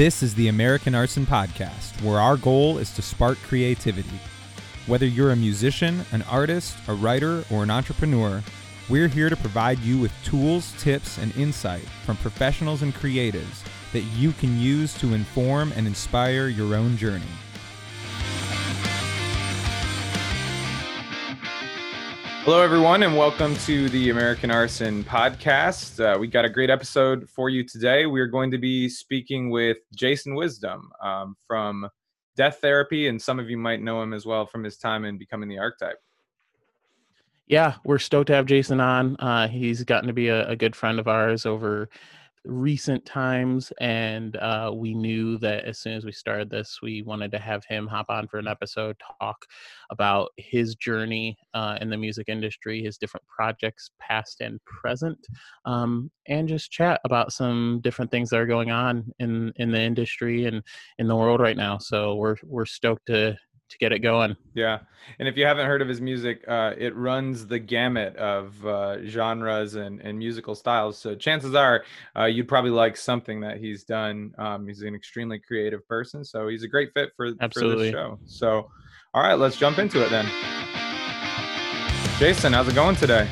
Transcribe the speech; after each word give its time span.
This 0.00 0.22
is 0.22 0.34
the 0.34 0.48
American 0.48 0.94
Arson 0.94 1.26
Podcast, 1.26 2.00
where 2.00 2.18
our 2.18 2.38
goal 2.38 2.78
is 2.78 2.90
to 2.94 3.02
spark 3.02 3.36
creativity. 3.42 4.18
Whether 4.86 5.04
you're 5.04 5.32
a 5.32 5.36
musician, 5.36 6.06
an 6.12 6.22
artist, 6.22 6.74
a 6.88 6.94
writer, 6.94 7.44
or 7.50 7.62
an 7.64 7.70
entrepreneur, 7.70 8.42
we're 8.88 9.08
here 9.08 9.28
to 9.28 9.36
provide 9.36 9.78
you 9.80 9.98
with 9.98 10.10
tools, 10.24 10.72
tips, 10.78 11.18
and 11.18 11.36
insight 11.36 11.86
from 12.06 12.16
professionals 12.16 12.80
and 12.80 12.94
creatives 12.94 13.62
that 13.92 14.00
you 14.16 14.32
can 14.32 14.58
use 14.58 14.94
to 15.00 15.12
inform 15.12 15.70
and 15.72 15.86
inspire 15.86 16.48
your 16.48 16.74
own 16.74 16.96
journey. 16.96 17.20
Hello, 22.44 22.62
everyone, 22.62 23.02
and 23.02 23.14
welcome 23.14 23.54
to 23.58 23.90
the 23.90 24.08
American 24.08 24.50
Arson 24.50 25.04
podcast. 25.04 26.02
Uh, 26.02 26.18
we 26.18 26.26
got 26.26 26.46
a 26.46 26.48
great 26.48 26.70
episode 26.70 27.28
for 27.28 27.50
you 27.50 27.62
today. 27.62 28.06
We're 28.06 28.28
going 28.28 28.50
to 28.50 28.56
be 28.56 28.88
speaking 28.88 29.50
with 29.50 29.76
Jason 29.94 30.34
Wisdom 30.34 30.90
um, 31.02 31.36
from 31.46 31.86
Death 32.36 32.60
Therapy, 32.62 33.08
and 33.08 33.20
some 33.20 33.38
of 33.38 33.50
you 33.50 33.58
might 33.58 33.82
know 33.82 34.02
him 34.02 34.14
as 34.14 34.24
well 34.24 34.46
from 34.46 34.64
his 34.64 34.78
time 34.78 35.04
in 35.04 35.18
Becoming 35.18 35.50
the 35.50 35.58
Archetype. 35.58 35.98
Yeah, 37.46 37.74
we're 37.84 37.98
stoked 37.98 38.28
to 38.28 38.34
have 38.34 38.46
Jason 38.46 38.80
on. 38.80 39.16
Uh, 39.16 39.46
he's 39.46 39.84
gotten 39.84 40.06
to 40.06 40.14
be 40.14 40.28
a, 40.28 40.48
a 40.48 40.56
good 40.56 40.74
friend 40.74 40.98
of 40.98 41.08
ours 41.08 41.44
over 41.44 41.90
recent 42.44 43.04
times 43.04 43.72
and 43.80 44.36
uh, 44.36 44.70
we 44.74 44.94
knew 44.94 45.36
that 45.38 45.64
as 45.64 45.78
soon 45.78 45.92
as 45.94 46.04
we 46.04 46.12
started 46.12 46.48
this 46.48 46.78
we 46.82 47.02
wanted 47.02 47.30
to 47.30 47.38
have 47.38 47.64
him 47.66 47.86
hop 47.86 48.06
on 48.08 48.26
for 48.26 48.38
an 48.38 48.48
episode 48.48 48.96
talk 49.20 49.44
about 49.90 50.30
his 50.38 50.74
journey 50.74 51.36
uh, 51.54 51.76
in 51.80 51.90
the 51.90 51.96
music 51.96 52.28
industry 52.28 52.82
his 52.82 52.96
different 52.96 53.26
projects 53.26 53.90
past 54.00 54.40
and 54.40 54.58
present 54.64 55.18
um, 55.66 56.10
and 56.28 56.48
just 56.48 56.70
chat 56.70 57.00
about 57.04 57.32
some 57.32 57.80
different 57.82 58.10
things 58.10 58.30
that 58.30 58.40
are 58.40 58.46
going 58.46 58.70
on 58.70 59.04
in 59.18 59.52
in 59.56 59.70
the 59.70 59.80
industry 59.80 60.46
and 60.46 60.62
in 60.98 61.06
the 61.06 61.16
world 61.16 61.40
right 61.40 61.56
now. 61.56 61.78
So 61.78 62.14
we're 62.14 62.36
we're 62.44 62.66
stoked 62.66 63.06
to 63.06 63.36
to 63.70 63.78
get 63.78 63.92
it 63.92 64.00
going. 64.00 64.36
Yeah, 64.54 64.80
and 65.18 65.28
if 65.28 65.36
you 65.36 65.46
haven't 65.46 65.66
heard 65.66 65.82
of 65.82 65.88
his 65.88 66.00
music, 66.00 66.44
uh, 66.46 66.74
it 66.76 66.94
runs 66.94 67.46
the 67.46 67.58
gamut 67.58 68.16
of 68.16 68.64
uh, 68.66 69.04
genres 69.06 69.74
and, 69.74 70.00
and 70.00 70.18
musical 70.18 70.54
styles. 70.54 70.98
So 70.98 71.14
chances 71.14 71.54
are 71.54 71.84
uh, 72.16 72.24
you'd 72.24 72.48
probably 72.48 72.70
like 72.70 72.96
something 72.96 73.40
that 73.40 73.58
he's 73.58 73.84
done. 73.84 74.34
Um, 74.38 74.66
he's 74.66 74.82
an 74.82 74.94
extremely 74.94 75.38
creative 75.38 75.86
person, 75.88 76.24
so 76.24 76.48
he's 76.48 76.62
a 76.62 76.68
great 76.68 76.90
fit 76.94 77.10
for, 77.16 77.32
Absolutely. 77.40 77.76
for 77.76 77.84
this 77.84 77.92
show. 77.92 78.18
So, 78.26 78.70
all 79.14 79.22
right, 79.22 79.34
let's 79.38 79.56
jump 79.56 79.78
into 79.78 80.04
it 80.04 80.10
then. 80.10 80.26
Jason, 82.18 82.52
how's 82.52 82.68
it 82.68 82.74
going 82.74 82.96
today? 82.96 83.28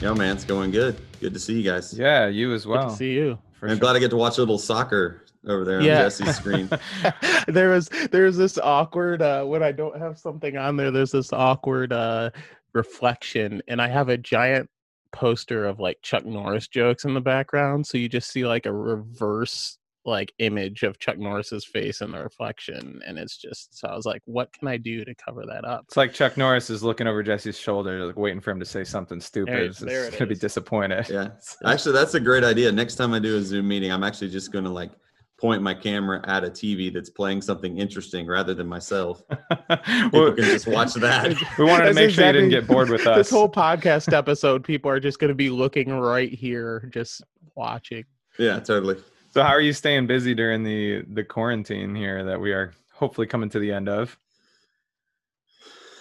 Yo, 0.00 0.14
man, 0.14 0.36
it's 0.36 0.44
going 0.44 0.70
good. 0.70 1.00
Good 1.20 1.32
to 1.32 1.40
see 1.40 1.54
you 1.54 1.62
guys. 1.62 1.98
Yeah, 1.98 2.26
you 2.26 2.52
as 2.52 2.66
well. 2.66 2.84
Good 2.84 2.90
to 2.90 2.96
see 2.96 3.12
you. 3.12 3.38
I'm 3.62 3.70
sure. 3.70 3.76
glad 3.78 3.96
I 3.96 3.98
get 3.98 4.10
to 4.10 4.16
watch 4.16 4.36
a 4.36 4.42
little 4.42 4.58
soccer 4.58 5.23
over 5.48 5.64
there 5.64 5.80
yeah. 5.80 5.98
on 5.98 6.04
Jesse's 6.04 6.36
screen. 6.36 6.68
there 7.48 7.70
was 7.70 7.88
there's 8.10 8.36
this 8.36 8.58
awkward 8.58 9.22
uh 9.22 9.44
when 9.44 9.62
I 9.62 9.72
don't 9.72 9.98
have 9.98 10.18
something 10.18 10.56
on 10.56 10.76
there, 10.76 10.90
there's 10.90 11.12
this 11.12 11.32
awkward 11.32 11.92
uh 11.92 12.30
reflection 12.72 13.62
and 13.68 13.80
I 13.80 13.88
have 13.88 14.08
a 14.08 14.16
giant 14.16 14.68
poster 15.12 15.64
of 15.64 15.78
like 15.78 15.98
Chuck 16.02 16.26
Norris 16.26 16.68
jokes 16.68 17.04
in 17.04 17.14
the 17.14 17.20
background. 17.20 17.86
So 17.86 17.98
you 17.98 18.08
just 18.08 18.30
see 18.30 18.44
like 18.46 18.66
a 18.66 18.72
reverse 18.72 19.78
like 20.04 20.32
image 20.38 20.82
of 20.82 20.98
Chuck 20.98 21.18
Norris's 21.18 21.64
face 21.64 22.00
in 22.00 22.12
the 22.12 22.18
reflection, 22.18 23.00
and 23.06 23.18
it's 23.18 23.36
just 23.36 23.78
so 23.78 23.88
I 23.88 23.96
was 23.96 24.04
like, 24.04 24.22
what 24.26 24.52
can 24.52 24.68
I 24.68 24.76
do 24.76 25.04
to 25.04 25.14
cover 25.14 25.44
that 25.46 25.64
up? 25.64 25.84
It's 25.88 25.96
like 25.96 26.12
Chuck 26.12 26.36
Norris 26.36 26.70
is 26.70 26.82
looking 26.82 27.06
over 27.06 27.22
Jesse's 27.22 27.58
shoulder, 27.58 28.06
like 28.06 28.16
waiting 28.16 28.40
for 28.40 28.50
him 28.50 28.60
to 28.60 28.66
say 28.66 28.84
something 28.84 29.20
stupid. 29.20 29.74
There, 29.74 29.88
there 29.88 30.06
it's 30.06 30.16
gonna 30.16 30.28
be 30.28 30.34
disappointed. 30.34 31.08
Yeah, 31.08 31.28
actually, 31.64 31.92
that's 31.92 32.14
a 32.14 32.20
great 32.20 32.44
idea. 32.44 32.70
Next 32.70 32.96
time 32.96 33.14
I 33.14 33.18
do 33.18 33.36
a 33.36 33.42
Zoom 33.42 33.68
meeting, 33.68 33.90
I'm 33.90 34.04
actually 34.04 34.30
just 34.30 34.52
gonna 34.52 34.72
like 34.72 34.90
point 35.38 35.62
my 35.62 35.74
camera 35.74 36.20
at 36.24 36.44
a 36.44 36.50
TV 36.50 36.92
that's 36.92 37.10
playing 37.10 37.42
something 37.42 37.78
interesting 37.78 38.26
rather 38.26 38.54
than 38.54 38.66
myself. 38.66 39.22
people 39.28 40.32
can 40.32 40.44
just 40.44 40.66
watch 40.66 40.94
that. 40.94 41.34
We 41.58 41.64
wanted 41.64 41.86
to 41.86 41.94
make 41.94 42.04
exactly, 42.04 42.12
sure 42.12 42.26
you 42.26 42.32
didn't 42.32 42.50
get 42.50 42.66
bored 42.66 42.88
with 42.88 43.06
us. 43.06 43.16
This 43.16 43.30
whole 43.30 43.48
podcast 43.48 44.12
episode, 44.12 44.64
people 44.64 44.90
are 44.90 45.00
just 45.00 45.18
going 45.18 45.28
to 45.28 45.34
be 45.34 45.50
looking 45.50 45.90
right 45.92 46.32
here, 46.32 46.88
just 46.92 47.22
watching. 47.54 48.04
Yeah, 48.38 48.60
totally. 48.60 48.96
So, 49.30 49.42
how 49.42 49.50
are 49.50 49.60
you 49.60 49.72
staying 49.72 50.06
busy 50.06 50.34
during 50.34 50.62
the 50.62 51.02
the 51.12 51.24
quarantine 51.24 51.94
here 51.94 52.24
that 52.24 52.40
we 52.40 52.52
are 52.52 52.72
hopefully 52.92 53.26
coming 53.26 53.48
to 53.50 53.58
the 53.58 53.72
end 53.72 53.88
of? 53.88 54.16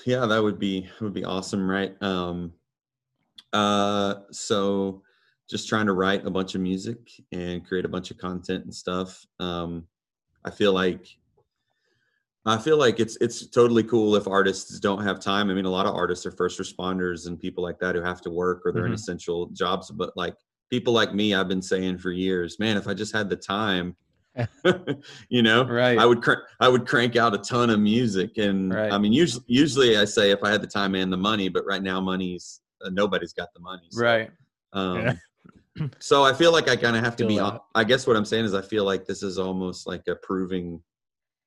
Yeah, 0.06 0.26
that 0.26 0.42
would 0.42 0.60
be 0.60 0.90
would 1.02 1.14
be 1.14 1.24
awesome, 1.24 1.70
right? 1.70 1.96
Um, 2.02 2.54
uh, 3.52 4.16
so 4.32 5.03
just 5.50 5.68
trying 5.68 5.86
to 5.86 5.94
write 5.94 6.26
a 6.26 6.32
bunch 6.32 6.56
of 6.56 6.62
music 6.62 6.98
and 7.32 7.66
create 7.66 7.86
a 7.86 7.90
bunch 7.90 8.12
of 8.12 8.18
content 8.18 8.64
and 8.64 8.74
stuff. 8.74 9.26
Um, 9.40 9.88
I 10.46 10.52
feel 10.52 10.74
like 10.74 11.08
I 12.46 12.58
feel 12.58 12.78
like 12.78 13.00
it's 13.00 13.18
it's 13.22 13.48
totally 13.48 13.84
cool 13.84 14.16
if 14.16 14.28
artists 14.28 14.80
don't 14.80 15.04
have 15.04 15.20
time. 15.20 15.50
I 15.50 15.54
mean, 15.54 15.66
a 15.66 15.70
lot 15.70 15.86
of 15.86 15.96
artists 15.96 16.26
are 16.26 16.32
first 16.32 16.60
responders 16.60 17.28
and 17.28 17.40
people 17.40 17.64
like 17.64 17.80
that 17.80 17.96
who 17.96 18.02
have 18.02 18.22
to 18.22 18.30
work 18.30 18.64
or 18.66 18.72
they're 18.72 18.84
mm-hmm. 18.84 18.94
in 18.94 18.96
essential 18.96 19.48
jobs. 19.48 19.92
But 19.92 20.16
like 20.18 20.36
people 20.70 20.94
like 20.94 21.14
me, 21.14 21.34
I've 21.34 21.48
been 21.48 21.62
saying 21.62 22.00
for 22.00 22.12
years, 22.12 22.60
man, 22.60 22.76
if 22.76 22.88
I 22.88 22.94
just 22.94 23.14
had 23.14 23.30
the 23.30 23.38
time, 23.38 23.96
you 25.30 25.42
know, 25.42 25.66
right? 25.66 25.98
I 25.98 26.06
would 26.06 26.22
cr- 26.22 26.44
I 26.60 26.68
would 26.68 26.86
crank 26.86 27.16
out 27.16 27.34
a 27.34 27.38
ton 27.38 27.70
of 27.70 27.80
music. 27.80 28.38
And 28.38 28.74
right. 28.74 28.92
I 28.92 28.98
mean, 28.98 29.14
usually 29.14 29.46
usually 29.48 29.98
I 29.98 30.06
say 30.06 30.32
if 30.32 30.44
I 30.44 30.52
had 30.52 30.62
the 30.62 30.68
time 30.68 30.96
and 30.96 31.14
the 31.14 31.18
money, 31.18 31.48
but 31.48 31.66
right 31.66 31.84
now 31.84 32.02
money's 32.02 32.62
uh, 32.84 32.90
nobody's 32.90 33.32
got 33.32 33.54
the 33.54 33.62
money. 33.62 33.88
So, 33.90 34.02
right. 34.02 34.32
Um, 34.74 34.98
yeah 34.98 35.14
so 36.00 36.24
I 36.24 36.34
feel 36.34 36.52
like 36.52 36.70
I 36.70 36.76
kind 36.76 36.96
of 36.96 37.04
have 37.04 37.16
to 37.18 37.28
be. 37.28 37.38
That. 37.38 37.62
I 37.76 37.84
guess 37.84 38.06
what 38.06 38.16
I'm 38.16 38.26
saying 38.26 38.46
is 38.46 38.54
I 38.54 38.62
feel 38.62 38.86
like 38.86 39.06
this 39.06 39.24
is 39.24 39.38
almost 39.40 39.88
like 39.88 40.08
a 40.08 40.16
proving 40.16 40.82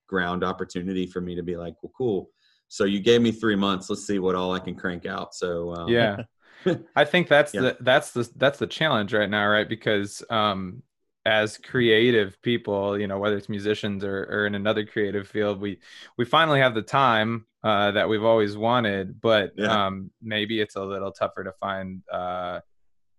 ground 0.06 0.44
opportunity 0.44 1.06
for 1.06 1.20
me 1.20 1.34
to 1.34 1.42
be 1.42 1.56
like, 1.56 1.74
well, 1.82 1.92
cool. 1.96 2.30
So 2.68 2.84
you 2.84 3.00
gave 3.00 3.22
me 3.22 3.32
three 3.32 3.56
months. 3.56 3.88
Let's 3.88 4.06
see 4.06 4.18
what 4.18 4.34
all 4.34 4.52
I 4.52 4.58
can 4.58 4.74
crank 4.74 5.06
out. 5.06 5.34
So 5.34 5.74
um, 5.74 5.88
yeah, 5.88 6.22
I 6.96 7.04
think 7.04 7.28
that's 7.28 7.54
yeah. 7.54 7.60
the 7.60 7.76
that's 7.80 8.10
the 8.10 8.28
that's 8.36 8.58
the 8.58 8.66
challenge 8.66 9.14
right 9.14 9.30
now, 9.30 9.46
right? 9.48 9.68
Because 9.68 10.22
um, 10.30 10.82
as 11.24 11.58
creative 11.58 12.40
people, 12.42 12.98
you 12.98 13.06
know, 13.06 13.18
whether 13.18 13.36
it's 13.36 13.48
musicians 13.48 14.04
or, 14.04 14.24
or 14.30 14.46
in 14.46 14.54
another 14.54 14.84
creative 14.84 15.28
field, 15.28 15.60
we 15.60 15.78
we 16.16 16.24
finally 16.24 16.60
have 16.60 16.74
the 16.74 16.82
time 16.82 17.46
uh, 17.62 17.92
that 17.92 18.08
we've 18.08 18.24
always 18.24 18.56
wanted, 18.56 19.20
but 19.20 19.52
yeah. 19.56 19.86
um, 19.86 20.10
maybe 20.22 20.60
it's 20.60 20.76
a 20.76 20.82
little 20.82 21.12
tougher 21.12 21.44
to 21.44 21.52
find. 21.52 22.02
Uh, 22.10 22.60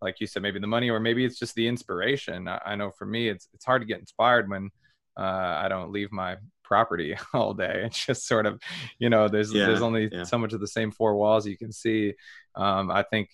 like 0.01 0.19
you 0.19 0.27
said, 0.27 0.41
maybe 0.41 0.59
the 0.59 0.67
money, 0.67 0.89
or 0.89 0.99
maybe 0.99 1.25
it's 1.25 1.39
just 1.39 1.55
the 1.55 1.67
inspiration. 1.67 2.47
I, 2.47 2.59
I 2.65 2.75
know 2.75 2.91
for 2.91 3.05
me, 3.05 3.29
it's 3.29 3.47
it's 3.53 3.65
hard 3.65 3.81
to 3.81 3.85
get 3.85 3.99
inspired 3.99 4.49
when 4.49 4.69
uh, 5.17 5.61
I 5.63 5.67
don't 5.67 5.91
leave 5.91 6.11
my 6.11 6.37
property 6.63 7.15
all 7.33 7.53
day. 7.53 7.83
It's 7.85 8.05
just 8.05 8.27
sort 8.27 8.45
of, 8.45 8.61
you 8.99 9.09
know, 9.09 9.27
there's 9.27 9.53
yeah, 9.53 9.65
there's 9.65 9.81
only 9.81 10.09
yeah. 10.11 10.23
so 10.23 10.37
much 10.37 10.53
of 10.53 10.59
the 10.59 10.67
same 10.67 10.91
four 10.91 11.15
walls 11.15 11.47
you 11.47 11.57
can 11.57 11.71
see. 11.71 12.13
Um, 12.55 12.91
I 12.91 13.03
think 13.03 13.29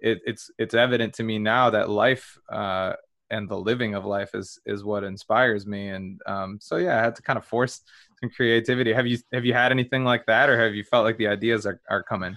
it, 0.00 0.20
it's 0.26 0.50
it's 0.58 0.74
evident 0.74 1.14
to 1.14 1.22
me 1.22 1.38
now 1.38 1.70
that 1.70 1.90
life 1.90 2.38
uh, 2.50 2.94
and 3.30 3.48
the 3.48 3.58
living 3.58 3.94
of 3.94 4.04
life 4.04 4.34
is 4.34 4.58
is 4.66 4.84
what 4.84 5.04
inspires 5.04 5.66
me. 5.66 5.88
And 5.88 6.20
um, 6.26 6.58
so 6.60 6.76
yeah, 6.76 6.98
I 6.98 7.02
had 7.02 7.16
to 7.16 7.22
kind 7.22 7.38
of 7.38 7.44
force 7.44 7.80
some 8.20 8.30
creativity. 8.30 8.92
Have 8.92 9.06
you 9.06 9.18
have 9.32 9.44
you 9.44 9.52
had 9.52 9.72
anything 9.72 10.04
like 10.04 10.26
that, 10.26 10.48
or 10.48 10.58
have 10.62 10.74
you 10.74 10.84
felt 10.84 11.04
like 11.04 11.18
the 11.18 11.28
ideas 11.28 11.66
are 11.66 11.80
are 11.90 12.02
coming? 12.02 12.36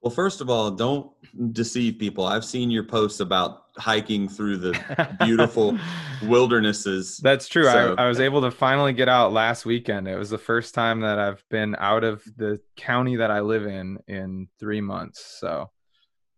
Well, 0.00 0.10
first 0.12 0.40
of 0.40 0.48
all, 0.48 0.70
don't 0.70 1.10
deceive 1.52 1.98
people. 1.98 2.24
I've 2.24 2.44
seen 2.44 2.70
your 2.70 2.84
posts 2.84 3.18
about 3.20 3.64
hiking 3.76 4.28
through 4.28 4.58
the 4.58 5.16
beautiful 5.24 5.76
wildernesses. 6.22 7.18
That's 7.18 7.48
true. 7.48 7.64
So. 7.64 7.96
I, 7.98 8.04
I, 8.04 8.08
was 8.08 8.20
able 8.20 8.40
to 8.42 8.50
finally 8.50 8.92
get 8.92 9.08
out 9.08 9.32
last 9.32 9.66
weekend. 9.66 10.06
It 10.06 10.16
was 10.16 10.30
the 10.30 10.38
first 10.38 10.74
time 10.74 11.00
that 11.00 11.18
I've 11.18 11.44
been 11.48 11.74
out 11.78 12.04
of 12.04 12.22
the 12.36 12.60
county 12.76 13.16
that 13.16 13.30
I 13.30 13.40
live 13.40 13.66
in 13.66 13.98
in 14.06 14.48
three 14.60 14.80
months. 14.80 15.38
So 15.40 15.70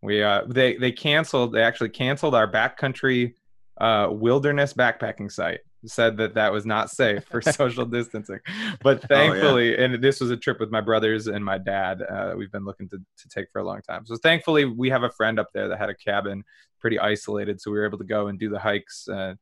we 0.01 0.23
uh, 0.23 0.41
they 0.47 0.77
they 0.77 0.91
canceled. 0.91 1.53
They 1.53 1.61
actually 1.61 1.89
canceled 1.89 2.33
our 2.33 2.51
backcountry 2.51 3.35
uh, 3.79 4.07
wilderness 4.11 4.73
backpacking 4.73 5.31
site 5.31 5.59
said 5.85 6.17
that 6.17 6.35
that 6.35 6.51
was 6.51 6.65
not 6.65 6.89
safe 6.89 7.23
for 7.25 7.41
social 7.41 7.85
distancing. 7.85 8.39
But 8.81 9.01
thankfully, 9.07 9.75
oh, 9.75 9.79
yeah. 9.79 9.85
and 9.85 10.03
this 10.03 10.19
was 10.19 10.31
a 10.31 10.37
trip 10.37 10.59
with 10.59 10.71
my 10.71 10.81
brothers 10.81 11.27
and 11.27 11.43
my 11.43 11.57
dad. 11.57 12.01
Uh, 12.01 12.33
we've 12.37 12.51
been 12.51 12.65
looking 12.65 12.89
to, 12.89 12.97
to 12.97 13.29
take 13.29 13.49
for 13.51 13.59
a 13.59 13.63
long 13.63 13.81
time. 13.81 14.05
So 14.05 14.15
thankfully, 14.17 14.65
we 14.65 14.89
have 14.89 15.03
a 15.03 15.11
friend 15.11 15.39
up 15.39 15.47
there 15.53 15.67
that 15.67 15.77
had 15.77 15.89
a 15.89 15.95
cabin, 15.95 16.43
pretty 16.79 16.99
isolated, 16.99 17.61
so 17.61 17.71
we 17.71 17.77
were 17.77 17.85
able 17.85 17.97
to 17.97 18.03
go 18.03 18.27
and 18.27 18.39
do 18.39 18.49
the 18.49 18.59
hikes. 18.59 19.07
Uh, 19.07 19.35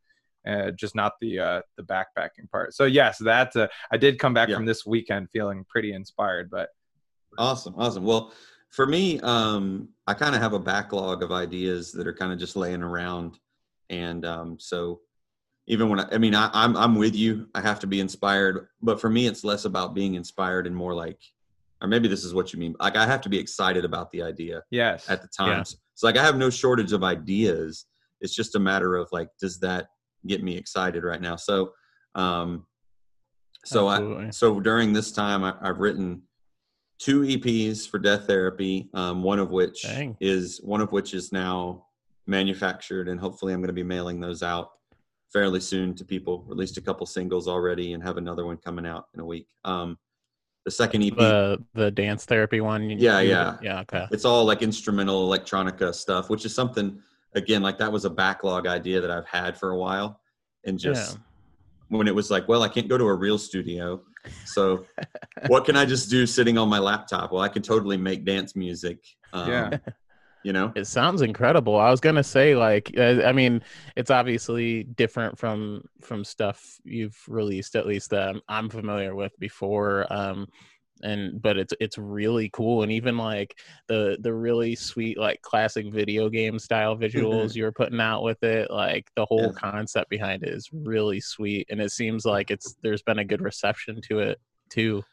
uh, 0.47 0.71
just 0.71 0.95
not 0.95 1.13
the 1.19 1.39
uh, 1.39 1.61
the 1.75 1.83
backpacking 1.83 2.49
part. 2.49 2.73
So 2.73 2.85
yes, 2.85 3.17
that 3.19 3.55
uh, 3.55 3.67
I 3.91 3.97
did 3.97 4.19
come 4.19 4.33
back 4.33 4.49
yeah. 4.49 4.55
from 4.55 4.65
this 4.65 4.85
weekend 4.85 5.29
feeling 5.31 5.65
pretty 5.69 5.93
inspired. 5.93 6.49
But 6.49 6.69
awesome, 7.37 7.75
awesome. 7.77 8.05
Well, 8.05 8.33
for 8.69 8.85
me, 8.85 9.19
um, 9.19 9.89
I 10.07 10.13
kind 10.13 10.35
of 10.35 10.41
have 10.41 10.53
a 10.53 10.59
backlog 10.59 11.23
of 11.23 11.31
ideas 11.31 11.91
that 11.91 12.07
are 12.07 12.13
kind 12.13 12.31
of 12.31 12.39
just 12.39 12.55
laying 12.55 12.81
around, 12.81 13.37
and 13.89 14.25
um, 14.25 14.57
so 14.59 15.01
even 15.69 15.87
when 15.87 15.99
I, 15.99 16.07
I 16.11 16.17
mean, 16.17 16.33
I, 16.33 16.49
I'm, 16.51 16.75
I'm 16.75 16.95
with 16.95 17.15
you. 17.15 17.47
I 17.53 17.61
have 17.61 17.79
to 17.81 17.87
be 17.87 17.99
inspired, 17.99 18.67
but 18.81 18.99
for 18.99 19.09
me, 19.09 19.27
it's 19.27 19.43
less 19.43 19.65
about 19.65 19.93
being 19.93 20.15
inspired 20.15 20.65
and 20.65 20.75
more 20.75 20.95
like, 20.95 21.19
or 21.81 21.87
maybe 21.87 22.07
this 22.07 22.25
is 22.25 22.33
what 22.33 22.51
you 22.51 22.59
mean. 22.59 22.75
Like 22.79 22.97
I 22.97 23.05
have 23.05 23.21
to 23.21 23.29
be 23.29 23.37
excited 23.37 23.85
about 23.85 24.11
the 24.11 24.23
idea. 24.23 24.63
Yes. 24.71 25.07
At 25.09 25.21
the 25.21 25.27
times, 25.27 25.73
yeah. 25.73 25.79
so 25.93 26.07
like 26.07 26.17
I 26.17 26.23
have 26.23 26.37
no 26.37 26.49
shortage 26.49 26.91
of 26.91 27.03
ideas. 27.03 27.85
It's 28.19 28.35
just 28.35 28.55
a 28.55 28.59
matter 28.59 28.95
of 28.95 29.07
like, 29.11 29.29
does 29.39 29.59
that 29.59 29.89
get 30.25 30.43
me 30.43 30.57
excited 30.57 31.03
right 31.03 31.21
now. 31.21 31.35
So, 31.35 31.71
um, 32.15 32.65
so 33.63 33.89
Absolutely. 33.89 34.25
I 34.25 34.29
so 34.31 34.59
during 34.59 34.91
this 34.91 35.11
time 35.11 35.43
I, 35.43 35.53
I've 35.61 35.79
written 35.79 36.23
two 36.97 37.21
EPs 37.21 37.87
for 37.87 37.99
Death 37.99 38.25
Therapy, 38.25 38.89
um, 38.95 39.21
one 39.21 39.37
of 39.37 39.51
which 39.51 39.83
Dang. 39.83 40.17
is 40.19 40.59
one 40.63 40.81
of 40.81 40.91
which 40.91 41.13
is 41.13 41.31
now 41.31 41.85
manufactured, 42.25 43.07
and 43.07 43.19
hopefully 43.19 43.53
I'm 43.53 43.59
going 43.59 43.67
to 43.67 43.73
be 43.73 43.83
mailing 43.83 44.19
those 44.19 44.41
out 44.41 44.71
fairly 45.31 45.59
soon 45.59 45.93
to 45.95 46.05
people. 46.05 46.43
Released 46.47 46.77
a 46.77 46.81
couple 46.81 47.05
singles 47.05 47.47
already, 47.47 47.93
and 47.93 48.03
have 48.03 48.17
another 48.17 48.45
one 48.45 48.57
coming 48.57 48.85
out 48.85 49.07
in 49.13 49.19
a 49.19 49.25
week. 49.25 49.47
Um, 49.63 49.97
the 50.65 50.71
second 50.71 51.03
EP, 51.03 51.15
the 51.15 51.63
the 51.73 51.89
dance 51.91 52.25
therapy 52.25 52.61
one. 52.61 52.89
you- 52.89 52.97
Yeah, 52.99 53.19
you- 53.21 53.29
yeah. 53.29 53.57
yeah. 53.61 53.79
Okay. 53.81 54.07
it's 54.11 54.25
all 54.25 54.45
like 54.45 54.61
instrumental 54.61 55.27
electronica 55.29 55.93
stuff, 55.93 56.29
which 56.29 56.45
is 56.45 56.53
something 56.53 57.01
again 57.33 57.61
like 57.61 57.77
that 57.77 57.91
was 57.91 58.05
a 58.05 58.09
backlog 58.09 58.67
idea 58.67 58.99
that 59.01 59.11
I've 59.11 59.25
had 59.27 59.57
for 59.57 59.71
a 59.71 59.77
while, 59.77 60.19
and 60.65 60.77
just 60.77 61.17
when 61.89 62.07
it 62.07 62.13
was 62.13 62.29
like, 62.29 62.47
well, 62.47 62.61
I 62.61 62.67
can't 62.67 62.87
go 62.87 62.97
to 62.97 63.05
a 63.05 63.13
real 63.15 63.37
studio, 63.37 64.01
so 64.45 64.85
what 65.47 65.65
can 65.65 65.75
I 65.75 65.85
just 65.85 66.09
do 66.09 66.27
sitting 66.27 66.57
on 66.57 66.67
my 66.69 66.77
laptop? 66.79 67.31
Well, 67.31 67.41
I 67.41 67.47
can 67.49 67.61
totally 67.63 67.97
make 67.97 68.25
dance 68.25 68.55
music. 68.55 68.99
Um, 69.33 69.49
Yeah. 69.49 69.77
You 70.43 70.53
know. 70.53 70.75
It 70.75 70.85
sounds 70.85 71.21
incredible. 71.21 71.77
I 71.77 71.89
was 71.89 71.99
gonna 71.99 72.23
say, 72.23 72.55
like, 72.55 72.91
uh, 72.97 73.23
I 73.25 73.33
mean, 73.33 73.63
it's 73.95 74.11
obviously 74.11 74.83
different 74.83 75.37
from 75.37 75.83
from 76.01 76.23
stuff 76.23 76.79
you've 76.83 77.17
released, 77.27 77.75
at 77.75 77.87
least 77.87 78.11
that 78.11 78.29
I'm, 78.29 78.41
I'm 78.47 78.69
familiar 78.69 79.15
with 79.15 79.37
before. 79.39 80.05
Um, 80.13 80.47
and 81.01 81.41
but 81.41 81.57
it's 81.57 81.73
it's 81.79 81.97
really 81.97 82.49
cool, 82.49 82.83
and 82.83 82.91
even 82.91 83.17
like 83.17 83.57
the 83.87 84.17
the 84.21 84.33
really 84.33 84.75
sweet 84.75 85.17
like 85.17 85.41
classic 85.41 85.91
video 85.91 86.29
game 86.29 86.59
style 86.59 86.95
visuals 86.97 87.55
you're 87.55 87.71
putting 87.71 88.01
out 88.01 88.21
with 88.23 88.43
it, 88.43 88.69
like 88.69 89.09
the 89.15 89.25
whole 89.25 89.51
Yeah. 89.51 89.53
concept 89.53 90.09
behind 90.09 90.43
it 90.43 90.49
is 90.49 90.69
really 90.71 91.19
sweet, 91.21 91.67
and 91.71 91.81
it 91.81 91.91
seems 91.91 92.25
like 92.25 92.51
it's 92.51 92.75
there's 92.83 93.01
been 93.03 93.19
a 93.19 93.25
good 93.25 93.41
reception 93.41 94.01
to 94.09 94.19
it 94.19 94.39
too. 94.69 95.03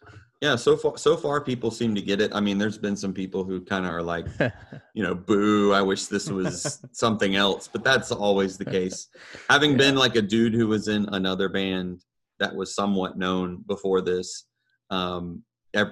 Yeah, 0.43 0.57
so 0.57 0.77
far 0.77 0.99
so 0.99 1.17
far 1.17 1.41
people 1.41 1.71
seem 1.71 1.95
to 1.95 2.03
get 2.03 2.21
it. 2.21 2.31
I 2.35 2.41
mean, 2.41 2.59
there's 2.59 2.77
been 2.77 2.97
some 2.97 3.15
people 3.15 3.43
who 3.43 3.61
kind 3.61 3.87
of 3.87 3.93
are 3.93 4.03
like, 4.03 4.27
you 4.95 5.03
know, 5.03 5.15
boo, 5.15 5.73
I 5.73 5.81
wish 5.81 6.07
this 6.07 6.29
was 6.29 6.85
something 6.93 7.37
else, 7.37 7.69
but 7.69 7.83
that's 7.83 8.13
always 8.13 8.59
the 8.59 8.65
case. 8.65 9.09
Having 9.49 9.79
been 9.79 9.97
like 9.97 10.17
a 10.17 10.23
dude 10.23 10.55
who 10.55 10.69
was 10.69 10.89
in 10.89 11.09
another 11.13 11.49
band 11.49 12.03
that 12.39 12.55
was 12.55 12.75
somewhat 12.75 13.17
known 13.17 13.65
before 13.67 14.01
this, 14.03 14.45
um 14.91 15.43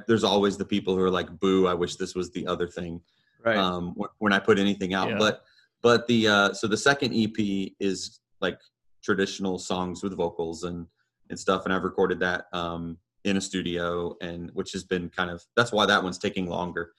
there's 0.06 0.25
always 0.25 0.56
the 0.56 0.64
people 0.64 0.96
who 0.96 1.02
are 1.02 1.11
like, 1.11 1.29
boo, 1.41 1.67
I 1.67 1.75
wish 1.75 1.96
this 1.96 2.14
was 2.14 2.31
the 2.31 2.46
other 2.46 2.67
thing. 2.67 3.00
Right. 3.44 3.56
um, 3.58 3.94
when 4.19 4.32
I 4.32 4.38
put 4.38 4.58
anything 4.58 4.94
out. 4.94 5.11
Yeah. 5.11 5.19
But 5.19 5.43
but 5.82 6.06
the 6.06 6.29
uh, 6.29 6.52
so 6.55 6.67
the 6.67 6.76
second 6.76 7.12
EP 7.14 7.73
is 7.79 8.20
like 8.41 8.58
traditional 9.02 9.58
songs 9.58 10.02
with 10.02 10.17
vocals 10.17 10.64
and 10.64 10.87
and 11.31 11.38
stuff, 11.38 11.64
and 11.64 11.75
I've 11.75 11.85
recorded 11.85 12.20
that 12.20 12.46
um, 12.52 12.96
in 13.24 13.36
a 13.36 13.40
studio, 13.40 14.16
and 14.20 14.50
which 14.52 14.72
has 14.72 14.84
been 14.84 15.08
kind 15.08 15.30
of 15.30 15.42
that's 15.56 15.72
why 15.72 15.86
that 15.86 16.02
one's 16.02 16.18
taking 16.18 16.46
longer 16.46 16.92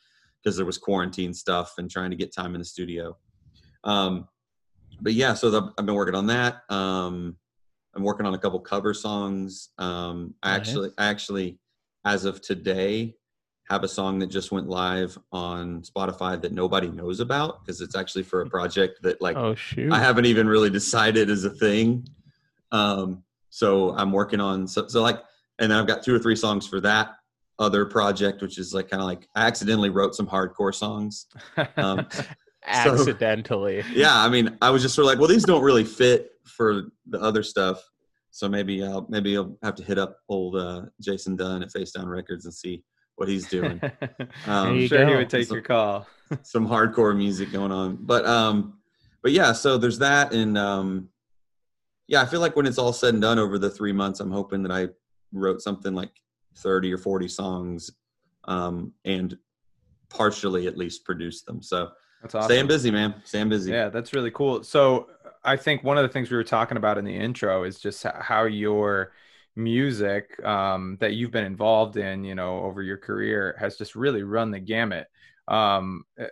because 0.44 0.58
there 0.58 0.66
was 0.66 0.78
quarantine 0.78 1.34
stuff 1.34 1.74
and 1.78 1.90
trying 1.90 2.12
to 2.12 2.16
get 2.16 2.34
time 2.34 2.54
in 2.56 2.60
the 2.60 2.66
studio. 2.66 3.18
Um, 3.84 4.28
but 5.02 5.14
yeah, 5.14 5.34
so 5.34 5.50
the, 5.50 5.74
I've 5.78 5.86
been 5.86 5.96
working 5.96 6.16
on 6.16 6.28
that. 6.28 6.62
Um, 6.70 7.38
I'm 7.96 8.04
working 8.04 8.26
on 8.26 8.34
a 8.34 8.38
couple 8.38 8.60
cover 8.60 8.94
songs. 8.94 9.70
Um, 9.78 10.34
I 10.44 10.58
Nice. 10.58 10.68
actually, 10.68 10.90
I 10.98 11.06
actually, 11.08 11.60
as 12.06 12.26
of 12.26 12.42
today, 12.42 13.16
have 13.70 13.84
a 13.84 13.88
song 13.88 14.20
that 14.20 14.28
just 14.28 14.52
went 14.52 14.68
live 14.68 15.18
on 15.32 15.82
Spotify 15.82 16.40
that 16.40 16.52
nobody 16.52 16.88
knows 16.90 17.20
about 17.20 17.66
because 17.66 17.82
it's 17.82 17.96
actually 17.96 18.24
for 18.24 18.42
a 18.42 18.50
project 18.50 19.02
that 19.02 19.22
like 19.22 19.38
oh 19.38 19.56
shoot! 19.56 19.92
I 19.92 20.00
haven't 20.00 20.26
even 20.26 20.48
really 20.48 20.70
decided 20.70 21.30
as 21.30 21.44
a 21.44 21.50
thing. 21.50 22.08
Um, 22.72 23.24
so 23.50 23.96
I'm 23.96 24.12
working 24.12 24.40
on 24.42 24.68
so, 24.68 24.88
so 24.88 25.02
like, 25.02 25.20
and 25.60 25.72
then 25.72 25.78
I've 25.80 25.88
got 25.88 26.04
two 26.04 26.14
or 26.16 26.20
three 26.20 26.36
songs 26.36 26.68
for 26.68 26.80
that 26.82 27.12
other 27.60 27.86
project, 27.86 28.42
which 28.42 28.58
is 28.58 28.74
like 28.74 28.90
kind 28.90 29.02
of 29.02 29.08
like 29.08 29.28
I 29.36 29.46
accidentally 29.48 29.90
wrote 29.90 30.16
some 30.16 30.28
hardcore 30.28 30.74
songs. 30.74 31.28
Um, 31.78 32.08
accidentally. 32.68 33.84
yeah, 33.94 34.16
I 34.18 34.30
mean, 34.30 34.58
I 34.62 34.70
was 34.70 34.82
just 34.82 34.96
sort 34.96 35.04
of 35.06 35.08
like, 35.10 35.20
well, 35.20 35.28
these 35.28 35.44
don't 35.46 35.64
really 35.64 35.84
fit 35.84 36.32
for 36.46 36.84
the 37.08 37.20
other 37.22 37.44
stuff. 37.44 37.82
So 38.32 38.50
maybe 38.50 38.84
I'll 38.84 39.06
maybe 39.10 39.38
I'll 39.38 39.58
have 39.64 39.76
to 39.76 39.84
hit 39.84 39.98
up 39.98 40.18
old 40.28 40.58
uh, 40.58 40.84
Jason 41.02 41.36
Dunn 41.38 41.64
at 41.64 41.72
Face 41.72 41.92
Down 41.92 42.08
Records 42.08 42.44
and 42.46 42.54
see 42.54 42.84
what 43.16 43.30
he's 43.30 43.48
doing. 43.48 43.80
Um, 44.48 44.86
sure 44.88 45.08
he 45.08 45.16
would 45.16 45.30
take 45.30 45.48
So- 45.48 45.56
your 45.56 45.64
call. 45.64 46.06
some 46.44 46.68
hardcore 46.68 47.16
music 47.16 47.52
going 47.52 47.72
on. 47.72 47.98
But 48.02 48.26
um 48.26 48.80
but 49.22 49.32
yeah, 49.32 49.54
so 49.54 49.78
there's 49.78 50.00
that 50.00 50.34
and 50.34 50.58
um 50.58 51.10
yeah, 52.08 52.22
I 52.22 52.26
feel 52.26 52.40
like 52.42 52.56
when 52.56 52.66
it's 52.66 52.78
all 52.80 52.92
said 52.94 53.14
and 53.14 53.22
done 53.22 53.40
over 53.40 53.58
the 53.58 53.70
3 53.70 53.92
months, 53.94 54.20
I'm 54.20 54.32
hoping 54.32 54.64
that 54.64 54.72
I 54.72 54.90
wrote 55.32 55.62
something 55.62 55.94
like 55.94 56.12
30 56.58 56.94
or 56.94 56.98
40 56.98 57.28
songs 57.28 57.92
um 58.46 58.94
and 59.04 59.38
partially 60.10 60.68
at 60.68 60.78
least 60.78 61.04
produced 61.06 61.46
them. 61.46 61.62
So 61.62 61.90
That's 62.22 62.36
awesome. 62.36 62.50
staying 62.50 62.68
busy, 62.68 62.92
man. 62.92 63.16
Staying 63.24 63.50
busy. 63.50 63.72
Yeah, 63.72 63.90
that's 63.90 64.14
really 64.14 64.32
cool. 64.32 64.64
So 64.64 65.10
I 65.44 65.58
think 65.58 65.84
one 65.84 65.98
of 65.98 66.04
the 66.04 66.10
things 66.10 66.32
we 66.32 66.38
were 66.38 66.44
talking 66.44 66.78
about 66.78 66.98
in 66.98 67.06
the 67.06 67.16
intro 67.16 67.64
is 67.64 67.80
just 67.80 68.04
how 68.04 68.46
your 68.46 69.12
music 69.56 70.44
um, 70.44 70.98
that 71.00 71.14
you've 71.14 71.32
been 71.32 71.46
involved 71.46 71.98
in, 71.98 72.24
you 72.24 72.36
know, 72.36 72.60
over 72.60 72.82
your 72.82 72.98
career 72.98 73.56
has 73.60 73.78
just 73.78 73.96
really 73.96 74.24
run 74.24 74.52
the 74.52 74.60
gamut 74.60 75.08
um, 75.48 76.04
eh, 76.18 76.28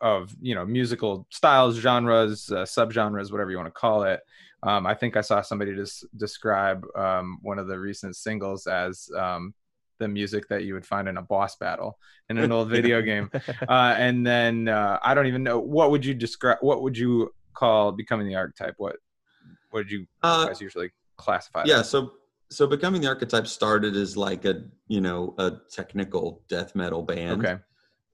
of, 0.00 0.34
you 0.40 0.54
know, 0.54 0.64
musical 0.64 1.26
styles, 1.30 1.76
genres, 1.76 2.50
uh, 2.50 2.62
subgenres, 2.62 3.32
whatever 3.32 3.50
you 3.50 3.56
want 3.56 3.66
to 3.66 3.80
call 3.80 4.04
it. 4.04 4.20
Um, 4.62 4.86
I 4.86 4.94
think 4.94 5.16
I 5.16 5.20
saw 5.20 5.42
somebody 5.42 5.74
just 5.74 6.04
describe 6.16 6.84
um, 6.96 7.38
one 7.42 7.58
of 7.58 7.66
the 7.68 7.78
recent 7.78 8.16
singles 8.16 8.66
as 8.66 9.08
um, 9.16 9.54
the 9.98 10.08
music 10.08 10.48
that 10.48 10.64
you 10.64 10.74
would 10.74 10.86
find 10.86 11.08
in 11.08 11.16
a 11.18 11.22
boss 11.22 11.56
battle 11.56 11.98
in 12.30 12.38
an 12.38 12.50
old 12.52 12.68
video 12.68 13.00
game 13.10 13.30
uh, 13.68 13.94
and 13.98 14.26
then 14.26 14.68
uh, 14.68 14.98
I 15.02 15.14
don't 15.14 15.26
even 15.26 15.42
know 15.42 15.58
what 15.58 15.90
would 15.90 16.04
you 16.04 16.14
describe. 16.14 16.58
What 16.60 16.82
would 16.82 16.96
you 16.98 17.32
call 17.54 17.92
becoming 17.92 18.26
the 18.26 18.34
archetype? 18.34 18.74
What 18.78 18.96
what 19.70 19.82
did 19.82 19.90
you 19.92 20.06
Uh, 20.22 20.46
guys 20.46 20.60
usually 20.60 20.90
classify? 21.16 21.62
yeah 21.66 21.80
as? 21.80 21.88
so 21.88 22.12
so 22.50 22.66
becoming 22.66 23.00
the 23.00 23.08
archetype 23.08 23.46
started 23.46 23.94
as 23.96 24.16
like 24.16 24.44
a 24.44 24.64
you 24.88 25.00
know 25.00 25.34
a 25.38 25.52
technical 25.70 26.42
death 26.48 26.74
metal 26.74 27.02
band 27.02 27.44
Okay. 27.44 27.56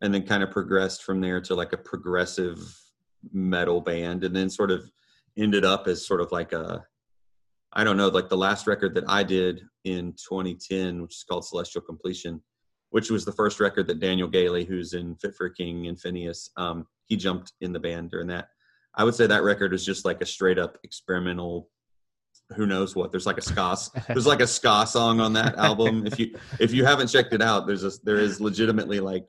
and 0.02 0.12
then 0.14 0.24
kind 0.26 0.42
of 0.42 0.50
progressed 0.50 1.02
from 1.04 1.20
there 1.20 1.40
to 1.40 1.54
like 1.54 1.72
a 1.72 1.76
progressive 1.76 2.58
metal 3.32 3.80
band 3.80 4.24
and 4.24 4.34
then 4.34 4.48
sort 4.50 4.70
of 4.70 4.90
ended 5.36 5.65
up 5.65 5.86
as 5.86 6.06
sort 6.06 6.20
of 6.20 6.31
like 6.32 6.53
a 6.53 6.84
i 7.72 7.84
don't 7.84 7.96
know 7.96 8.08
like 8.08 8.29
the 8.29 8.36
last 8.36 8.67
record 8.67 8.94
that 8.94 9.05
i 9.08 9.22
did 9.22 9.62
in 9.84 10.12
2010 10.12 11.03
which 11.03 11.17
is 11.17 11.24
called 11.29 11.44
celestial 11.44 11.81
completion 11.82 12.43
which 12.91 13.10
was 13.10 13.24
the 13.24 13.32
first 13.32 13.60
record 13.60 13.86
that 13.86 14.01
daniel 14.01 14.29
gailey 14.29 14.65
who's 14.65 14.93
in 14.93 15.17
fit 15.17 15.34
for 15.34 15.48
king 15.48 15.86
and 15.86 16.01
phinehas 16.01 16.51
um, 16.56 16.86
he 17.12 17.17
jumped 17.17 17.53
in 17.60 17.74
the 17.74 17.79
band 17.79 18.10
during 18.10 18.29
that. 18.29 18.48
I 18.94 19.05
would 19.05 19.15
say 19.15 19.27
that 19.27 19.43
record 19.43 19.74
is 19.74 19.84
just 19.84 20.06
like 20.06 20.22
a 20.22 20.27
straight 20.27 20.58
up 20.58 20.79
experimental 20.82 21.69
who 22.56 22.67
knows 22.67 22.96
what 22.96 23.10
there's 23.10 23.27
like 23.27 23.36
a 23.36 23.43
ska 23.43 23.77
there's 24.08 24.27
like 24.27 24.41
a 24.41 24.46
ska 24.46 24.86
song 24.86 25.20
on 25.20 25.34
that 25.34 25.56
album. 25.58 26.06
If 26.06 26.19
you 26.19 26.34
if 26.58 26.72
you 26.72 26.86
haven't 26.86 27.08
checked 27.08 27.34
it 27.34 27.43
out 27.43 27.67
there's 27.67 27.84
a 27.84 27.93
there 28.03 28.19
is 28.19 28.41
legitimately 28.41 29.01
like 29.01 29.29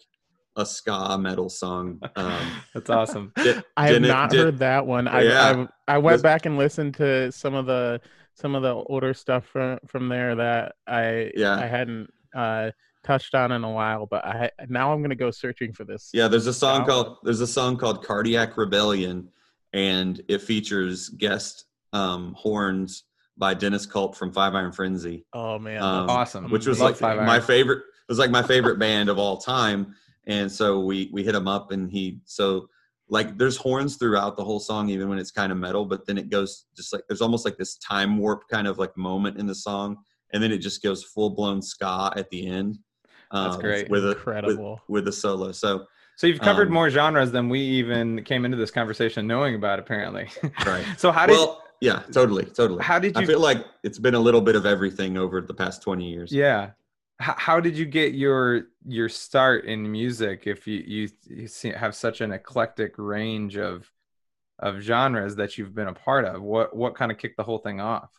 a 0.55 0.65
ska 0.65 1.17
metal 1.19 1.49
song 1.49 1.99
um 2.15 2.39
That's 2.73 2.89
awesome. 2.89 3.31
Di- 3.37 3.61
I 3.75 3.87
have 3.89 4.01
not 4.01 4.29
did- 4.29 4.39
heard 4.39 4.59
that 4.59 4.85
one. 4.85 5.07
I, 5.07 5.21
Yeah. 5.23 5.65
I 5.87 5.95
I 5.95 5.97
went 5.97 6.21
back 6.21 6.45
and 6.45 6.57
listened 6.57 6.93
to 6.95 7.31
some 7.31 7.53
of 7.55 7.65
the 7.65 7.99
some 8.35 8.55
of 8.55 8.61
the 8.63 8.73
older 8.73 9.13
stuff 9.13 9.45
from 9.45 9.79
from 9.87 10.09
there 10.09 10.35
that 10.35 10.75
I 10.87 11.31
Yeah. 11.35 11.55
I 11.55 11.65
hadn't 11.65 12.11
uh, 12.35 12.71
touched 13.03 13.35
on 13.35 13.51
in 13.51 13.63
a 13.63 13.69
while, 13.71 14.05
but 14.05 14.25
I 14.25 14.49
now 14.69 14.93
I'm 14.93 15.01
gonna 15.01 15.15
go 15.15 15.31
searching 15.31 15.73
for 15.73 15.83
this. 15.85 16.09
yeah 16.13 16.27
there's 16.27 16.47
a 16.47 16.53
song 16.53 16.85
called 16.85 17.17
there's 17.23 17.41
a 17.41 17.47
song 17.47 17.75
called 17.77 18.03
cardiac 18.05 18.55
rebellion 18.57 19.29
and 19.73 20.21
it 20.27 20.41
features 20.41 21.09
guest 21.09 21.65
um 21.93 22.33
horns 22.37 23.03
by 23.37 23.53
dennis 23.55 23.85
culp 23.87 24.15
from 24.15 24.31
five 24.31 24.53
iron 24.55 24.71
frenzy 24.71 25.25
Oh 25.33 25.57
man, 25.59 25.81
Um, 25.81 26.09
Awesome. 26.09 26.49
which 26.51 26.67
was 26.67 26.79
Love 26.79 27.01
like 27.01 27.17
my 27.17 27.39
favorite 27.39 27.79
it 27.79 28.09
was 28.09 28.19
like 28.19 28.29
my 28.31 28.43
favorite 28.43 28.77
band 28.79 29.09
of 29.09 29.17
all 29.17 29.37
time 29.37 29.95
and 30.27 30.51
so 30.51 30.79
we 30.79 31.09
we 31.11 31.23
hit 31.23 31.35
him 31.35 31.47
up 31.47 31.71
and 31.71 31.89
he 31.91 32.19
so 32.25 32.67
like 33.09 33.37
there's 33.37 33.57
horns 33.57 33.97
throughout 33.97 34.37
the 34.37 34.43
whole 34.43 34.59
song 34.59 34.89
even 34.89 35.09
when 35.09 35.19
it's 35.19 35.31
kind 35.31 35.51
of 35.51 35.57
metal 35.57 35.85
but 35.85 36.05
then 36.05 36.17
it 36.17 36.29
goes 36.29 36.65
just 36.75 36.93
like 36.93 37.03
there's 37.07 37.21
almost 37.21 37.45
like 37.45 37.57
this 37.57 37.75
time 37.77 38.17
warp 38.17 38.47
kind 38.49 38.67
of 38.67 38.77
like 38.77 38.95
moment 38.97 39.37
in 39.37 39.45
the 39.45 39.55
song 39.55 39.97
and 40.31 40.41
then 40.41 40.51
it 40.51 40.59
just 40.59 40.81
goes 40.81 41.03
full 41.03 41.29
blown 41.29 41.61
ska 41.61 42.11
at 42.15 42.29
the 42.29 42.47
end 42.47 42.79
That's 43.31 43.55
um, 43.55 43.61
great. 43.61 43.89
with 43.89 44.03
a 44.05 44.09
with, 44.09 44.17
incredible. 44.17 44.81
with 44.87 45.07
a 45.07 45.11
solo 45.11 45.51
so 45.51 45.85
So 46.15 46.27
you've 46.27 46.39
covered 46.41 46.67
Um, 46.69 46.73
more 46.73 46.89
genres 46.89 47.31
than 47.31 47.49
we 47.49 47.59
even 47.59 48.23
came 48.23 48.45
into 48.45 48.55
this 48.57 48.71
conversation 48.71 49.27
knowing 49.27 49.55
about. 49.55 49.79
Apparently. 49.79 50.29
right 50.65 50.85
so 50.97 51.11
how 51.11 51.25
did 51.25 51.33
well 51.33 51.61
yeah 51.81 52.03
totally 52.13 52.45
totally 52.45 52.81
how 52.83 52.97
did 52.97 53.15
you 53.17 53.23
i 53.23 53.25
feel 53.25 53.39
like 53.41 53.65
it's 53.83 53.99
been 53.99 54.15
a 54.15 54.19
little 54.19 54.39
bit 54.41 54.55
of 54.55 54.65
everything 54.65 55.17
over 55.17 55.41
the 55.41 55.53
past 55.53 55.81
20 55.81 56.09
years 56.09 56.31
yeah 56.31 56.69
how, 57.23 57.35
how 57.37 57.59
did 57.59 57.77
you 57.77 57.85
get 57.85 58.13
your 58.13 58.67
your 58.85 59.07
start 59.07 59.65
in 59.65 59.89
music 59.89 60.43
if 60.45 60.67
you 60.67 60.83
you, 60.85 61.09
you 61.27 61.47
see, 61.47 61.69
have 61.69 61.95
such 61.95 62.21
an 62.21 62.31
eclectic 62.31 62.93
range 62.97 63.57
of 63.57 63.89
of 64.59 64.79
genres 64.79 65.35
that 65.37 65.57
you've 65.57 65.73
been 65.73 65.87
a 65.87 65.93
part 65.93 66.25
of. 66.25 66.41
What 66.41 66.75
what 66.75 66.95
kind 66.95 67.11
of 67.11 67.17
kicked 67.17 67.37
the 67.37 67.43
whole 67.43 67.59
thing 67.59 67.79
off? 67.79 68.11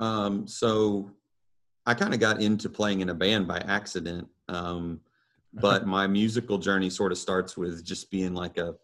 Um, 0.00 0.46
so 0.46 1.10
I 1.86 1.94
kind 1.94 2.12
of 2.12 2.20
got 2.20 2.42
into 2.42 2.68
playing 2.68 3.00
in 3.00 3.10
a 3.10 3.14
band 3.14 3.46
by 3.46 3.58
accident. 3.58 4.28
Um, 4.48 5.00
but 5.52 5.86
my 5.96 6.06
musical 6.08 6.58
journey 6.58 6.90
sort 6.90 7.12
of 7.12 7.18
starts 7.18 7.56
with 7.56 7.84
just 7.84 8.10
being 8.10 8.34
like 8.34 8.58
a 8.58 8.74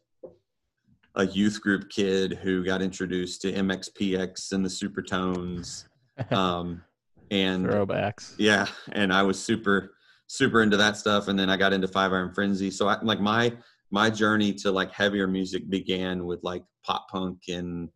a 1.16 1.26
youth 1.26 1.60
group 1.60 1.90
kid 1.90 2.34
who 2.34 2.64
got 2.64 2.80
introduced 2.80 3.42
to 3.42 3.52
MXPX 3.52 4.52
and 4.52 4.64
the 4.64 4.68
Supertones. 4.68 5.86
Um, 6.30 6.84
and 7.30 7.66
throwbacks. 7.66 8.34
Yeah, 8.38 8.66
and 8.92 9.12
I 9.12 9.22
was 9.22 9.42
super 9.42 9.92
super 10.30 10.62
into 10.62 10.76
that 10.76 10.96
stuff 10.96 11.26
and 11.26 11.36
then 11.36 11.50
I 11.50 11.56
got 11.56 11.72
into 11.72 11.88
Five 11.88 12.12
Iron 12.12 12.32
Frenzy. 12.32 12.70
So 12.70 12.86
I 12.86 12.96
like 13.02 13.20
my 13.20 13.52
my 13.90 14.08
journey 14.08 14.52
to 14.52 14.70
like 14.70 14.92
heavier 14.92 15.26
music 15.26 15.68
began 15.68 16.24
with 16.24 16.38
like 16.44 16.62
pop 16.84 17.08
punk 17.10 17.40
and 17.48 17.88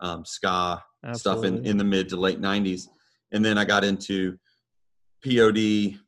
um, 0.00 0.22
ska 0.22 0.82
Absolutely. 1.02 1.18
stuff 1.18 1.44
in, 1.44 1.66
in 1.66 1.78
the 1.78 1.84
mid 1.84 2.10
to 2.10 2.16
late 2.16 2.42
90s. 2.42 2.82
And 3.32 3.42
then 3.42 3.56
I 3.56 3.64
got 3.64 3.84
into 3.84 4.36
POD 5.24 5.98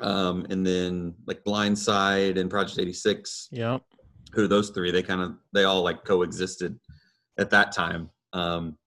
um, 0.00 0.46
and 0.48 0.66
then 0.66 1.14
like 1.26 1.44
Blindside 1.44 2.38
and 2.38 2.48
Project 2.48 2.78
86. 2.78 3.48
Yep. 3.52 3.82
Who 4.32 4.48
those 4.48 4.70
three, 4.70 4.90
they 4.90 5.02
kind 5.02 5.20
of, 5.20 5.34
they 5.52 5.64
all 5.64 5.82
like 5.82 6.04
coexisted 6.04 6.78
at 7.38 7.50
that 7.50 7.72
time. 7.72 8.08
Um, 8.32 8.78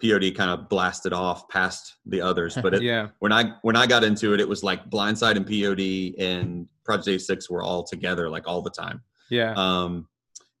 POD 0.00 0.34
kind 0.34 0.50
of 0.50 0.68
blasted 0.68 1.12
off 1.12 1.48
past 1.48 1.96
the 2.06 2.20
others, 2.20 2.56
but 2.62 2.74
it, 2.74 2.82
yeah, 2.82 3.08
when 3.18 3.32
I 3.32 3.52
when 3.62 3.76
I 3.76 3.86
got 3.86 4.04
into 4.04 4.34
it, 4.34 4.40
it 4.40 4.48
was 4.48 4.62
like 4.62 4.88
Blindside 4.90 5.36
and 5.36 5.46
POD 5.46 6.20
and 6.24 6.66
Project 6.84 7.08
86 7.08 7.50
were 7.50 7.62
all 7.62 7.84
together 7.84 8.28
like 8.28 8.48
all 8.48 8.62
the 8.62 8.70
time. 8.70 9.02
Yeah. 9.30 9.54
Um, 9.56 10.08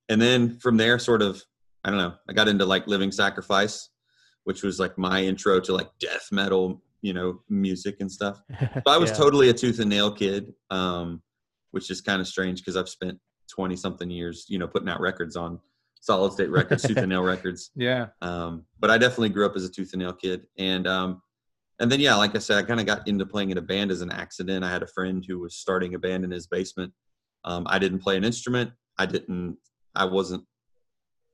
and 0.08 0.20
then 0.20 0.58
from 0.58 0.76
there, 0.76 0.98
sort 0.98 1.22
of, 1.22 1.42
I 1.84 1.90
don't 1.90 1.98
know, 1.98 2.14
I 2.28 2.32
got 2.32 2.48
into 2.48 2.64
like 2.64 2.86
Living 2.86 3.12
Sacrifice, 3.12 3.90
which 4.44 4.62
was 4.62 4.78
like 4.78 4.96
my 4.96 5.22
intro 5.22 5.60
to 5.60 5.72
like 5.72 5.88
death 5.98 6.28
metal, 6.30 6.82
you 7.02 7.12
know, 7.12 7.40
music 7.48 7.96
and 8.00 8.10
stuff. 8.10 8.40
So 8.60 8.82
I 8.86 8.98
was 8.98 9.10
yeah. 9.10 9.16
totally 9.16 9.48
a 9.48 9.52
tooth 9.52 9.78
and 9.80 9.90
nail 9.90 10.12
kid, 10.12 10.52
um, 10.70 11.22
which 11.70 11.90
is 11.90 12.00
kind 12.00 12.20
of 12.20 12.28
strange 12.28 12.60
because 12.60 12.76
I've 12.76 12.88
spent 12.88 13.18
20 13.50 13.76
something 13.76 14.10
years, 14.10 14.46
you 14.48 14.58
know, 14.58 14.68
putting 14.68 14.88
out 14.88 15.00
records 15.00 15.36
on 15.36 15.60
solid 16.00 16.32
state 16.32 16.50
records, 16.50 16.82
tooth 16.82 16.96
and 16.96 17.08
nail 17.08 17.22
records. 17.22 17.70
Yeah. 17.76 18.06
Um, 18.20 18.64
but 18.78 18.90
I 18.90 18.98
definitely 18.98 19.30
grew 19.30 19.46
up 19.46 19.56
as 19.56 19.64
a 19.64 19.70
tooth 19.70 19.92
and 19.92 20.02
nail 20.02 20.12
kid. 20.12 20.42
And, 20.58 20.86
um, 20.86 21.22
and 21.78 21.90
then, 21.90 22.00
yeah, 22.00 22.14
like 22.16 22.34
I 22.34 22.38
said, 22.38 22.58
I 22.58 22.66
kind 22.66 22.80
of 22.80 22.86
got 22.86 23.06
into 23.08 23.24
playing 23.24 23.50
in 23.50 23.58
a 23.58 23.62
band 23.62 23.90
as 23.90 24.02
an 24.02 24.10
accident. 24.10 24.64
I 24.64 24.70
had 24.70 24.82
a 24.82 24.86
friend 24.86 25.24
who 25.26 25.38
was 25.38 25.56
starting 25.56 25.94
a 25.94 25.98
band 25.98 26.24
in 26.24 26.30
his 26.30 26.46
basement. 26.46 26.92
Um, 27.44 27.66
I 27.70 27.78
didn't 27.78 28.00
play 28.00 28.16
an 28.16 28.24
instrument. 28.24 28.70
I 28.98 29.06
didn't, 29.06 29.56
I 29.94 30.04
wasn't 30.04 30.44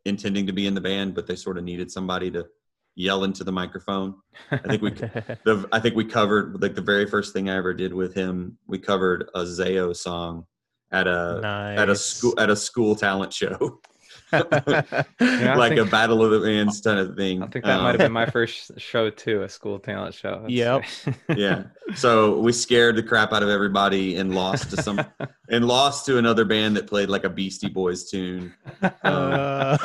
intending 0.04 0.46
to 0.46 0.52
be 0.52 0.66
in 0.68 0.74
the 0.74 0.80
band, 0.80 1.14
but 1.14 1.26
they 1.26 1.34
sort 1.34 1.58
of 1.58 1.64
needed 1.64 1.90
somebody 1.90 2.30
to 2.30 2.46
yell 2.94 3.24
into 3.24 3.42
the 3.42 3.52
microphone. 3.52 4.14
I 4.50 4.58
think 4.58 4.82
we, 4.82 4.90
the, 4.90 5.68
I 5.72 5.80
think 5.80 5.96
we 5.96 6.04
covered 6.04 6.62
like 6.62 6.74
the 6.74 6.80
very 6.80 7.06
first 7.06 7.32
thing 7.32 7.50
I 7.50 7.56
ever 7.56 7.74
did 7.74 7.92
with 7.92 8.14
him. 8.14 8.56
We 8.68 8.78
covered 8.78 9.28
a 9.34 9.40
Zao 9.40 9.94
song 9.96 10.46
at 10.92 11.06
a 11.06 11.40
nice. 11.42 11.78
at 11.78 11.88
a 11.88 11.96
school 11.96 12.34
at 12.38 12.50
a 12.50 12.56
school 12.56 12.94
talent 12.96 13.32
show. 13.32 13.80
yeah, 14.32 15.54
like 15.56 15.74
think, 15.74 15.80
a 15.80 15.84
battle 15.84 16.24
of 16.24 16.32
the 16.32 16.40
bands 16.40 16.80
kind 16.80 16.98
of 16.98 17.16
thing. 17.16 17.42
I 17.42 17.46
think 17.46 17.64
that 17.64 17.76
um, 17.76 17.84
might 17.84 17.90
have 17.92 17.98
been 17.98 18.12
my 18.12 18.26
first 18.26 18.72
show 18.78 19.08
too, 19.08 19.42
a 19.42 19.48
school 19.48 19.78
talent 19.78 20.14
show. 20.14 20.40
That's 20.42 20.52
yep. 20.52 20.84
yeah. 21.36 21.64
So 21.94 22.40
we 22.40 22.52
scared 22.52 22.96
the 22.96 23.02
crap 23.02 23.32
out 23.32 23.42
of 23.44 23.48
everybody 23.48 24.16
and 24.16 24.34
lost 24.34 24.70
to 24.70 24.82
some 24.82 25.00
and 25.48 25.66
lost 25.66 26.06
to 26.06 26.18
another 26.18 26.44
band 26.44 26.76
that 26.76 26.88
played 26.88 27.08
like 27.08 27.24
a 27.24 27.30
Beastie 27.30 27.68
Boys 27.68 28.10
tune. 28.10 28.52
Um, 28.82 28.92
uh, 29.04 29.78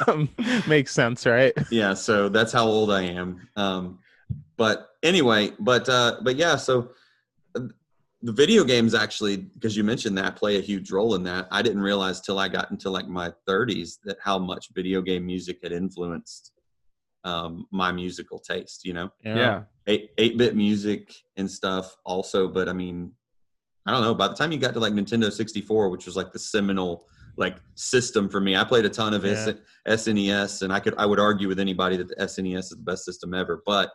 makes 0.67 0.91
sense, 0.91 1.25
right? 1.27 1.53
Yeah. 1.69 1.93
So 1.93 2.27
that's 2.27 2.51
how 2.51 2.65
old 2.65 2.91
I 2.91 3.03
am. 3.03 3.47
Um, 3.55 3.99
but 4.57 4.89
anyway, 5.03 5.51
but 5.59 5.87
uh, 5.87 6.17
but 6.23 6.35
yeah. 6.35 6.55
So 6.55 6.91
the 8.23 8.31
video 8.31 8.63
games 8.63 8.93
actually 8.93 9.37
because 9.37 9.75
you 9.75 9.83
mentioned 9.83 10.17
that 10.17 10.35
play 10.35 10.57
a 10.57 10.61
huge 10.61 10.91
role 10.91 11.15
in 11.15 11.23
that. 11.23 11.47
I 11.51 11.61
didn't 11.61 11.81
realize 11.81 12.21
till 12.21 12.39
i 12.39 12.47
got 12.47 12.71
into 12.71 12.89
like 12.89 13.07
my 13.07 13.31
30s 13.47 13.97
that 14.03 14.17
how 14.23 14.37
much 14.37 14.69
video 14.73 15.01
game 15.01 15.25
music 15.25 15.59
had 15.63 15.71
influenced 15.71 16.53
um, 17.23 17.67
my 17.71 17.91
musical 17.91 18.39
taste 18.39 18.85
you 18.85 18.93
know? 18.93 19.09
Yeah, 19.23 19.63
Eight, 19.87 20.15
8-bit 20.17 20.55
music 20.55 21.13
and 21.37 21.49
stuff 21.49 21.95
also 22.05 22.47
but 22.47 22.69
i 22.69 22.73
mean 22.73 23.11
i 23.85 23.91
don't 23.91 24.01
know 24.01 24.13
by 24.13 24.27
the 24.27 24.35
time 24.35 24.51
you 24.51 24.59
got 24.59 24.73
to 24.73 24.79
like 24.79 24.93
nintendo 24.93 25.31
64 25.31 25.89
which 25.89 26.05
was 26.05 26.15
like 26.15 26.31
the 26.31 26.39
seminal 26.39 27.07
like 27.37 27.57
system 27.75 28.29
for 28.29 28.39
me 28.39 28.55
i 28.55 28.63
played 28.63 28.85
a 28.85 28.89
ton 28.89 29.13
of 29.13 29.25
yeah. 29.25 29.53
snes 29.87 30.61
and 30.61 30.71
i 30.71 30.79
could 30.79 30.93
i 30.97 31.05
would 31.05 31.19
argue 31.19 31.47
with 31.47 31.59
anybody 31.59 31.97
that 31.97 32.09
the 32.09 32.15
snes 32.15 32.59
is 32.59 32.69
the 32.69 32.75
best 32.77 33.05
system 33.05 33.33
ever 33.33 33.63
but 33.65 33.91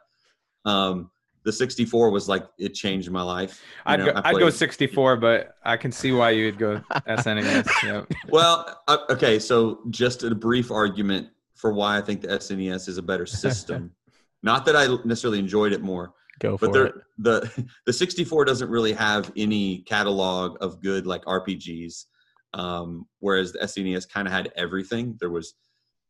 um 0.64 1.11
the 1.47 1.53
64 1.53 2.11
was 2.11 2.29
like 2.29 2.45
it 2.59 2.75
changed 2.75 3.09
my 3.09 3.23
life. 3.23 3.62
You 3.62 3.93
I'd, 3.93 4.00
know, 4.00 4.12
go, 4.12 4.21
I'd 4.25 4.38
go 4.38 4.50
64, 4.50 5.17
but 5.17 5.55
I 5.65 5.76
can 5.76 5.93
see 5.93 6.11
why 6.11 6.31
you 6.31 6.47
would 6.47 6.59
go 6.59 6.83
SNES. 6.91 7.83
Yep. 7.85 8.12
Well, 8.29 8.83
uh, 8.88 8.99
okay, 9.11 9.38
so 9.38 9.79
just 9.91 10.25
a 10.25 10.35
brief 10.35 10.73
argument 10.73 11.29
for 11.55 11.73
why 11.73 11.99
I 11.99 12.00
think 12.00 12.21
the 12.21 12.29
SNES 12.29 12.88
is 12.88 12.99
a 12.99 13.03
better 13.03 13.26
system. 13.26 13.93
Not 14.43 14.65
that 14.67 14.75
I 14.75 14.88
necessarily 15.05 15.38
enjoyed 15.38 15.73
it 15.73 15.83
more. 15.83 16.15
Go 16.41 16.57
for 16.57 16.69
but 16.69 16.87
it. 16.88 16.95
The 17.19 17.67
the 17.87 17.93
64 17.93 18.45
doesn't 18.45 18.69
really 18.69 18.93
have 18.93 19.31
any 19.37 19.79
catalog 19.79 20.57
of 20.61 20.83
good 20.83 21.07
like 21.07 21.25
RPGs, 21.26 22.07
um, 22.55 23.07
whereas 23.21 23.53
the 23.53 23.61
SNES 23.61 24.09
kind 24.09 24.26
of 24.26 24.35
had 24.35 24.53
everything. 24.57 25.17
There 25.21 25.31
was 25.31 25.55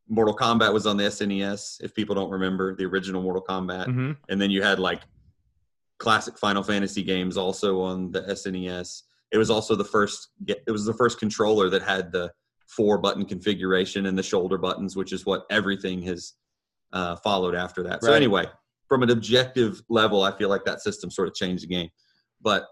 Mortal 0.09 0.35
Kombat 0.35 0.73
was 0.73 0.87
on 0.87 0.97
the 0.97 1.05
SNES. 1.05 1.83
If 1.83 1.95
people 1.95 2.15
don't 2.15 2.31
remember 2.31 2.75
the 2.75 2.87
original 2.87 3.21
Mortal 3.21 3.45
Kombat, 3.47 3.89
mm-hmm. 3.89 4.13
and 4.31 4.41
then 4.41 4.51
you 4.51 4.63
had 4.63 4.79
like 4.79 5.03
classic 5.99 6.39
Final 6.39 6.63
Fantasy 6.63 7.03
games 7.03 7.37
also 7.37 7.81
on 7.81 8.11
the 8.13 8.23
SNES. 8.23 9.03
It 9.33 9.39
was 9.39 9.51
also 9.51 9.75
the 9.75 9.85
first 9.85 10.29
it 10.47 10.71
was 10.71 10.85
the 10.85 10.95
first 10.95 11.19
controller 11.19 11.69
that 11.71 11.83
had 11.83 12.13
the 12.13 12.31
four 12.69 12.99
button 12.99 13.25
configuration 13.25 14.07
and 14.07 14.17
the 14.19 14.23
shoulder 14.23 14.59
buttons, 14.59 14.97
which 14.97 15.13
is 15.13 15.27
what 15.27 15.45
everything 15.51 16.03
has 16.03 16.35
uh, 16.93 17.17
followed 17.17 17.55
after 17.55 17.83
that. 17.83 17.95
Right. 17.95 18.03
So 18.03 18.13
anyway, 18.13 18.47
from 18.89 19.03
an 19.03 19.11
objective 19.11 19.83
level, 19.89 20.23
I 20.23 20.37
feel 20.37 20.49
like 20.49 20.65
that 20.65 20.81
system 20.81 21.11
sort 21.11 21.29
of 21.29 21.35
changed 21.35 21.65
the 21.65 21.69
game. 21.69 21.91
But 22.41 22.67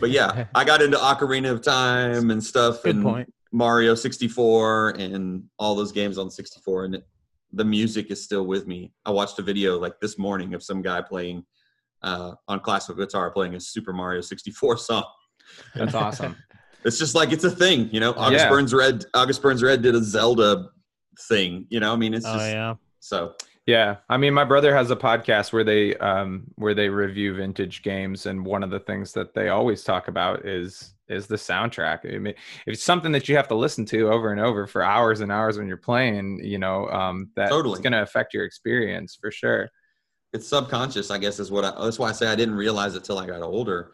but 0.00 0.10
yeah, 0.10 0.46
I 0.54 0.64
got 0.64 0.82
into 0.82 0.96
Ocarina 0.96 1.50
of 1.50 1.62
Time 1.62 2.30
and 2.30 2.42
stuff 2.42 2.82
Good 2.82 2.96
and 2.96 3.04
point. 3.04 3.32
Mario 3.52 3.94
64 3.94 4.90
and 4.98 5.44
all 5.58 5.74
those 5.74 5.92
games 5.92 6.16
on 6.16 6.30
64 6.30 6.86
and 6.86 6.94
it, 6.96 7.06
the 7.52 7.64
music 7.64 8.10
is 8.10 8.22
still 8.24 8.46
with 8.46 8.66
me. 8.66 8.92
I 9.04 9.10
watched 9.10 9.38
a 9.38 9.42
video 9.42 9.78
like 9.78 10.00
this 10.00 10.18
morning 10.18 10.54
of 10.54 10.62
some 10.62 10.80
guy 10.80 11.02
playing 11.02 11.44
uh, 12.02 12.32
on 12.48 12.60
classical 12.60 12.94
guitar 12.94 13.30
playing 13.30 13.54
a 13.54 13.60
Super 13.60 13.92
Mario 13.92 14.20
64 14.20 14.78
song. 14.78 15.04
That's 15.74 15.94
awesome. 15.94 16.36
it's 16.84 16.98
just 16.98 17.14
like 17.14 17.32
it's 17.32 17.44
a 17.44 17.50
thing, 17.50 17.88
you 17.92 18.00
know. 18.00 18.12
August 18.16 18.44
yeah. 18.44 18.50
Burns 18.50 18.74
Red, 18.74 19.04
August 19.14 19.42
Burns 19.42 19.62
Red 19.62 19.82
did 19.82 19.94
a 19.94 20.02
Zelda 20.02 20.68
thing, 21.28 21.66
you 21.70 21.80
know. 21.80 21.92
I 21.92 21.96
mean, 21.96 22.14
it's 22.14 22.26
oh, 22.26 22.34
just 22.34 22.50
yeah. 22.50 22.74
So 23.00 23.34
yeah, 23.66 23.96
I 24.08 24.16
mean, 24.16 24.34
my 24.34 24.44
brother 24.44 24.74
has 24.74 24.90
a 24.90 24.96
podcast 24.96 25.52
where 25.52 25.64
they 25.64 25.96
um 25.96 26.44
where 26.56 26.74
they 26.74 26.88
review 26.88 27.34
vintage 27.34 27.82
games, 27.82 28.26
and 28.26 28.44
one 28.44 28.62
of 28.62 28.70
the 28.70 28.80
things 28.80 29.12
that 29.12 29.34
they 29.34 29.48
always 29.48 29.84
talk 29.84 30.08
about 30.08 30.46
is 30.46 30.94
is 31.08 31.26
the 31.26 31.36
soundtrack. 31.36 32.12
I 32.12 32.18
mean, 32.18 32.34
if 32.66 32.74
it's 32.74 32.84
something 32.84 33.12
that 33.12 33.28
you 33.28 33.36
have 33.36 33.48
to 33.48 33.54
listen 33.54 33.84
to 33.86 34.10
over 34.10 34.32
and 34.32 34.40
over 34.40 34.66
for 34.66 34.82
hours 34.82 35.20
and 35.20 35.30
hours 35.30 35.58
when 35.58 35.68
you're 35.68 35.76
playing, 35.76 36.40
you 36.42 36.58
know, 36.58 36.88
um, 36.88 37.30
that's 37.36 37.50
totally. 37.50 37.82
going 37.82 37.92
to 37.92 38.02
affect 38.02 38.32
your 38.32 38.44
experience 38.44 39.16
for 39.20 39.30
sure 39.30 39.68
it's 40.32 40.48
subconscious, 40.48 41.10
I 41.10 41.18
guess, 41.18 41.38
is 41.38 41.50
what 41.50 41.64
I, 41.64 41.84
that's 41.84 41.98
why 41.98 42.08
I 42.08 42.12
say 42.12 42.26
I 42.26 42.34
didn't 42.34 42.54
realize 42.54 42.94
it 42.94 43.04
till 43.04 43.18
I 43.18 43.26
got 43.26 43.42
older. 43.42 43.92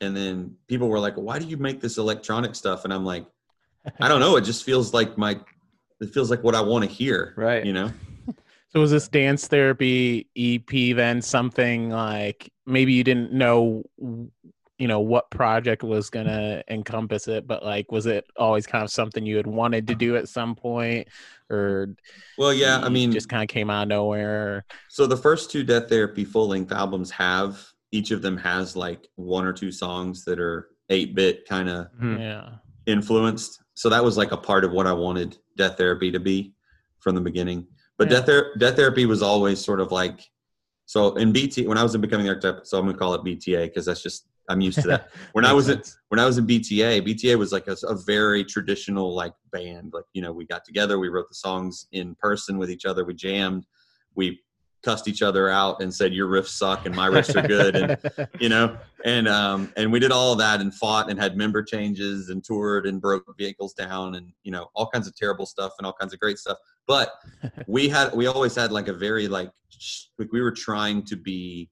And 0.00 0.16
then 0.16 0.56
people 0.66 0.88
were 0.88 1.00
like, 1.00 1.14
why 1.14 1.38
do 1.38 1.46
you 1.46 1.56
make 1.56 1.80
this 1.80 1.98
electronic 1.98 2.54
stuff? 2.54 2.84
And 2.84 2.92
I'm 2.92 3.04
like, 3.04 3.26
I 4.00 4.08
don't 4.08 4.20
know. 4.20 4.36
It 4.36 4.42
just 4.42 4.64
feels 4.64 4.94
like 4.94 5.18
my, 5.18 5.38
it 6.00 6.10
feels 6.10 6.30
like 6.30 6.42
what 6.42 6.54
I 6.54 6.60
want 6.60 6.84
to 6.84 6.90
hear. 6.90 7.34
Right. 7.36 7.64
You 7.64 7.72
know? 7.72 7.92
So 8.72 8.78
was 8.78 8.92
this 8.92 9.08
dance 9.08 9.48
therapy 9.48 10.28
EP 10.36 10.94
then 10.94 11.22
something 11.22 11.90
like 11.90 12.52
maybe 12.66 12.92
you 12.92 13.02
didn't 13.02 13.32
know 13.32 13.82
you 14.80 14.88
know 14.88 15.00
what 15.00 15.30
project 15.30 15.82
was 15.82 16.08
going 16.10 16.26
to 16.26 16.64
encompass 16.68 17.28
it 17.28 17.46
but 17.46 17.62
like 17.64 17.92
was 17.92 18.06
it 18.06 18.26
always 18.36 18.66
kind 18.66 18.82
of 18.82 18.90
something 18.90 19.26
you 19.26 19.36
had 19.36 19.46
wanted 19.46 19.86
to 19.86 19.94
do 19.94 20.16
at 20.16 20.28
some 20.28 20.54
point 20.54 21.06
or 21.50 21.94
well 22.38 22.54
yeah 22.54 22.80
i 22.82 22.88
mean 22.88 23.12
just 23.12 23.28
kind 23.28 23.42
of 23.42 23.48
came 23.48 23.68
out 23.68 23.82
of 23.82 23.88
nowhere 23.88 24.64
so 24.88 25.06
the 25.06 25.16
first 25.16 25.50
two 25.50 25.62
death 25.62 25.88
therapy 25.88 26.24
full 26.24 26.48
length 26.48 26.72
albums 26.72 27.10
have 27.10 27.62
each 27.92 28.10
of 28.10 28.22
them 28.22 28.36
has 28.36 28.76
like 28.76 29.08
one 29.16 29.44
or 29.44 29.52
two 29.52 29.72
songs 29.72 30.24
that 30.24 30.38
are 30.38 30.68
8 30.88 31.14
bit 31.14 31.48
kind 31.48 31.68
of 31.68 31.86
mm-hmm. 31.92 32.18
yeah. 32.18 32.50
influenced. 32.86 33.62
So 33.74 33.88
that 33.88 34.04
was 34.04 34.16
like 34.16 34.32
a 34.32 34.36
part 34.36 34.64
of 34.64 34.72
what 34.72 34.86
i 34.86 34.92
wanted 34.92 35.38
death 35.56 35.76
therapy 35.76 36.10
to 36.10 36.20
be 36.20 36.54
from 37.00 37.14
the 37.14 37.20
beginning. 37.20 37.66
But 37.96 38.10
yeah. 38.10 38.18
death, 38.18 38.26
Ther- 38.26 38.54
death 38.58 38.76
therapy 38.76 39.06
was 39.06 39.22
always 39.22 39.64
sort 39.64 39.80
of 39.80 39.92
like 39.92 40.20
so 40.86 41.14
in 41.14 41.32
bt 41.32 41.68
when 41.68 41.78
i 41.78 41.84
was 41.84 41.94
in 41.94 42.00
becoming 42.00 42.26
the 42.26 42.32
architect 42.32 42.66
so 42.66 42.76
i'm 42.76 42.84
going 42.84 42.94
to 42.94 42.98
call 42.98 43.14
it 43.14 43.22
bta 43.22 43.66
because 43.66 43.86
that's 43.86 44.02
just 44.02 44.26
I'm 44.50 44.60
used 44.60 44.80
to 44.82 44.88
that. 44.88 45.08
When 45.32 45.44
I 45.44 45.52
was 45.52 45.68
in 45.68 45.82
when 46.08 46.18
I 46.18 46.26
was 46.26 46.38
in 46.38 46.46
BTA, 46.46 47.06
BTA 47.06 47.38
was 47.38 47.52
like 47.52 47.68
a, 47.68 47.76
a, 47.86 47.94
very 47.94 48.44
traditional 48.44 49.14
like 49.14 49.32
band. 49.52 49.92
Like 49.94 50.04
you 50.12 50.22
know, 50.22 50.32
we 50.32 50.44
got 50.44 50.64
together, 50.64 50.98
we 50.98 51.08
wrote 51.08 51.28
the 51.28 51.34
songs 51.36 51.86
in 51.92 52.16
person 52.16 52.58
with 52.58 52.70
each 52.70 52.84
other, 52.84 53.04
we 53.04 53.14
jammed, 53.14 53.66
we 54.14 54.40
cussed 54.82 55.08
each 55.08 55.22
other 55.22 55.48
out 55.48 55.82
and 55.82 55.92
said 55.92 56.14
your 56.14 56.28
riffs 56.28 56.48
suck 56.48 56.86
and 56.86 56.94
my 56.94 57.08
riffs 57.08 57.34
are 57.36 57.46
good 57.46 57.76
and 57.76 58.28
you 58.40 58.48
know 58.48 58.76
and 59.04 59.28
um 59.28 59.72
and 59.76 59.92
we 59.92 59.98
did 59.98 60.10
all 60.10 60.32
of 60.32 60.38
that 60.38 60.60
and 60.60 60.74
fought 60.74 61.10
and 61.10 61.20
had 61.20 61.36
member 61.36 61.62
changes 61.62 62.30
and 62.30 62.42
toured 62.42 62.86
and 62.86 63.00
broke 63.00 63.24
vehicles 63.36 63.74
down 63.74 64.14
and 64.14 64.32
you 64.42 64.50
know 64.50 64.68
all 64.74 64.88
kinds 64.88 65.06
of 65.06 65.14
terrible 65.14 65.44
stuff 65.44 65.72
and 65.78 65.86
all 65.86 65.92
kinds 65.92 66.14
of 66.14 66.20
great 66.20 66.38
stuff 66.38 66.56
but 66.86 67.12
we 67.66 67.88
had 67.88 68.12
we 68.14 68.26
always 68.26 68.54
had 68.54 68.72
like 68.72 68.88
a 68.88 68.92
very 68.92 69.28
like 69.28 69.50
like 70.18 70.32
we 70.32 70.40
were 70.40 70.52
trying 70.52 71.02
to 71.02 71.16
be 71.16 71.68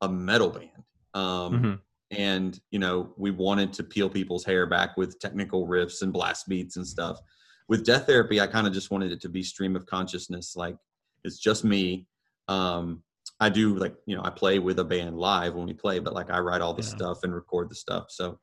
a 0.00 0.08
metal 0.08 0.48
band 0.48 0.70
um 1.14 1.52
mm-hmm. 1.52 1.74
And 2.10 2.60
you 2.70 2.78
know 2.78 3.12
we 3.16 3.30
wanted 3.30 3.72
to 3.72 3.82
peel 3.82 4.08
people's 4.08 4.44
hair 4.44 4.66
back 4.66 4.96
with 4.96 5.18
technical 5.18 5.66
riffs 5.66 6.02
and 6.02 6.12
blast 6.12 6.48
beats 6.48 6.76
and 6.76 6.86
stuff 6.86 7.20
with 7.68 7.84
death 7.84 8.06
therapy 8.06 8.40
i 8.40 8.46
kind 8.46 8.66
of 8.66 8.72
just 8.72 8.90
wanted 8.90 9.12
it 9.12 9.20
to 9.20 9.28
be 9.28 9.42
stream 9.42 9.76
of 9.76 9.84
consciousness 9.84 10.56
like 10.56 10.76
it's 11.24 11.38
just 11.38 11.64
me 11.64 12.06
um, 12.48 13.02
I 13.40 13.48
do 13.48 13.76
like 13.76 13.94
you 14.06 14.16
know 14.16 14.22
I 14.24 14.30
play 14.30 14.58
with 14.58 14.78
a 14.78 14.84
band 14.84 15.16
live 15.16 15.54
when 15.54 15.66
we 15.66 15.74
play, 15.74 15.98
but 15.98 16.14
like 16.14 16.30
I 16.30 16.38
write 16.40 16.60
all 16.60 16.74
the 16.74 16.82
yeah. 16.82 16.88
stuff 16.88 17.22
and 17.22 17.34
record 17.34 17.70
the 17.70 17.74
stuff. 17.74 18.06
So 18.08 18.38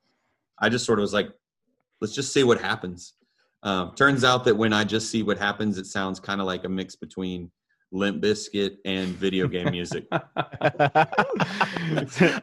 I 0.60 0.70
just 0.70 0.86
sort 0.86 1.00
of 1.00 1.02
was 1.02 1.14
like, 1.14 1.30
let's 2.02 2.14
just 2.14 2.32
see 2.32 2.44
what 2.44 2.62
happens. 2.62 3.14
Um, 3.64 3.94
turns 3.96 4.24
out 4.24 4.44
that 4.46 4.56
when 4.56 4.74
I 4.74 4.84
just 4.84 5.10
see 5.10 5.24
what 5.24 5.40
happens, 5.40 5.78
it 5.78 5.88
sounds 5.88 6.20
kind 6.20 6.40
of 6.40 6.48
like 6.48 6.66
a 6.66 6.70
mix 6.70 6.96
between 6.96 7.52
Limp 7.96 8.22
Bizkit 8.22 8.78
and 8.86 9.08
video 9.08 9.48
game 9.48 9.72
music. 9.72 10.06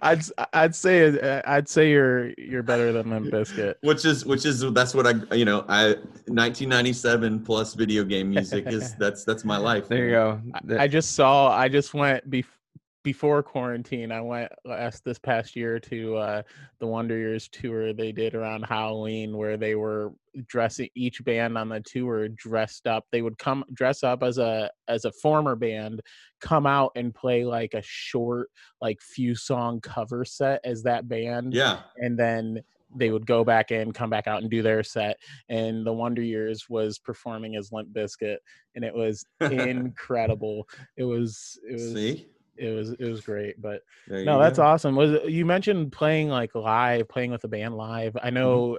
I'd 0.02 0.22
I'd 0.52 0.74
say 0.74 1.18
uh, 1.18 1.42
I'd 1.44 1.68
say 1.68 1.90
you're 1.90 2.32
you're 2.38 2.62
better 2.62 2.92
than 2.92 3.10
Limp 3.10 3.26
Bizkit. 3.26 3.74
Which 3.82 4.04
is 4.04 4.24
which 4.24 4.46
is 4.46 4.60
that's 4.72 4.94
what 4.94 5.06
I 5.06 5.34
you 5.34 5.44
know 5.44 5.64
I 5.68 5.96
1997 6.26 7.44
plus 7.44 7.74
video 7.74 8.04
game 8.04 8.30
music 8.30 8.66
is 8.66 8.94
that's 8.98 9.24
that's 9.24 9.44
my 9.44 9.58
life. 9.58 9.88
There 9.88 10.04
you 10.06 10.10
go. 10.12 10.40
I, 10.70 10.84
I 10.84 10.88
just 10.88 11.12
saw 11.12 11.54
I 11.56 11.68
just 11.68 11.92
went 11.94 12.28
before 12.30 12.61
before 13.02 13.42
quarantine, 13.42 14.12
I 14.12 14.20
went 14.20 14.52
last 14.64 15.04
this 15.04 15.18
past 15.18 15.56
year 15.56 15.78
to 15.80 16.16
uh, 16.16 16.42
the 16.78 16.86
Wonder 16.86 17.16
Years 17.16 17.48
tour 17.48 17.92
they 17.92 18.12
did 18.12 18.34
around 18.34 18.62
Halloween, 18.62 19.36
where 19.36 19.56
they 19.56 19.74
were 19.74 20.12
dressing 20.46 20.88
each 20.94 21.22
band 21.24 21.58
on 21.58 21.68
the 21.68 21.80
tour 21.80 22.28
dressed 22.28 22.86
up. 22.86 23.06
They 23.10 23.22
would 23.22 23.38
come 23.38 23.64
dress 23.72 24.02
up 24.02 24.22
as 24.22 24.38
a 24.38 24.70
as 24.88 25.04
a 25.04 25.12
former 25.12 25.56
band, 25.56 26.00
come 26.40 26.66
out 26.66 26.92
and 26.94 27.14
play 27.14 27.44
like 27.44 27.74
a 27.74 27.82
short, 27.82 28.48
like 28.80 29.00
few 29.00 29.34
song 29.34 29.80
cover 29.80 30.24
set 30.24 30.60
as 30.64 30.82
that 30.84 31.08
band. 31.08 31.54
Yeah, 31.54 31.80
and 31.96 32.18
then 32.18 32.62
they 32.94 33.10
would 33.10 33.26
go 33.26 33.44
back 33.44 33.70
in, 33.70 33.92
come 33.92 34.10
back 34.10 34.26
out 34.26 34.42
and 34.42 34.50
do 34.50 34.62
their 34.62 34.82
set. 34.82 35.16
And 35.48 35.86
the 35.86 35.92
Wonder 35.92 36.22
Years 36.22 36.68
was 36.68 36.98
performing 36.98 37.56
as 37.56 37.72
Limp 37.72 37.88
Bizkit, 37.92 38.36
and 38.74 38.84
it 38.84 38.94
was 38.94 39.24
incredible. 39.40 40.68
It 40.96 41.04
was 41.04 41.58
it 41.68 41.74
was 41.74 41.92
See? 41.92 42.28
It 42.56 42.74
was 42.74 42.90
it 42.90 43.08
was 43.08 43.20
great 43.20 43.60
but 43.60 43.82
no 44.08 44.38
that's 44.38 44.58
go. 44.58 44.64
awesome 44.64 44.94
was 44.94 45.18
you 45.26 45.44
mentioned 45.44 45.90
playing 45.92 46.28
like 46.28 46.54
live 46.54 47.08
playing 47.08 47.30
with 47.30 47.44
a 47.44 47.48
band 47.48 47.76
live 47.76 48.16
i 48.16 48.26
mm-hmm. 48.26 48.34
know 48.34 48.58
mm-hmm. 48.58 48.78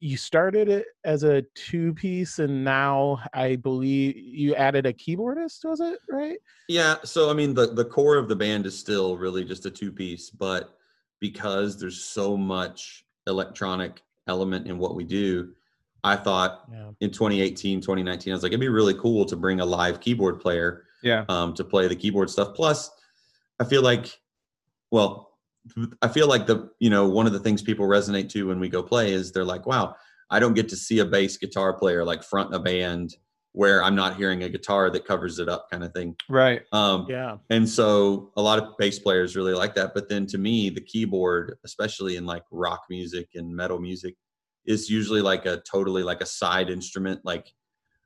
you 0.00 0.16
started 0.16 0.68
it 0.68 0.86
as 1.04 1.22
a 1.22 1.42
two 1.54 1.94
piece 1.94 2.38
and 2.38 2.64
now 2.64 3.18
i 3.32 3.56
believe 3.56 4.16
you 4.16 4.54
added 4.54 4.86
a 4.86 4.92
keyboardist 4.92 5.64
was 5.64 5.80
it 5.80 5.98
right 6.10 6.38
yeah 6.68 6.96
so 7.04 7.30
i 7.30 7.32
mean 7.32 7.54
the 7.54 7.72
the 7.74 7.84
core 7.84 8.16
of 8.16 8.28
the 8.28 8.36
band 8.36 8.66
is 8.66 8.78
still 8.78 9.16
really 9.16 9.44
just 9.44 9.66
a 9.66 9.70
two 9.70 9.92
piece 9.92 10.28
but 10.28 10.76
because 11.20 11.78
there's 11.78 12.02
so 12.02 12.36
much 12.36 13.04
electronic 13.26 14.02
element 14.26 14.66
in 14.66 14.76
what 14.76 14.94
we 14.94 15.04
do 15.04 15.50
i 16.04 16.14
thought 16.14 16.68
yeah. 16.70 16.90
in 17.00 17.10
2018 17.10 17.80
2019 17.80 18.32
i 18.32 18.36
was 18.36 18.42
like 18.42 18.50
it'd 18.50 18.60
be 18.60 18.68
really 18.68 18.94
cool 18.94 19.24
to 19.24 19.36
bring 19.36 19.60
a 19.60 19.64
live 19.64 19.98
keyboard 20.00 20.40
player 20.40 20.84
yeah. 21.02 21.24
um, 21.28 21.54
to 21.54 21.64
play 21.64 21.88
the 21.88 21.96
keyboard 21.96 22.30
stuff. 22.30 22.54
Plus 22.54 22.90
i 23.62 23.64
feel 23.64 23.82
like 23.82 24.18
well 24.90 25.38
i 26.02 26.08
feel 26.08 26.26
like 26.26 26.46
the 26.46 26.70
you 26.80 26.90
know 26.90 27.08
one 27.08 27.26
of 27.26 27.32
the 27.32 27.38
things 27.38 27.62
people 27.62 27.86
resonate 27.86 28.28
to 28.28 28.48
when 28.48 28.58
we 28.58 28.68
go 28.68 28.82
play 28.82 29.12
is 29.12 29.30
they're 29.30 29.44
like 29.44 29.66
wow 29.66 29.94
i 30.30 30.40
don't 30.40 30.54
get 30.54 30.68
to 30.68 30.76
see 30.76 30.98
a 30.98 31.04
bass 31.04 31.36
guitar 31.36 31.72
player 31.72 32.04
like 32.04 32.24
front 32.24 32.52
a 32.54 32.58
band 32.58 33.14
where 33.52 33.84
i'm 33.84 33.94
not 33.94 34.16
hearing 34.16 34.42
a 34.42 34.48
guitar 34.48 34.90
that 34.90 35.06
covers 35.06 35.38
it 35.38 35.48
up 35.48 35.70
kind 35.70 35.84
of 35.84 35.92
thing. 35.92 36.16
Right. 36.28 36.62
Um 36.72 37.06
yeah. 37.08 37.36
and 37.50 37.68
so 37.68 38.32
a 38.36 38.42
lot 38.42 38.58
of 38.58 38.76
bass 38.78 38.98
players 38.98 39.36
really 39.36 39.54
like 39.54 39.74
that 39.76 39.92
but 39.94 40.08
then 40.08 40.26
to 40.28 40.38
me 40.38 40.70
the 40.70 40.80
keyboard 40.80 41.56
especially 41.64 42.16
in 42.16 42.26
like 42.26 42.44
rock 42.50 42.82
music 42.90 43.28
and 43.34 43.54
metal 43.54 43.78
music 43.78 44.16
is 44.64 44.88
usually 44.90 45.20
like 45.20 45.46
a 45.46 45.62
totally 45.70 46.02
like 46.02 46.22
a 46.22 46.26
side 46.26 46.70
instrument 46.70 47.20
like 47.24 47.52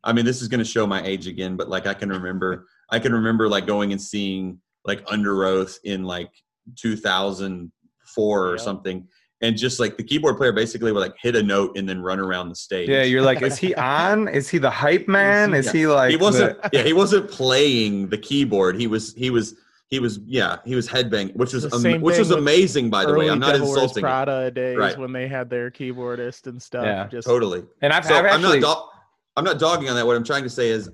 I 0.07 0.13
mean, 0.13 0.25
this 0.25 0.41
is 0.41 0.47
going 0.47 0.61
to 0.61 0.65
show 0.65 0.87
my 0.87 1.03
age 1.03 1.27
again, 1.27 1.57
but 1.57 1.69
like 1.69 1.87
I 1.87 1.93
can 1.93 2.09
remember 2.09 2.69
I 2.91 2.99
can 2.99 3.13
remember 3.13 3.49
like 3.49 3.67
going 3.67 3.93
and 3.93 4.01
seeing 4.01 4.61
like 4.85 5.05
Underoath 5.07 5.79
in 5.85 6.05
like 6.05 6.31
2004 6.77 8.47
or 8.47 8.59
something. 8.59 9.07
And 9.43 9.57
just 9.57 9.79
like 9.79 9.99
the 9.99 10.03
keyboard 10.03 10.39
player 10.39 10.53
basically 10.53 10.93
would 10.93 11.01
like 11.01 11.15
hit 11.21 11.37
a 11.37 11.43
note 11.43 11.77
and 11.77 11.87
then 11.87 12.01
run 12.01 12.19
around 12.19 12.49
the 12.49 12.55
stage. 12.55 12.89
Yeah, 12.89 13.03
you're 13.03 13.23
like, 13.23 13.43
is 13.43 13.59
he 13.59 13.75
on? 13.77 14.29
Is 14.29 14.49
he 14.49 14.59
the 14.59 14.71
hype 14.71 15.09
man? 15.09 15.53
Is 15.53 15.71
he, 15.71 15.81
yeah. 15.81 15.87
he 15.87 15.87
like 15.89 16.11
he 16.11 16.17
wasn't? 16.17 16.63
The... 16.63 16.71
yeah, 16.73 16.83
he 16.83 16.95
wasn't 16.95 17.31
playing 17.31 18.09
the 18.09 18.17
keyboard. 18.17 18.81
He 18.81 18.87
was 18.87 19.13
he 19.15 19.29
was 19.29 19.55
he 19.89 19.99
was 19.99 20.21
yeah 20.25 20.57
he 20.65 20.75
was 20.75 20.89
headbanging, 20.89 21.37
which 21.37 21.53
was 21.53 21.71
um, 21.71 22.01
which 22.01 22.19
was 22.19 22.31
amazing 22.31 22.89
by 22.89 23.05
the 23.05 23.13
way. 23.13 23.29
I'm 23.29 23.39
not 23.39 23.53
Devil 23.53 23.69
insulting. 23.69 24.01
Prada 24.01 24.51
days 24.51 24.79
right. 24.79 24.97
when 24.97 25.13
they 25.13 25.29
had 25.29 25.51
their 25.51 25.71
keyboardist 25.71 26.47
and 26.47 26.61
stuff. 26.61 26.87
Yeah, 26.87 27.07
just 27.07 27.29
totally. 27.29 27.63
And 27.83 27.93
I've, 27.93 28.07
so 28.07 28.15
I've 28.15 28.25
actually. 28.25 28.55
I'm 28.55 28.61
not, 28.61 28.75
do- 28.75 28.91
I'm 29.37 29.45
not 29.45 29.59
dogging 29.59 29.91
on 29.91 29.97
that. 29.97 30.07
What 30.07 30.17
I'm 30.17 30.25
trying 30.25 30.45
to 30.45 30.51
say 30.51 30.71
is 30.71 30.89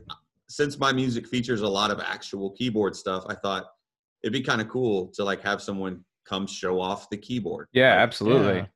since 0.52 0.78
my 0.78 0.92
music 0.92 1.26
features 1.26 1.62
a 1.62 1.68
lot 1.68 1.90
of 1.90 1.98
actual 2.00 2.50
keyboard 2.50 2.94
stuff, 2.94 3.24
I 3.26 3.34
thought 3.34 3.64
it'd 4.22 4.34
be 4.34 4.42
kind 4.42 4.60
of 4.60 4.68
cool 4.68 5.08
to 5.14 5.24
like 5.24 5.40
have 5.42 5.62
someone 5.62 6.04
come 6.26 6.46
show 6.46 6.78
off 6.78 7.08
the 7.08 7.16
keyboard. 7.16 7.68
Yeah, 7.72 7.94
like, 7.94 8.00
absolutely. 8.00 8.56
Yeah. 8.56 8.66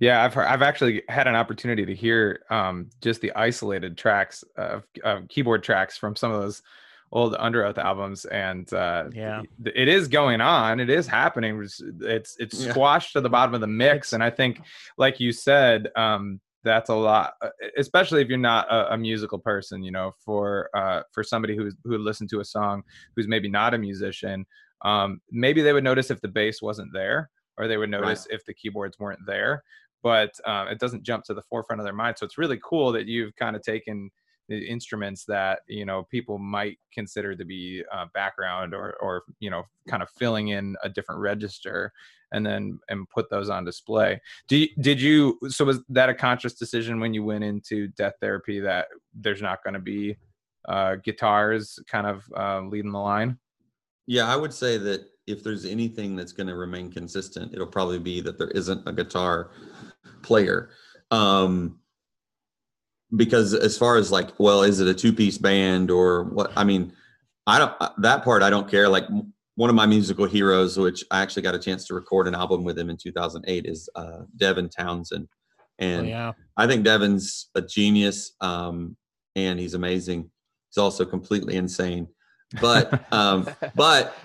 yeah. 0.00 0.24
I've 0.24 0.34
heard, 0.34 0.46
I've 0.46 0.62
actually 0.62 1.02
had 1.08 1.26
an 1.26 1.34
opportunity 1.34 1.86
to 1.86 1.94
hear 1.94 2.44
um, 2.50 2.90
just 3.00 3.22
the 3.22 3.32
isolated 3.32 3.96
tracks 3.96 4.44
of, 4.56 4.84
of 5.02 5.26
keyboard 5.28 5.62
tracks 5.62 5.96
from 5.96 6.14
some 6.14 6.30
of 6.30 6.42
those 6.42 6.62
old 7.10 7.34
Underoath 7.34 7.78
albums, 7.78 8.26
and 8.26 8.70
uh, 8.74 9.04
yeah, 9.12 9.42
it 9.64 9.88
is 9.88 10.08
going 10.08 10.40
on. 10.40 10.80
It 10.80 10.90
is 10.90 11.06
happening. 11.06 11.62
It's 11.62 11.80
it's, 12.00 12.36
it's 12.38 12.68
squashed 12.68 13.14
yeah. 13.14 13.20
to 13.20 13.22
the 13.22 13.30
bottom 13.30 13.54
of 13.54 13.60
the 13.60 13.66
mix, 13.66 14.12
and 14.12 14.22
I 14.22 14.30
think, 14.30 14.60
like 14.98 15.20
you 15.20 15.32
said, 15.32 15.88
um, 15.96 16.40
that's 16.64 16.90
a 16.90 16.94
lot 16.94 17.34
uh, 17.42 17.50
especially 17.76 18.20
if 18.20 18.28
you're 18.28 18.38
not 18.38 18.66
a, 18.70 18.94
a 18.94 18.98
musical 18.98 19.38
person 19.38 19.82
you 19.82 19.92
know 19.92 20.12
for 20.24 20.70
uh, 20.76 21.02
for 21.12 21.22
somebody 21.22 21.56
who's 21.56 21.74
who 21.84 21.96
listened 21.98 22.30
to 22.30 22.40
a 22.40 22.44
song 22.44 22.82
who's 23.14 23.28
maybe 23.28 23.48
not 23.48 23.74
a 23.74 23.78
musician 23.78 24.44
um, 24.82 25.20
maybe 25.30 25.62
they 25.62 25.72
would 25.72 25.84
notice 25.84 26.10
if 26.10 26.20
the 26.20 26.28
bass 26.28 26.60
wasn't 26.60 26.92
there 26.92 27.30
or 27.56 27.68
they 27.68 27.76
would 27.76 27.90
notice 27.90 28.26
right. 28.28 28.36
if 28.36 28.44
the 28.44 28.54
keyboards 28.54 28.98
weren't 28.98 29.24
there 29.26 29.62
but 30.02 30.32
um, 30.46 30.68
it 30.68 30.78
doesn't 30.78 31.02
jump 31.02 31.24
to 31.24 31.34
the 31.34 31.42
forefront 31.42 31.80
of 31.80 31.84
their 31.84 31.94
mind 31.94 32.16
so 32.18 32.26
it's 32.26 32.38
really 32.38 32.58
cool 32.62 32.92
that 32.92 33.06
you've 33.06 33.34
kind 33.36 33.54
of 33.54 33.62
taken 33.62 34.10
the 34.48 34.58
instruments 34.58 35.24
that 35.24 35.60
you 35.68 35.86
know 35.86 36.04
people 36.10 36.38
might 36.38 36.78
consider 36.92 37.34
to 37.34 37.44
be 37.44 37.82
uh, 37.92 38.06
background 38.12 38.74
or 38.74 38.94
or 39.00 39.22
you 39.40 39.50
know 39.50 39.62
kind 39.88 40.02
of 40.02 40.10
filling 40.10 40.48
in 40.48 40.76
a 40.82 40.88
different 40.88 41.20
register 41.20 41.92
and 42.34 42.44
then 42.44 42.78
and 42.88 43.08
put 43.08 43.30
those 43.30 43.48
on 43.48 43.64
display. 43.64 44.20
Do 44.48 44.66
did 44.80 45.00
you 45.00 45.38
so 45.48 45.64
was 45.64 45.80
that 45.88 46.08
a 46.08 46.14
conscious 46.14 46.54
decision 46.54 47.00
when 47.00 47.14
you 47.14 47.24
went 47.24 47.44
into 47.44 47.88
death 47.88 48.14
therapy 48.20 48.60
that 48.60 48.88
there's 49.14 49.40
not 49.40 49.62
going 49.62 49.74
to 49.74 49.80
be 49.80 50.16
uh, 50.68 50.96
guitars 50.96 51.78
kind 51.86 52.06
of 52.06 52.24
uh, 52.36 52.60
leading 52.62 52.92
the 52.92 52.98
line? 52.98 53.38
Yeah 54.06 54.26
i 54.26 54.36
would 54.36 54.52
say 54.52 54.76
that 54.76 55.06
if 55.26 55.42
there's 55.42 55.64
anything 55.64 56.14
that's 56.14 56.32
going 56.32 56.46
to 56.46 56.54
remain 56.54 56.90
consistent 56.90 57.54
it'll 57.54 57.66
probably 57.66 57.98
be 57.98 58.20
that 58.20 58.36
there 58.36 58.50
isn't 58.50 58.86
a 58.86 58.92
guitar 58.92 59.50
player. 60.22 60.70
Um 61.10 61.78
because 63.16 63.54
as 63.54 63.78
far 63.78 63.96
as 63.96 64.10
like 64.10 64.28
well 64.38 64.62
is 64.62 64.80
it 64.80 64.88
a 64.88 64.94
two 64.94 65.12
piece 65.12 65.38
band 65.38 65.90
or 65.90 66.24
what 66.24 66.50
i 66.56 66.64
mean 66.64 66.92
i 67.46 67.58
don't 67.58 67.72
that 67.98 68.24
part 68.24 68.42
i 68.42 68.50
don't 68.50 68.68
care 68.68 68.88
like 68.88 69.04
one 69.56 69.70
of 69.70 69.76
my 69.76 69.86
musical 69.86 70.26
heroes 70.26 70.78
which 70.78 71.04
i 71.10 71.20
actually 71.20 71.42
got 71.42 71.54
a 71.54 71.58
chance 71.58 71.86
to 71.86 71.94
record 71.94 72.26
an 72.26 72.34
album 72.34 72.64
with 72.64 72.78
him 72.78 72.90
in 72.90 72.96
2008 72.96 73.66
is 73.66 73.88
uh, 73.94 74.22
devin 74.36 74.68
townsend 74.68 75.28
and 75.78 76.06
oh, 76.06 76.08
yeah. 76.08 76.32
i 76.56 76.66
think 76.66 76.84
devin's 76.84 77.50
a 77.54 77.62
genius 77.62 78.32
um, 78.40 78.96
and 79.36 79.58
he's 79.58 79.74
amazing 79.74 80.30
he's 80.68 80.78
also 80.78 81.04
completely 81.04 81.56
insane 81.56 82.06
but 82.60 83.04
um, 83.12 83.48
but 83.74 84.16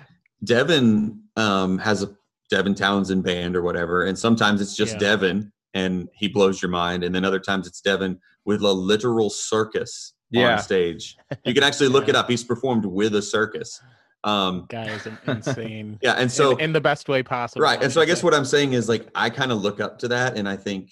devin 0.43 1.21
um, 1.35 1.77
has 1.77 2.03
a 2.03 2.15
devin 2.49 2.75
townsend 2.75 3.23
band 3.23 3.55
or 3.55 3.61
whatever 3.61 4.05
and 4.05 4.17
sometimes 4.17 4.61
it's 4.61 4.75
just 4.75 4.93
yeah. 4.93 4.99
devin 4.99 5.51
and 5.75 6.09
he 6.13 6.27
blows 6.27 6.61
your 6.61 6.71
mind 6.71 7.03
and 7.03 7.13
then 7.13 7.23
other 7.23 7.39
times 7.39 7.67
it's 7.67 7.81
devin 7.81 8.19
with 8.45 8.61
a 8.61 8.71
literal 8.71 9.29
circus 9.29 10.13
yeah. 10.31 10.53
on 10.53 10.59
stage. 10.59 11.17
You 11.45 11.53
can 11.53 11.63
actually 11.63 11.89
look 11.89 12.09
it 12.09 12.15
up. 12.15 12.29
He's 12.29 12.43
performed 12.43 12.85
with 12.85 13.15
a 13.15 13.21
circus. 13.21 13.81
Um, 14.23 14.65
Guy 14.69 14.89
is 14.89 15.07
insane. 15.27 15.97
yeah, 16.01 16.13
and 16.13 16.31
so 16.31 16.51
in, 16.51 16.65
in 16.65 16.73
the 16.73 16.81
best 16.81 17.07
way 17.07 17.23
possible. 17.23 17.61
right, 17.61 17.81
and 17.81 17.91
so 17.91 18.01
I 18.01 18.05
guess 18.05 18.21
what 18.23 18.33
I'm 18.33 18.45
saying 18.45 18.73
is 18.73 18.89
like 18.89 19.07
I 19.15 19.29
kind 19.29 19.51
of 19.51 19.61
look 19.61 19.79
up 19.79 19.99
to 19.99 20.07
that, 20.09 20.37
and 20.37 20.47
I 20.47 20.55
think 20.57 20.91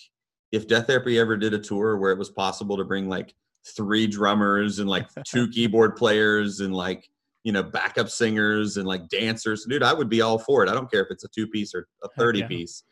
if 0.51 0.67
Death 0.67 0.87
Therapy 0.87 1.19
ever 1.19 1.35
did 1.35 1.53
a 1.53 1.59
tour 1.59 1.97
where 1.97 2.11
it 2.11 2.17
was 2.17 2.29
possible 2.29 2.77
to 2.77 2.85
bring 2.85 3.09
like 3.09 3.33
three 3.75 4.07
drummers 4.07 4.79
and 4.79 4.89
like 4.89 5.07
two 5.27 5.49
keyboard 5.49 5.95
players 5.97 6.61
and 6.61 6.73
like 6.73 7.09
you 7.43 7.51
know 7.51 7.63
backup 7.63 8.09
singers 8.09 8.77
and 8.77 8.87
like 8.87 9.07
dancers, 9.09 9.65
dude, 9.67 9.83
I 9.83 9.93
would 9.93 10.09
be 10.09 10.21
all 10.21 10.39
for 10.39 10.63
it. 10.63 10.69
I 10.69 10.73
don't 10.73 10.89
care 10.89 11.01
if 11.01 11.07
it's 11.11 11.25
a 11.25 11.29
two 11.29 11.47
piece 11.47 11.75
or 11.75 11.87
a 12.03 12.09
thirty 12.17 12.39
yeah. 12.39 12.47
piece, 12.47 12.83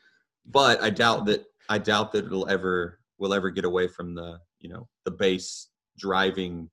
but 0.45 0.81
I 0.81 0.89
doubt 0.89 1.25
that 1.27 1.45
I 1.69 1.77
doubt 1.77 2.11
that 2.11 2.25
it'll 2.25 2.49
ever 2.49 2.99
will 3.17 3.33
ever 3.33 3.49
get 3.49 3.63
away 3.63 3.87
from 3.87 4.15
the 4.15 4.37
you 4.59 4.69
know 4.69 4.87
the 5.05 5.11
bass 5.11 5.69
driving 5.97 6.69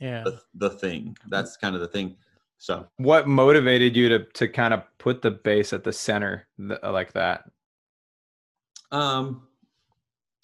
Yeah. 0.00 0.22
the, 0.24 0.40
the 0.54 0.70
thing. 0.70 1.14
That's 1.28 1.56
kind 1.58 1.74
of 1.74 1.82
the 1.82 1.88
thing. 1.88 2.16
So 2.62 2.86
What 2.98 3.26
motivated 3.26 3.96
you 3.96 4.08
to 4.10 4.18
to 4.34 4.46
kind 4.46 4.72
of 4.72 4.84
put 4.98 5.20
the 5.20 5.32
bass 5.32 5.72
at 5.72 5.82
the 5.82 5.92
center 5.92 6.46
th- 6.56 6.78
like 6.84 7.12
that? 7.14 7.50
Um, 8.92 9.48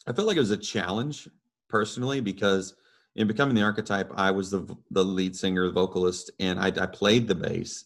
I 0.04 0.12
felt 0.12 0.26
like 0.26 0.36
it 0.36 0.40
was 0.40 0.50
a 0.50 0.56
challenge 0.56 1.28
personally 1.68 2.20
because 2.20 2.74
in 3.14 3.28
becoming 3.28 3.54
the 3.54 3.62
archetype, 3.62 4.10
I 4.16 4.32
was 4.32 4.50
the 4.50 4.66
the 4.90 5.04
lead 5.04 5.36
singer, 5.36 5.66
the 5.66 5.72
vocalist, 5.72 6.32
and 6.40 6.58
I, 6.58 6.72
I 6.82 6.86
played 6.86 7.28
the 7.28 7.36
bass, 7.36 7.84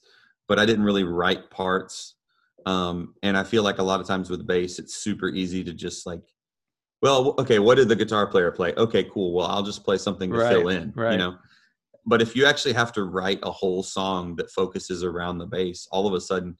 but 0.49 0.59
I 0.59 0.65
didn't 0.65 0.85
really 0.87 1.05
write 1.05 1.51
parts. 1.51 2.15
Um, 2.65 3.15
and 3.23 3.37
I 3.37 3.45
feel 3.45 3.63
like 3.63 3.79
a 3.81 3.83
lot 3.83 4.01
of 4.01 4.07
times 4.07 4.31
with 4.31 4.47
bass, 4.47 4.79
it's 4.79 4.95
super 4.95 5.29
easy 5.29 5.63
to 5.65 5.75
just 5.75 6.07
like, 6.07 6.23
well, 7.03 7.35
okay, 7.39 7.59
what 7.59 7.75
did 7.75 7.89
the 7.89 7.97
guitar 7.97 8.27
player 8.27 8.51
play? 8.51 8.73
Okay, 8.79 9.05
cool. 9.05 9.35
Well, 9.35 9.47
I'll 9.49 9.63
just 9.63 9.85
play 9.85 9.99
something 9.99 10.33
to 10.33 10.39
fill 10.39 10.65
Right, 10.65 10.77
in, 10.77 10.93
right. 10.97 11.13
you 11.13 11.19
know. 11.19 11.37
But 12.05 12.21
if 12.21 12.35
you 12.35 12.47
actually 12.47 12.75
have 12.75 12.93
to 12.93 13.05
write 13.05 13.39
a 13.43 13.51
whole 13.51 13.83
song 13.83 14.37
that 14.37 14.51
focuses 14.51 15.05
around 15.05 15.39
the 15.39 15.47
bass, 15.47 15.87
all 15.93 16.07
of 16.07 16.15
a 16.15 16.21
sudden, 16.21 16.57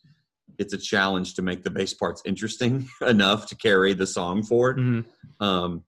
it's 0.59 0.73
a 0.73 0.79
challenge 0.79 1.35
to 1.35 1.43
make 1.43 1.65
the 1.65 1.71
bass 1.71 1.95
parts 1.95 2.23
interesting 2.25 2.89
enough 3.07 3.47
to 3.47 3.57
carry 3.57 3.95
the 3.95 4.07
song 4.07 4.43
forward. 4.43 4.79
Mhm. 4.79 5.05
Um, 5.41 5.85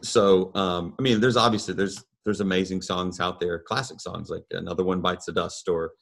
so 0.00 0.54
um, 0.54 0.94
I 0.98 1.02
mean, 1.02 1.20
there's 1.20 1.36
obviously 1.36 1.74
there's 1.74 2.04
there's 2.24 2.40
amazing 2.40 2.82
songs 2.82 3.20
out 3.20 3.38
there, 3.38 3.58
classic 3.60 4.00
songs 4.00 4.30
like 4.30 4.44
another 4.50 4.82
one 4.82 5.00
bites 5.00 5.26
the 5.26 5.32
dust 5.32 5.68
or 5.68 5.92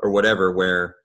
or 0.00 0.10
whatever, 0.10 0.52
where 0.52 0.96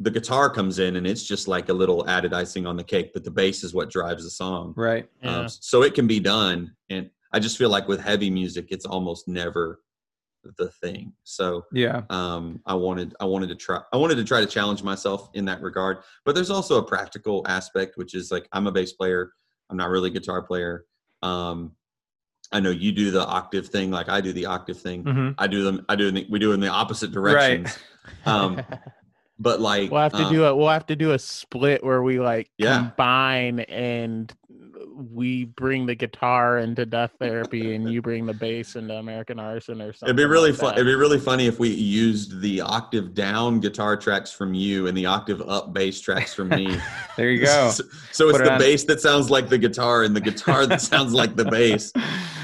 the 0.00 0.10
guitar 0.10 0.50
comes 0.50 0.80
in 0.80 0.96
and 0.96 1.06
it's 1.06 1.22
just 1.22 1.46
like 1.46 1.68
a 1.68 1.72
little 1.72 2.08
added 2.08 2.34
icing 2.34 2.66
on 2.66 2.76
the 2.76 2.82
cake, 2.82 3.12
but 3.14 3.22
the 3.22 3.30
bass 3.30 3.62
is 3.62 3.72
what 3.72 3.90
drives 3.90 4.24
the 4.24 4.30
song. 4.30 4.74
Right. 4.76 5.08
Yeah. 5.22 5.40
Um, 5.40 5.48
so 5.48 5.82
it 5.82 5.94
can 5.94 6.08
be 6.08 6.18
done, 6.18 6.74
and 6.90 7.10
I 7.32 7.38
just 7.38 7.58
feel 7.58 7.70
like 7.70 7.86
with 7.86 8.00
heavy 8.00 8.30
music, 8.30 8.68
it's 8.70 8.86
almost 8.86 9.28
never 9.28 9.80
the 10.56 10.68
thing. 10.68 11.12
So 11.24 11.64
Yeah. 11.72 12.02
um, 12.10 12.60
I 12.66 12.74
wanted 12.74 13.14
I 13.20 13.24
wanted 13.24 13.48
to 13.48 13.54
try 13.54 13.80
I 13.92 13.96
wanted 13.96 14.16
to 14.16 14.24
try 14.24 14.40
to 14.40 14.46
challenge 14.46 14.82
myself 14.82 15.30
in 15.34 15.44
that 15.46 15.60
regard. 15.62 15.98
But 16.24 16.34
there's 16.34 16.50
also 16.50 16.78
a 16.78 16.82
practical 16.82 17.42
aspect, 17.46 17.96
which 17.96 18.14
is 18.14 18.30
like 18.30 18.48
I'm 18.52 18.66
a 18.66 18.72
bass 18.72 18.92
player. 18.92 19.32
I'm 19.70 19.76
not 19.76 19.88
really 19.90 20.10
a 20.10 20.12
guitar 20.12 20.42
player. 20.42 20.84
Um, 21.22 21.72
I 22.52 22.60
know 22.60 22.70
you 22.70 22.92
do 22.92 23.10
the 23.10 23.24
octave 23.24 23.68
thing, 23.68 23.90
like 23.90 24.08
I 24.08 24.20
do 24.20 24.32
the 24.32 24.46
octave 24.46 24.78
thing. 24.78 25.02
hmm 25.02 25.30
I 25.38 25.46
do 25.46 25.64
them. 25.64 25.84
I 25.88 25.96
do. 25.96 26.10
The, 26.10 26.26
we 26.30 26.38
do 26.38 26.52
in 26.52 26.60
the 26.60 26.68
opposite 26.68 27.10
directions. 27.12 27.78
Um, 28.26 28.60
but 29.38 29.60
like 29.60 29.90
we'll 29.90 30.00
have 30.02 30.12
to 30.12 30.24
um, 30.24 30.32
do 30.32 30.44
a 30.44 30.54
we'll 30.54 30.68
have 30.68 30.86
to 30.86 30.96
do 30.96 31.12
a 31.12 31.18
split 31.18 31.82
where 31.84 32.02
we 32.02 32.20
like 32.20 32.50
Yeah. 32.58 32.76
combine 32.96 33.60
and 33.60 34.32
we 34.96 35.44
bring 35.46 35.86
the 35.86 35.94
guitar 35.96 36.58
into 36.58 36.86
death 36.86 37.10
therapy 37.18 37.74
and 37.74 37.90
you 37.92 38.00
bring 38.00 38.26
the 38.26 38.32
bass 38.34 38.76
into 38.76 38.94
American 38.94 39.40
Arson 39.40 39.80
or 39.82 39.92
something. 39.92 40.06
It'd 40.08 40.16
be 40.16 40.24
really 40.24 40.52
like 40.52 40.60
fun. 40.60 40.74
It'd 40.74 40.86
be 40.86 40.94
really 40.94 41.18
funny 41.18 41.46
if 41.46 41.58
we 41.58 41.68
used 41.70 42.40
the 42.40 42.60
octave 42.60 43.12
down 43.12 43.58
guitar 43.58 43.96
tracks 43.96 44.30
from 44.30 44.54
you 44.54 44.86
and 44.86 44.96
the 44.96 45.06
octave 45.06 45.42
up 45.42 45.72
bass 45.72 46.00
tracks 46.00 46.32
from 46.34 46.48
me. 46.50 46.78
There 47.16 47.30
you 47.30 47.40
go. 47.44 47.70
So, 47.70 47.84
so 48.12 48.28
it's 48.28 48.38
it 48.38 48.44
the 48.44 48.52
on- 48.52 48.58
bass 48.60 48.84
that 48.84 49.00
sounds 49.00 49.30
like 49.30 49.48
the 49.48 49.58
guitar 49.58 50.02
and 50.04 50.14
the 50.14 50.20
guitar 50.20 50.66
that 50.66 50.80
sounds 50.80 51.12
like 51.12 51.34
the 51.36 51.44
bass. 51.44 51.92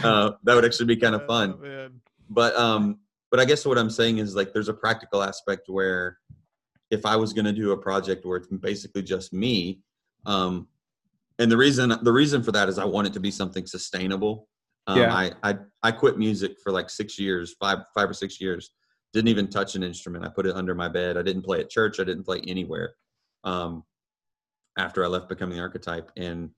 Uh, 0.02 0.32
that 0.44 0.54
would 0.54 0.64
actually 0.64 0.86
be 0.86 0.96
kind 0.96 1.14
of 1.14 1.26
fun. 1.26 1.54
Oh. 1.64 1.88
But 2.30 2.54
um, 2.56 2.98
but 3.30 3.38
I 3.40 3.44
guess 3.44 3.64
what 3.66 3.78
I'm 3.78 3.90
saying 3.90 4.18
is 4.18 4.34
like 4.36 4.52
there's 4.52 4.68
a 4.68 4.74
practical 4.74 5.22
aspect 5.22 5.68
where 5.68 6.18
if 6.90 7.06
I 7.06 7.16
was 7.16 7.32
going 7.32 7.44
to 7.44 7.52
do 7.52 7.72
a 7.72 7.76
project 7.76 8.24
where 8.24 8.38
it's 8.38 8.48
basically 8.48 9.02
just 9.02 9.32
me, 9.32 9.80
um, 10.26 10.68
and 11.38 11.50
the 11.50 11.56
reason 11.56 11.94
the 12.02 12.12
reason 12.12 12.42
for 12.42 12.52
that 12.52 12.68
is 12.68 12.78
I 12.78 12.84
want 12.84 13.06
it 13.06 13.12
to 13.14 13.20
be 13.20 13.30
something 13.30 13.66
sustainable. 13.66 14.48
Um, 14.86 14.98
Yeah. 14.98 15.14
I, 15.14 15.32
I 15.42 15.54
I 15.82 15.92
quit 15.92 16.18
music 16.18 16.56
for 16.62 16.72
like 16.72 16.90
six 16.90 17.18
years, 17.18 17.54
five 17.58 17.78
five 17.94 18.10
or 18.10 18.14
six 18.14 18.40
years. 18.40 18.70
Didn't 19.12 19.28
even 19.28 19.48
touch 19.48 19.74
an 19.74 19.82
instrument. 19.82 20.24
I 20.24 20.28
put 20.28 20.46
it 20.46 20.54
under 20.54 20.74
my 20.74 20.88
bed. 20.88 21.16
I 21.16 21.22
didn't 21.22 21.42
play 21.42 21.60
at 21.60 21.70
church. 21.70 21.98
I 21.98 22.04
didn't 22.04 22.24
play 22.24 22.40
anywhere. 22.46 22.94
Um, 23.42 23.84
after 24.78 25.04
I 25.04 25.08
left 25.08 25.28
becoming 25.28 25.56
the 25.56 25.62
archetype, 25.62 26.12
and 26.16 26.50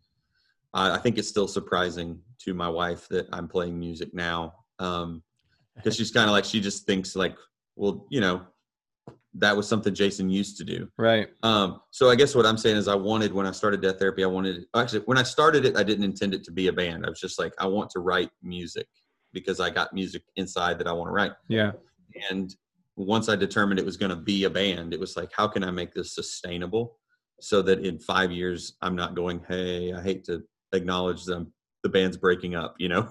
I, 0.74 0.96
I 0.96 0.98
think 0.98 1.16
it's 1.16 1.28
still 1.28 1.48
surprising 1.48 2.20
to 2.40 2.52
my 2.52 2.68
wife 2.68 3.08
that 3.08 3.26
I'm 3.32 3.48
playing 3.48 3.78
music 3.78 4.12
now. 4.12 4.54
Um, 4.78 5.22
because 5.76 5.96
she's 5.96 6.10
kind 6.10 6.28
of 6.28 6.32
like 6.32 6.44
she 6.44 6.60
just 6.60 6.86
thinks 6.86 7.16
like 7.16 7.36
well 7.76 8.06
you 8.10 8.20
know 8.20 8.42
that 9.34 9.56
was 9.56 9.66
something 9.66 9.94
jason 9.94 10.28
used 10.28 10.56
to 10.58 10.64
do 10.64 10.88
Right. 10.98 11.28
um 11.42 11.80
so 11.90 12.10
i 12.10 12.14
guess 12.14 12.34
what 12.34 12.44
i'm 12.44 12.58
saying 12.58 12.76
is 12.76 12.86
i 12.88 12.94
wanted 12.94 13.32
when 13.32 13.46
i 13.46 13.50
started 13.50 13.80
death 13.80 13.98
therapy 13.98 14.22
i 14.24 14.26
wanted 14.26 14.64
actually 14.76 15.00
when 15.06 15.16
i 15.18 15.22
started 15.22 15.64
it 15.64 15.76
i 15.76 15.82
didn't 15.82 16.04
intend 16.04 16.34
it 16.34 16.44
to 16.44 16.50
be 16.52 16.68
a 16.68 16.72
band 16.72 17.06
i 17.06 17.08
was 17.08 17.20
just 17.20 17.38
like 17.38 17.52
i 17.58 17.66
want 17.66 17.88
to 17.90 18.00
write 18.00 18.30
music 18.42 18.86
because 19.32 19.58
i 19.60 19.70
got 19.70 19.92
music 19.94 20.22
inside 20.36 20.78
that 20.78 20.86
i 20.86 20.92
want 20.92 21.08
to 21.08 21.12
write 21.12 21.32
Yeah. 21.48 21.72
and 22.30 22.54
once 22.96 23.28
i 23.30 23.36
determined 23.36 23.80
it 23.80 23.86
was 23.86 23.96
going 23.96 24.10
to 24.10 24.16
be 24.16 24.44
a 24.44 24.50
band 24.50 24.92
it 24.92 25.00
was 25.00 25.16
like 25.16 25.30
how 25.34 25.48
can 25.48 25.64
i 25.64 25.70
make 25.70 25.94
this 25.94 26.14
sustainable 26.14 26.98
so 27.40 27.62
that 27.62 27.80
in 27.86 27.98
five 27.98 28.30
years 28.30 28.74
i'm 28.82 28.94
not 28.94 29.14
going 29.14 29.40
hey 29.48 29.92
i 29.94 30.00
hate 30.02 30.24
to 30.24 30.42
acknowledge 30.74 31.24
them 31.24 31.52
the 31.82 31.88
band's 31.88 32.16
breaking 32.18 32.54
up 32.54 32.74
you 32.78 32.88
know 32.88 33.08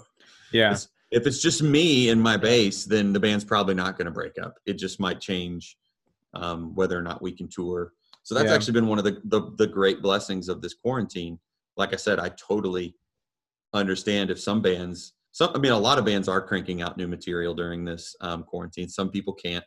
Yeah. 0.52 0.68
It's- 0.68 0.88
if 1.14 1.28
it's 1.28 1.42
just 1.42 1.62
me 1.62 2.08
and 2.10 2.22
my 2.22 2.38
bass, 2.38 2.86
then 2.86 3.12
the 3.12 3.20
band's 3.20 3.44
probably 3.44 3.74
not 3.74 3.98
going 3.98 4.06
to 4.06 4.12
break 4.12 4.32
up. 4.42 4.56
It 4.66 4.76
just 4.76 4.98
might 4.98 5.20
change 5.20 5.76
um, 6.34 6.74
whether 6.76 6.98
or 6.98 7.02
not 7.02 7.22
we 7.22 7.32
can 7.32 7.48
tour. 7.48 7.94
So 8.24 8.36
that's 8.36 8.50
Yeah. 8.50 8.56
actually 8.56 8.74
been 8.74 8.88
one 8.88 9.00
of 9.00 9.04
the, 9.04 9.22
the 9.26 9.52
the 9.58 9.67
great 9.67 10.02
blessings 10.02 10.50
of 10.50 10.62
this 10.62 10.74
quarantine. 10.74 11.39
Like 11.78 11.94
I 11.94 11.98
said, 11.98 12.20
I 12.20 12.30
totally 12.30 12.96
understand 13.74 14.30
if 14.30 14.39
some 14.39 14.62
bands, 14.62 15.13
some 15.32 15.52
I 15.56 15.58
mean, 15.60 15.72
a 15.72 15.78
lot 15.80 15.98
of 15.98 16.06
bands 16.06 16.28
are 16.28 16.41
cranking 16.41 16.82
out 16.82 16.98
new 16.98 17.08
material 17.08 17.54
during 17.54 17.84
this 17.86 18.15
um, 18.22 18.44
quarantine. 18.44 18.89
Some 18.89 19.10
people 19.10 19.34
can't, 19.34 19.65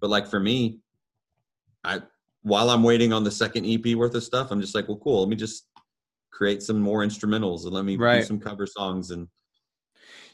but 0.00 0.10
like 0.10 0.26
for 0.26 0.40
me, 0.40 0.80
I 1.84 2.02
while 2.42 2.70
I'm 2.70 2.82
waiting 2.84 3.12
on 3.12 3.24
the 3.24 3.30
second 3.30 3.66
EP 3.66 3.96
worth 3.96 4.14
of 4.14 4.22
stuff, 4.22 4.50
I'm 4.52 4.60
just 4.60 4.74
like, 4.74 4.86
well, 4.88 4.98
cool. 4.98 5.20
Let 5.20 5.28
me 5.28 5.36
just 5.36 5.66
create 6.30 6.62
some 6.62 6.80
more 6.80 7.00
instrumentals 7.00 7.64
and 7.64 7.72
let 7.72 7.84
me 7.84 7.96
Right. 7.96 8.20
do 8.20 8.26
some 8.26 8.38
cover 8.38 8.66
songs 8.66 9.10
and 9.10 9.26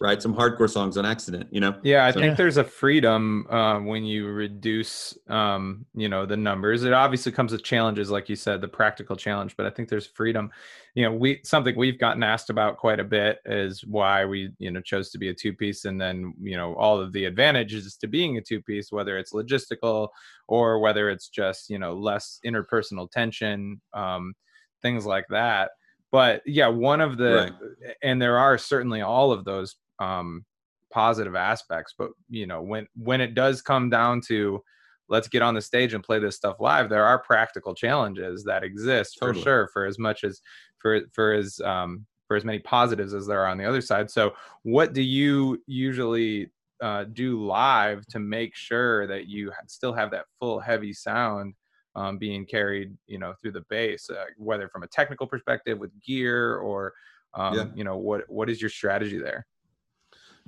write 0.03 0.21
some 0.21 0.35
hardcore 0.35 0.69
songs 0.69 0.97
on 0.97 1.07
accident. 1.07 1.47
You 1.53 1.61
know? 1.61 1.79
Yeah, 1.85 2.05
I 2.05 2.11
So- 2.11 2.19
think 2.21 2.37
there's 2.37 2.57
a 2.57 2.65
freedom 2.65 3.47
uh, 3.49 3.79
when 3.79 4.05
you 4.05 4.27
reduce, 4.27 5.17
um, 5.29 5.87
you 5.95 6.09
know, 6.09 6.27
the 6.27 6.37
numbers. 6.37 6.83
It 6.83 6.93
obviously 6.93 7.31
comes 7.31 7.53
with 7.53 7.63
challenges, 7.63 8.11
like 8.11 8.29
you 8.29 8.35
said, 8.35 8.61
the 8.61 8.69
practical 8.69 9.15
challenge. 9.15 9.57
But 9.57 9.67
I 9.67 9.71
think 9.71 9.89
there's 9.89 10.07
freedom. 10.07 10.51
You 10.95 11.05
know, 11.05 11.13
we 11.13 11.41
something 11.45 11.77
we've 11.77 12.01
gotten 12.01 12.23
asked 12.25 12.51
about 12.51 12.79
quite 12.79 12.99
a 12.99 13.05
bit 13.05 13.39
is 13.47 13.85
why 13.87 14.25
we, 14.25 14.51
you 14.59 14.73
know, 14.73 14.81
chose 14.81 15.11
to 15.11 15.19
be 15.19 15.29
a 15.29 15.35
two 15.35 15.55
piece, 15.55 15.85
and 15.85 16.01
then 16.01 16.35
you 16.43 16.57
know 16.57 16.75
all 16.75 17.01
of 17.01 17.13
the 17.13 17.25
advantages 17.25 17.97
to 17.99 18.09
being 18.09 18.37
a 18.37 18.41
two 18.43 18.61
piece, 18.61 18.91
whether 18.91 19.17
it's 19.17 19.33
logistical 19.33 20.09
or 20.49 20.81
whether 20.81 21.09
it's 21.09 21.29
just 21.29 21.71
you 21.71 21.79
know 21.79 21.95
less 21.95 22.41
interpersonal 22.45 23.11
tension, 23.11 23.81
um, 23.95 24.35
things 24.83 25.07
like 25.07 25.27
that. 25.31 25.71
But 26.11 26.43
yeah, 26.45 26.69
one 26.69 27.01
of 27.01 27.17
the, 27.17 27.55
and 28.03 28.21
there 28.21 28.37
are 28.39 28.59
certainly 28.59 29.01
all 29.01 29.33
of 29.33 29.47
those 29.47 29.77
um, 30.03 30.45
positive 30.91 31.35
aspects 31.35 31.95
but 31.99 32.11
you 32.29 32.47
know 32.47 32.61
when 32.71 32.87
when 32.97 33.21
it 33.21 33.33
does 33.35 33.63
come 33.63 33.89
down 33.89 34.21
to 34.21 34.61
let's 35.09 35.29
get 35.29 35.43
on 35.43 35.55
the 35.55 35.61
stage 35.61 35.95
and 35.95 36.05
play 36.05 36.19
this 36.19 36.37
stuff 36.37 36.57
live 36.61 36.89
there 36.89 37.05
are 37.05 37.19
practical 37.33 37.75
challenges 37.75 38.45
that 38.45 38.63
exist 38.63 39.19
for 39.19 39.33
sure 39.45 39.69
for 39.73 39.83
as 39.87 39.99
much 39.99 40.23
as 40.29 40.41
for 40.81 41.01
for 41.15 41.33
as 41.33 41.61
um 41.73 42.07
for 42.29 42.37
as 42.37 42.45
many 42.45 42.61
positives 42.61 43.13
as 43.15 43.27
there 43.27 43.41
are 43.41 43.51
on 43.55 43.59
the 43.59 43.65
other 43.71 43.83
side. 43.83 44.11
So 44.11 44.33
what 44.63 44.95
do 44.95 45.03
you 45.03 45.63
usually 45.67 46.51
uh, 46.81 47.05
do 47.13 47.45
live 47.45 48.07
to 48.07 48.19
make 48.19 48.55
sure 48.57 49.07
that 49.07 49.27
you 49.27 49.53
still 49.67 49.93
have 49.93 50.11
that 50.13 50.25
full 50.39 50.59
heavy 50.59 50.93
sound 50.95 51.55
um, 51.95 52.17
being 52.19 52.47
carried 52.47 52.97
you 53.07 53.19
know 53.19 53.35
through 53.41 53.53
the 53.53 53.65
bass 53.69 54.09
uh, 54.09 54.25
whether 54.39 54.67
from 54.69 54.83
a 54.83 54.87
technical 54.89 55.27
perspective 55.27 55.79
with 55.79 55.91
gear 56.03 56.57
or 56.57 56.95
um, 57.35 57.55
Yeah. 57.55 57.67
you 57.75 57.85
know 57.85 57.99
what 57.99 58.21
what 58.29 58.49
is 58.49 58.61
your 58.63 58.71
strategy 58.71 59.19
there 59.19 59.47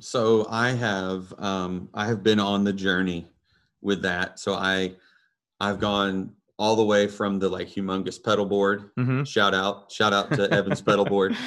So 0.00 0.46
I 0.50 0.70
have 0.70 1.32
um, 1.38 1.88
I 1.94 2.06
have 2.06 2.22
been 2.22 2.40
on 2.40 2.64
the 2.64 2.72
journey 2.72 3.26
with 3.80 4.02
that. 4.02 4.38
So 4.38 4.54
I 4.54 4.94
I've 5.60 5.78
gone 5.80 6.32
all 6.58 6.76
the 6.76 6.84
way 6.84 7.08
from 7.08 7.38
the 7.38 7.48
like 7.48 7.68
humongous 7.68 8.22
pedal 8.22 8.46
board. 8.46 8.90
mm-hmm. 8.98 9.24
Shout 9.24 9.54
out, 9.54 9.90
shout 9.90 10.12
out 10.12 10.32
to 10.32 10.50
Evan's 10.52 10.80
pedal 10.82 11.04
board. 11.04 11.36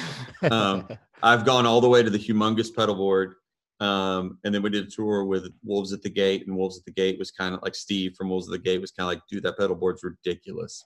Um, 0.52 0.86
I've 1.22 1.44
gone 1.44 1.66
all 1.66 1.80
the 1.80 1.88
way 1.88 2.02
to 2.02 2.10
the 2.10 2.18
humongous 2.18 2.72
pedal 2.72 2.94
board 2.94 3.34
Um, 3.80 4.38
and 4.44 4.54
then 4.54 4.62
we 4.62 4.70
did 4.70 4.86
a 4.86 4.90
tour 4.90 5.24
with 5.24 5.52
Wolves 5.64 5.92
at 5.92 6.02
the 6.02 6.10
Gate, 6.10 6.46
and 6.46 6.56
Wolves 6.56 6.78
at 6.78 6.84
the 6.84 6.92
Gate 6.92 7.18
was 7.18 7.30
kind 7.30 7.54
of 7.54 7.62
like 7.62 7.74
Steve 7.74 8.14
from 8.16 8.28
Wolves 8.28 8.48
at 8.48 8.52
the 8.52 8.58
Gate 8.58 8.80
was 8.80 8.90
kind 8.92 9.08
of 9.08 9.14
like, 9.14 9.22
dude, 9.28 9.42
that 9.44 9.58
pedal 9.58 9.76
board's 9.76 10.04
ridiculous. 10.04 10.84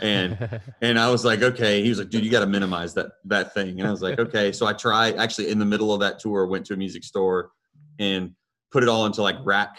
And 0.00 0.60
and 0.82 0.98
I 0.98 1.10
was 1.10 1.24
like, 1.24 1.42
okay. 1.42 1.82
He 1.82 1.88
was 1.88 1.98
like, 1.98 2.10
dude, 2.10 2.24
you 2.24 2.30
got 2.30 2.40
to 2.40 2.46
minimize 2.46 2.94
that 2.94 3.12
that 3.24 3.54
thing. 3.54 3.78
And 3.80 3.88
I 3.88 3.90
was 3.90 4.02
like, 4.02 4.18
okay. 4.18 4.52
So 4.52 4.66
I 4.66 4.72
tried 4.72 5.16
actually 5.16 5.50
in 5.50 5.58
the 5.58 5.64
middle 5.64 5.92
of 5.92 6.00
that 6.00 6.18
tour, 6.18 6.46
went 6.46 6.66
to 6.66 6.74
a 6.74 6.76
music 6.76 7.04
store 7.04 7.50
and 7.98 8.32
put 8.72 8.82
it 8.82 8.88
all 8.88 9.06
into 9.06 9.22
like 9.22 9.36
rack 9.44 9.76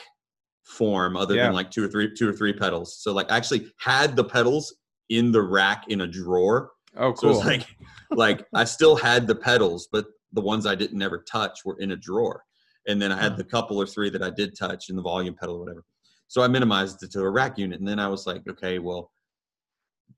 form, 0.64 1.16
other 1.16 1.36
Yeah. 1.36 1.46
than 1.46 1.54
like 1.54 1.72
two 1.72 1.84
or 1.84 1.88
three 1.88 2.14
two 2.14 2.30
or 2.30 2.34
three 2.34 2.54
pedals. 2.54 2.98
So 3.02 3.14
like 3.14 3.32
I 3.32 3.38
actually 3.38 3.72
had 3.80 4.16
the 4.16 4.24
pedals 4.24 4.76
in 5.10 5.32
the 5.32 5.42
rack 5.42 5.86
in 5.90 6.02
a 6.02 6.08
drawer. 6.08 6.72
Oh, 6.98 7.14
cool. 7.14 7.34
So 7.34 7.38
it's 7.38 7.46
like 7.46 7.68
like 8.12 8.46
I 8.54 8.64
still 8.64 8.96
had 8.96 9.28
the 9.28 9.36
pedals, 9.36 9.88
but 9.92 10.06
the 10.34 10.42
ones 10.42 10.66
I 10.66 10.76
didn't 10.76 11.02
ever 11.02 11.24
touch 11.30 11.60
were 11.66 11.78
in 11.80 11.92
a 11.92 11.96
drawer. 11.96 12.44
And 12.88 13.02
then 13.02 13.12
I 13.12 13.20
had 13.20 13.36
the 13.36 13.44
couple 13.44 13.82
or 13.82 13.88
three 13.88 14.10
that 14.12 14.22
I 14.22 14.30
did 14.30 14.56
touch 14.58 14.90
in 14.90 14.96
the 14.96 15.02
volume 15.02 15.34
pedal 15.34 15.56
or 15.56 15.60
whatever. 15.60 15.84
So 16.28 16.42
I 16.42 16.48
minimized 16.48 17.02
it 17.04 17.12
to 17.12 17.22
a 17.22 17.30
rack 17.30 17.58
unit. 17.58 17.80
And 17.80 17.88
then 17.88 18.00
I 18.00 18.08
was 18.08 18.28
like, 18.28 18.44
okay, 18.48 18.78
well, 18.80 19.12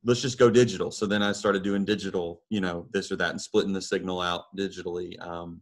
let's 0.03 0.21
just 0.21 0.37
go 0.37 0.49
digital. 0.49 0.91
So 0.91 1.05
then 1.05 1.21
I 1.21 1.31
started 1.31 1.63
doing 1.63 1.85
digital, 1.85 2.41
you 2.49 2.61
know, 2.61 2.87
this 2.93 3.11
or 3.11 3.15
that 3.17 3.31
and 3.31 3.41
splitting 3.41 3.73
the 3.73 3.81
signal 3.81 4.21
out 4.21 4.45
digitally. 4.57 5.19
Um, 5.25 5.61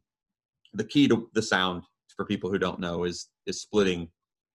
the 0.74 0.84
key 0.84 1.08
to 1.08 1.30
the 1.34 1.42
sound 1.42 1.84
for 2.16 2.26
people 2.26 2.50
who 2.52 2.60
don't 2.60 2.80
know 2.80 3.04
is 3.04 3.30
is 3.46 3.62
splitting 3.62 4.10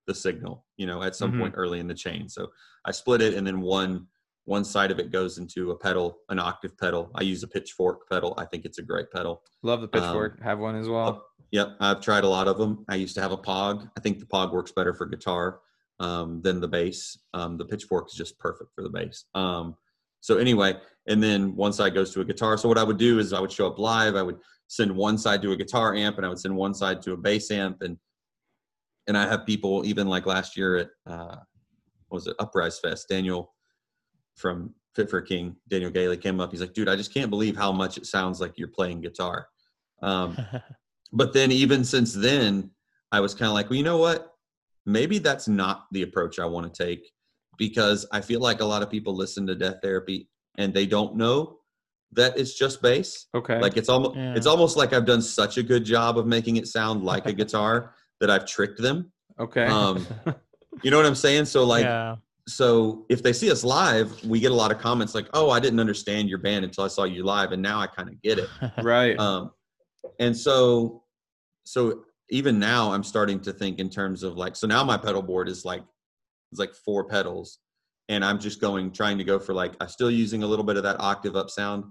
the 0.07 0.15
signal, 0.15 0.65
you 0.77 0.87
know, 0.87 1.03
at 1.03 1.15
some 1.17 1.33
Mhm. 1.33 1.39
point 1.41 1.55
early 1.57 1.79
in 1.81 1.87
the 1.87 1.95
chain. 1.95 2.29
So 2.29 2.49
I 2.85 2.91
split 2.91 3.21
it 3.23 3.35
and 3.35 3.47
then 3.47 3.61
one 3.61 4.07
one 4.47 4.65
side 4.65 4.91
of 4.91 4.99
it 4.99 5.13
goes 5.13 5.39
into 5.39 5.71
a 5.71 5.77
pedal, 5.77 6.19
an 6.31 6.39
octave 6.41 6.77
pedal. 6.77 7.11
I 7.15 7.23
use 7.23 7.43
a 7.45 7.47
pitchfork 7.49 8.09
pedal. 8.09 8.35
I 8.37 8.47
think 8.47 8.65
it's 8.65 8.79
a 8.79 8.83
great 8.83 9.11
pedal. 9.13 9.45
Love 9.63 9.81
the 9.81 9.85
um, 9.87 9.91
pitchfork. 9.91 10.41
Have 10.41 10.59
one 10.59 10.75
as 10.75 10.89
well. 10.89 11.25
Yep, 11.53 11.77
I've 11.79 12.01
tried 12.01 12.25
a 12.25 12.29
lot 12.29 12.49
of 12.49 12.59
them. 12.59 12.85
I 12.89 12.97
used 12.97 13.15
to 13.17 13.21
have 13.21 13.33
a 13.33 13.37
Pog. 13.37 13.89
I 13.97 14.01
think 14.01 14.19
the 14.19 14.25
Pog 14.27 14.53
works 14.53 14.73
better 14.73 14.95
for 14.95 15.07
guitar 15.07 15.61
um, 16.01 16.41
than 16.43 16.61
the 16.61 16.69
bass. 16.69 17.19
Um, 17.35 17.57
the 17.57 17.65
Pitchfork 17.65 18.09
is 18.09 18.15
just 18.15 18.39
perfect 18.39 18.73
for 18.75 18.83
the 18.83 18.89
bass. 18.89 19.27
Um, 19.35 19.77
so 20.21 20.39
anyway, 20.39 20.75
and 21.07 21.23
then 21.23 21.55
one 21.55 21.73
side 21.73 21.95
goes 21.95 22.13
to 22.15 22.21
a 22.21 22.25
guitar. 22.25 22.59
So 22.59 22.69
what 22.69 22.79
I 22.79 22.83
would 22.83 22.99
do 22.99 23.19
is 23.19 23.33
I 23.33 23.41
would 23.41 23.53
show 23.53 23.67
up 23.67 23.79
live. 23.79 24.17
I 24.17 24.23
would 24.23 24.39
send 24.67 24.95
one 24.95 25.17
side 25.17 25.43
to 25.43 25.53
a 25.53 25.57
guitar 25.57 25.95
amp, 25.95 26.17
and 26.17 26.27
I 26.27 26.29
would 26.29 26.39
send 26.39 26.55
one 26.57 26.75
side 26.75 27.01
to 27.03 27.13
a 27.13 27.17
bass 27.17 27.51
amp, 27.51 27.83
and 27.83 27.97
and 29.07 29.17
I 29.17 29.29
have 29.29 29.47
people 29.47 29.85
even 29.87 30.09
like 30.09 30.27
last 30.27 30.57
year 30.57 30.77
at 30.77 30.91
uh, 31.07 31.37
what 32.09 32.17
was 32.17 32.27
it 32.27 32.37
Uprise 32.39 32.79
Fest? 32.79 33.09
Daniel 33.09 33.55
from 34.37 34.75
Fit 34.95 35.09
for 35.09 35.21
King, 35.21 35.57
Daniel 35.69 35.91
Gailey 35.91 36.17
came 36.17 36.41
up. 36.41 36.51
He's 36.51 36.61
like, 36.61 36.75
dude, 36.75 36.89
I 36.89 36.97
just 36.97 37.15
can't 37.15 37.31
believe 37.31 37.57
how 37.57 37.73
much 37.73 37.97
it 37.97 38.07
sounds 38.07 38.41
like 38.41 38.59
you're 38.59 38.69
playing 38.69 39.01
guitar. 39.01 39.49
Um, 40.03 40.37
but 41.13 41.33
then 41.33 41.51
even 41.51 41.85
since 41.85 42.15
then 42.15 42.71
i 43.13 43.21
was 43.21 43.35
kind 43.35 43.49
of 43.49 43.55
like 43.55 43.69
well 43.69 43.77
you 43.77 43.83
know 43.83 43.99
what 43.99 44.35
maybe 44.87 45.19
that's 45.19 45.49
not 45.49 45.87
the 45.93 46.03
approach 46.03 46.39
i 46.39 46.45
want 46.45 46.73
to 46.73 46.85
take 46.85 47.11
because 47.59 48.07
i 48.13 48.21
feel 48.21 48.41
like 48.41 48.61
a 48.61 48.65
lot 48.65 48.83
of 48.83 48.91
people 48.91 49.15
listen 49.15 49.47
to 49.47 49.55
death 49.55 49.77
therapy 49.83 50.29
and 50.59 50.73
they 50.75 50.87
don't 50.87 51.17
know 51.17 51.59
that 52.13 52.37
it's 52.39 52.55
just 52.55 52.83
bass 52.83 53.27
Okay. 53.35 53.61
like 53.61 53.77
it's 53.77 53.89
almost 53.89 54.17
Yeah. 54.17 54.35
it's 54.35 54.47
almost 54.47 54.77
like 54.77 54.93
i've 54.93 55.07
done 55.07 55.23
such 55.23 55.59
a 55.59 55.63
good 55.63 55.85
job 55.85 56.19
of 56.19 56.27
making 56.27 56.57
it 56.57 56.67
sound 56.67 57.05
like 57.05 57.27
a 57.27 57.33
guitar 57.41 57.95
that 58.21 58.31
i've 58.31 58.47
tricked 58.47 58.81
them 58.81 59.13
okay. 59.39 59.67
um, 59.67 60.07
you 60.83 60.91
know 60.91 60.97
what 60.97 61.07
i'm 61.07 61.15
saying 61.15 61.45
so 61.45 61.65
like 61.65 61.85
yeah. 61.85 62.17
so 62.49 63.05
if 63.11 63.23
they 63.23 63.33
see 63.33 63.51
us 63.51 63.63
live 63.65 64.23
we 64.25 64.41
get 64.41 64.51
a 64.51 64.55
lot 64.55 64.73
of 64.73 64.79
comments 64.79 65.15
like 65.15 65.29
oh 65.35 65.51
i 65.51 65.61
didn't 65.61 65.81
understand 65.81 66.29
your 66.29 66.39
band 66.39 66.65
until 66.65 66.85
i 66.85 66.89
saw 66.89 67.05
you 67.05 67.23
live 67.25 67.53
and 67.53 67.63
now 67.63 67.79
i 67.81 67.87
kind 67.87 68.09
of 68.09 68.21
get 68.23 68.39
it 68.39 68.49
right. 68.83 69.19
um, 69.19 69.51
and 70.19 70.37
so 70.37 71.03
so 71.65 72.03
even 72.31 72.59
now 72.59 72.93
i'm 72.93 73.03
starting 73.03 73.41
to 73.41 73.53
think 73.53 73.79
in 73.79 73.89
terms 73.91 74.23
of 74.23 74.37
like 74.37 74.57
so 74.57 74.67
now 74.67 74.83
my 74.85 74.97
pedal 74.97 75.23
board 75.23 75.49
is 75.49 75.65
like 75.65 75.83
it's 76.51 76.59
like 76.61 76.75
four 76.75 77.05
pedals 77.05 77.59
and 78.09 78.25
i'm 78.25 78.39
just 78.39 78.61
going 78.61 78.91
trying 78.91 79.19
to 79.19 79.25
go 79.25 79.39
for 79.39 79.55
like 79.55 79.75
i'm 79.81 79.89
still 79.89 80.11
using 80.11 80.43
a 80.43 80.47
little 80.47 80.65
bit 80.65 80.77
of 80.77 80.83
that 80.83 81.01
octave 81.01 81.37
up 81.37 81.51
sound 81.51 81.85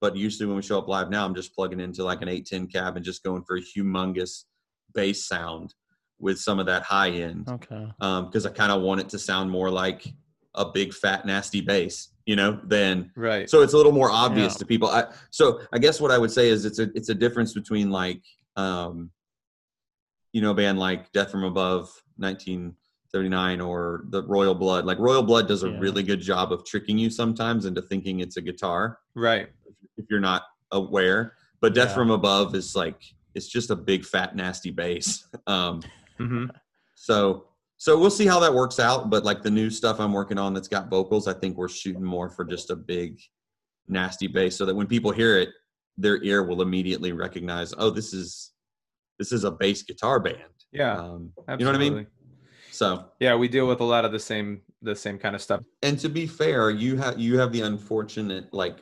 but 0.00 0.16
usually 0.16 0.46
when 0.46 0.56
we 0.56 0.62
show 0.62 0.78
up 0.78 0.88
live 0.88 1.10
now 1.10 1.24
i'm 1.24 1.34
just 1.34 1.54
plugging 1.54 1.80
into 1.80 2.04
like 2.04 2.22
an 2.22 2.28
810 2.28 2.68
cab 2.68 2.96
and 2.96 3.04
just 3.04 3.22
going 3.22 3.42
for 3.44 3.56
a 3.56 3.60
humongous 3.60 4.44
bass 4.94 5.26
sound 5.26 5.74
with 6.18 6.38
some 6.38 6.58
of 6.58 6.66
that 6.66 6.82
high 6.82 7.10
end 7.10 7.48
okay. 7.48 7.86
because 7.98 8.46
i 8.46 8.50
kind 8.50 8.72
of 8.72 8.82
want 8.82 9.00
it 9.00 9.08
to 9.08 9.18
sound 9.18 9.50
more 9.50 9.70
like 9.70 10.06
a 10.54 10.64
big 10.64 10.94
fat 10.94 11.26
nasty 11.26 11.60
bass 11.60 12.10
you 12.26 12.36
know 12.36 12.60
than 12.64 13.10
right. 13.16 13.50
so 13.50 13.62
it's 13.62 13.72
a 13.72 13.76
little 13.76 13.92
more 13.92 14.10
obvious 14.10 14.54
Yeah. 14.54 14.58
to 14.58 14.66
people 14.66 14.88
I, 14.88 15.06
so 15.30 15.60
i 15.72 15.78
guess 15.78 16.00
what 16.00 16.10
i 16.12 16.18
would 16.18 16.30
say 16.30 16.48
is 16.48 16.64
it's 16.64 16.78
a 16.78 16.88
it's 16.94 17.08
a 17.08 17.14
difference 17.14 17.52
between 17.52 17.90
like 17.90 18.22
um 18.56 19.10
you 20.34 20.42
know 20.42 20.50
a 20.50 20.54
band 20.54 20.78
like 20.78 21.10
death 21.12 21.30
from 21.30 21.44
above 21.44 21.84
1979 22.16 23.60
or 23.60 24.04
the 24.10 24.22
royal 24.24 24.54
blood 24.54 24.84
like 24.84 24.98
royal 24.98 25.22
blood 25.22 25.46
does 25.48 25.62
a 25.62 25.70
Yeah. 25.70 25.78
really 25.78 26.02
good 26.02 26.20
job 26.20 26.52
of 26.52 26.64
tricking 26.66 26.98
you 26.98 27.08
sometimes 27.08 27.64
into 27.64 27.80
thinking 27.82 28.20
it's 28.20 28.36
a 28.36 28.42
guitar 28.42 28.98
right. 29.14 29.48
if 29.96 30.06
you're 30.10 30.20
not 30.20 30.42
aware 30.72 31.34
but 31.60 31.72
death 31.74 31.90
Yeah. 31.90 31.94
from 31.94 32.10
above 32.10 32.54
is 32.54 32.74
like 32.74 33.00
it's 33.34 33.46
just 33.48 33.70
a 33.70 33.76
big 33.76 34.04
fat 34.04 34.34
nasty 34.36 34.70
bass 34.70 35.26
um 35.46 35.80
hmm 36.18 36.46
so 36.94 37.46
so 37.76 37.98
we'll 37.98 38.08
see 38.10 38.24
how 38.24 38.38
that 38.40 38.54
works 38.54 38.78
out. 38.80 39.10
But 39.10 39.24
like 39.24 39.42
the 39.42 39.50
new 39.50 39.68
stuff 39.68 39.98
I'm 40.00 40.12
working 40.12 40.38
on 40.38 40.54
that's 40.54 40.68
got 40.68 40.88
vocals, 40.88 41.26
I 41.28 41.34
think 41.34 41.56
we're 41.56 41.68
shooting 41.68 42.04
more 42.04 42.30
for 42.30 42.42
just 42.44 42.70
a 42.70 42.76
big 42.76 43.20
nasty 43.88 44.26
bass 44.28 44.56
so 44.56 44.64
that 44.64 44.74
when 44.74 44.86
people 44.86 45.10
hear 45.10 45.36
it, 45.38 45.50
their 45.98 46.22
ear 46.22 46.44
will 46.44 46.62
immediately 46.62 47.12
recognize, 47.12 47.74
oh, 47.76 47.90
this 47.90 48.14
is 48.14 48.52
this 49.18 49.32
is 49.32 49.44
a 49.44 49.50
bass 49.50 49.82
guitar 49.82 50.18
band. 50.20 50.38
Yeah. 50.72 50.96
Um, 50.98 51.32
absolutely. 51.48 51.56
you 51.58 51.64
know 51.64 51.72
what 51.72 51.76
I 51.76 51.96
mean? 52.00 52.06
So 52.70 53.04
Yeah, 53.20 53.36
we 53.36 53.46
deal 53.48 53.66
with 53.68 53.80
a 53.80 53.84
lot 53.84 54.04
of 54.04 54.12
the 54.12 54.18
same 54.18 54.60
the 54.82 54.94
same 54.96 55.18
kind 55.18 55.34
of 55.34 55.40
stuff. 55.40 55.60
and 55.82 55.98
to 56.00 56.08
be 56.08 56.26
fair, 56.26 56.70
you 56.70 56.96
have 56.96 57.18
you 57.18 57.38
have 57.38 57.52
the 57.52 57.60
unfortunate 57.62 58.52
like 58.52 58.78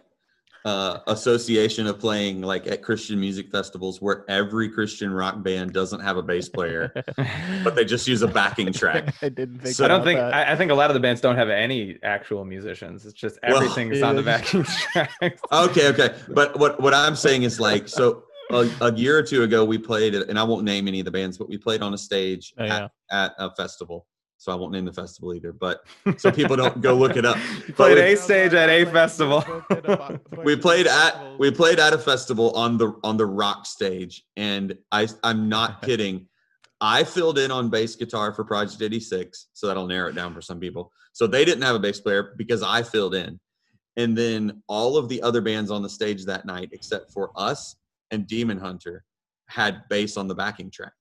uh 0.65 0.99
association 1.09 1.89
of 1.89 1.99
playing 1.99 2.41
like 2.41 2.67
at 2.69 2.83
Christian 2.83 3.19
music 3.19 3.51
festivals 3.51 4.01
where 4.01 4.25
every 4.29 4.69
Christian 4.69 5.13
rock 5.13 5.43
band 5.43 5.73
doesn't 5.73 5.99
have 6.01 6.17
a 6.17 6.23
bass 6.23 6.49
player, 6.49 6.93
but 7.65 7.75
they 7.75 7.85
just 7.85 8.07
use 8.07 8.23
a 8.23 8.29
backing 8.29 8.73
track. 8.73 9.13
I 9.23 9.29
didn't 9.29 9.59
think. 9.59 9.75
So 9.75 9.85
I 9.85 9.89
don't 9.89 10.05
think. 10.05 10.21
I, 10.21 10.53
I 10.53 10.57
think 10.57 10.71
a 10.71 10.75
lot 10.75 10.89
of 10.89 10.95
the 10.95 11.01
bands 11.01 11.21
don't 11.21 11.35
have 11.37 11.51
any 11.51 11.99
actual 12.05 12.45
musicians. 12.45 13.05
It's 13.05 13.13
just 13.15 13.39
Well- 13.43 13.57
everything's 13.57 14.03
on 14.03 14.15
the 14.17 14.23
backing 14.33 14.63
track. 14.65 15.39
okay 15.53 15.89
okay 15.89 16.15
but 16.29 16.57
what 16.59 16.81
what 16.81 16.95
i'm 16.95 17.17
saying 17.17 17.43
is 17.43 17.59
like 17.61 17.89
so 17.89 18.25
a, 18.53 18.71
a 18.81 18.93
year 18.95 19.17
or 19.19 19.23
two 19.23 19.43
ago 19.43 19.65
we 19.65 19.79
played 19.79 20.15
and 20.15 20.39
i 20.39 20.43
won't 20.43 20.65
name 20.65 20.87
any 20.89 21.01
of 21.01 21.05
the 21.05 21.11
bands 21.11 21.39
but 21.39 21.49
we 21.49 21.57
played 21.59 21.83
on 21.83 21.95
a 21.95 21.99
stage 21.99 22.53
Oh, 22.59 22.65
yeah. 22.65 22.85
at, 22.85 22.91
at 23.11 23.33
a 23.39 23.51
festival. 23.55 24.07
So 24.39 24.51
i 24.51 24.55
won't 24.57 24.73
name 24.73 24.85
the 24.85 24.93
festival 24.93 25.35
either 25.35 25.53
but 25.53 25.85
so 26.17 26.33
people 26.33 26.57
don't 26.57 26.81
go 26.81 26.95
look 26.95 27.17
it 27.17 27.25
up. 27.25 27.37
You 27.69 27.75
played 27.75 27.77
But 27.77 27.95
we- 27.95 28.13
a 28.13 28.17
stage 28.17 28.55
at 28.55 28.69
a 28.69 28.85
festival. 28.87 29.45
we 30.45 30.57
played 30.57 30.87
at 30.89 31.39
we 31.39 31.51
played 31.51 31.79
at 31.79 31.93
a 31.93 31.99
festival 31.99 32.51
on 32.53 32.77
the 32.77 32.93
on 33.05 33.17
the 33.17 33.27
rock 33.27 33.67
stage 33.67 34.25
and 34.37 34.77
i 34.91 35.07
i'm 35.23 35.49
not 35.49 35.83
kidding. 35.87 36.27
I 36.81 37.05
filled 37.05 37.39
in 37.39 37.53
on 37.53 37.71
bass 37.71 37.95
guitar 37.95 38.33
for 38.35 38.43
project 38.45 38.83
86 38.83 39.49
so 39.53 39.67
that'll 39.69 39.87
narrow 39.87 40.09
it 40.11 40.15
down 40.17 40.35
for 40.35 40.43
some 40.43 40.59
people. 40.59 40.91
So 41.13 41.27
they 41.29 41.45
didn't 41.45 41.63
have 41.63 41.77
a 41.77 41.79
bass 41.79 42.01
player 42.01 42.35
because 42.37 42.63
i 42.65 42.83
filled 42.83 43.15
in. 43.15 43.39
And 43.97 44.17
then 44.19 44.63
all 44.69 44.97
of 44.97 45.09
the 45.09 45.23
other 45.23 45.41
bands 45.43 45.71
on 45.71 45.83
the 45.83 45.89
stage 45.89 46.25
that 46.25 46.47
night 46.47 46.71
except 46.73 47.13
for 47.13 47.31
us 47.37 47.77
and 48.13 48.27
demon 48.29 48.59
hunter 48.59 49.05
had 49.49 49.83
bass 49.89 50.17
on 50.17 50.29
the 50.29 50.35
backing 50.35 50.71
track 50.71 50.93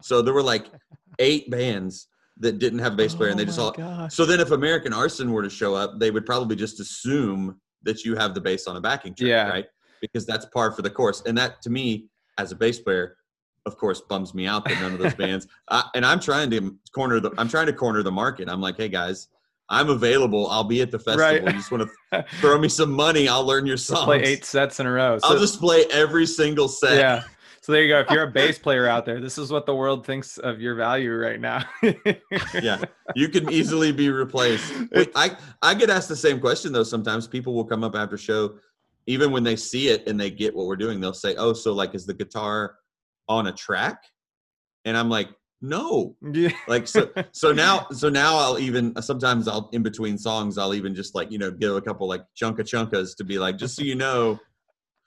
so 0.00 0.22
there 0.22 0.32
were 0.32 0.42
like 0.42 0.66
eight 1.18 1.50
bands 1.50 2.06
that 2.38 2.58
didn't 2.58 2.78
have 2.78 2.94
a 2.94 2.96
bass 2.96 3.14
player 3.14 3.28
and 3.28 3.38
they 3.38 3.42
Oh 3.42 3.46
just 3.46 3.58
my 3.58 3.64
all 3.64 3.72
gosh. 3.72 4.14
so 4.14 4.24
then 4.24 4.40
if 4.40 4.50
American 4.50 4.94
Arson 4.94 5.30
were 5.30 5.42
to 5.42 5.50
show 5.50 5.74
up, 5.74 6.00
they 6.00 6.10
would 6.10 6.24
probably 6.24 6.56
just 6.56 6.80
assume 6.80 7.60
that 7.82 8.02
you 8.02 8.16
have 8.16 8.32
the 8.34 8.40
bass 8.40 8.66
on 8.66 8.76
a 8.78 8.80
backing 8.80 9.14
track, 9.14 9.28
Yeah. 9.28 9.48
right? 9.50 9.66
Because 10.00 10.24
that's 10.24 10.46
par 10.46 10.72
for 10.72 10.80
the 10.80 10.88
course. 10.88 11.22
And 11.26 11.36
that 11.36 11.60
to 11.62 11.68
me, 11.70 12.06
as 12.38 12.50
a 12.50 12.56
bass 12.56 12.78
player, 12.78 13.18
of 13.66 13.76
course, 13.76 14.00
bums 14.08 14.32
me 14.32 14.46
out 14.46 14.64
that 14.64 14.80
none 14.80 14.94
of 14.94 14.98
those 15.00 15.12
bands. 15.26 15.48
I, 15.68 15.84
and 15.94 16.06
I'm 16.06 16.18
trying 16.20 16.48
to 16.52 16.74
corner 16.94 17.20
the 17.20 17.30
I'm 17.36 17.48
trying 17.48 17.66
to 17.66 17.74
corner 17.74 18.02
the 18.02 18.10
market. 18.12 18.48
I'm 18.48 18.62
like, 18.62 18.78
hey 18.78 18.88
guys, 18.88 19.28
I'm 19.70 19.88
available. 19.88 20.48
I'll 20.48 20.64
be 20.64 20.82
at 20.82 20.90
the 20.90 20.98
festival. 20.98 21.24
Right. 21.24 21.44
You 21.44 21.52
just 21.52 21.70
want 21.70 21.88
to 22.12 22.24
throw 22.40 22.58
me 22.58 22.68
some 22.68 22.90
money, 22.90 23.28
I'll 23.28 23.44
learn 23.46 23.66
your 23.66 23.76
songs. 23.76 24.04
Play 24.04 24.22
eight 24.22 24.44
sets 24.44 24.80
in 24.80 24.86
a 24.86 24.90
row. 24.92 25.14
I'll 25.22 25.34
So- 25.34 25.38
just 25.38 25.60
play 25.60 25.84
every 25.92 26.26
single 26.26 26.68
set. 26.68 26.96
yeah. 26.98 27.22
So 27.62 27.72
there 27.72 27.82
you 27.82 27.88
go. 27.88 28.00
If 28.00 28.10
you're 28.10 28.22
a 28.24 28.30
bass 28.32 28.58
player 28.58 28.88
out 28.88 29.04
there, 29.04 29.20
this 29.20 29.36
is 29.38 29.52
what 29.52 29.66
the 29.66 29.74
world 29.76 30.04
thinks 30.06 30.38
of 30.38 30.60
your 30.60 30.74
value 30.74 31.12
right 31.14 31.38
now. 31.38 31.62
yeah 32.62 32.80
you 33.16 33.28
can 33.28 33.50
easily 33.50 33.90
be 33.92 34.08
replaced 34.08 34.72
Wait, 34.92 35.10
i 35.16 35.36
i 35.62 35.74
get 35.74 35.90
asked 35.90 36.08
the 36.08 36.14
same 36.14 36.38
question 36.38 36.72
though 36.72 36.84
sometimes 36.84 37.26
people 37.26 37.52
will 37.54 37.64
come 37.64 37.82
up 37.82 37.96
after 37.96 38.16
show 38.16 38.54
even 39.08 39.32
when 39.32 39.42
they 39.42 39.56
see 39.56 39.88
it 39.88 40.06
and 40.08 40.18
they 40.20 40.30
get 40.30 40.54
what 40.54 40.66
we're 40.66 40.76
doing 40.76 41.00
they'll 41.00 41.12
say 41.12 41.34
oh 41.36 41.52
so 41.52 41.72
like 41.72 41.92
is 41.94 42.06
the 42.06 42.14
guitar 42.14 42.76
on 43.28 43.48
a 43.48 43.52
track 43.52 44.04
and 44.84 44.96
i'm 44.96 45.08
like 45.10 45.28
no 45.62 46.16
Yeah. 46.32 46.50
like 46.68 46.88
so 46.88 47.10
so 47.32 47.52
now 47.52 47.86
so 47.92 48.08
now 48.08 48.36
i'll 48.36 48.58
even 48.58 48.94
sometimes 49.02 49.46
i'll 49.46 49.68
in 49.72 49.82
between 49.82 50.16
songs 50.16 50.56
i'll 50.58 50.74
even 50.74 50.94
just 50.94 51.14
like 51.14 51.30
you 51.30 51.38
know 51.38 51.50
give 51.50 51.74
a 51.76 51.82
couple 51.82 52.08
like 52.08 52.22
chunka 52.40 52.60
chunkas 52.60 53.16
to 53.16 53.24
be 53.24 53.38
like 53.38 53.58
just 53.58 53.76
so 53.76 53.82
you 53.82 53.94
know 53.94 54.38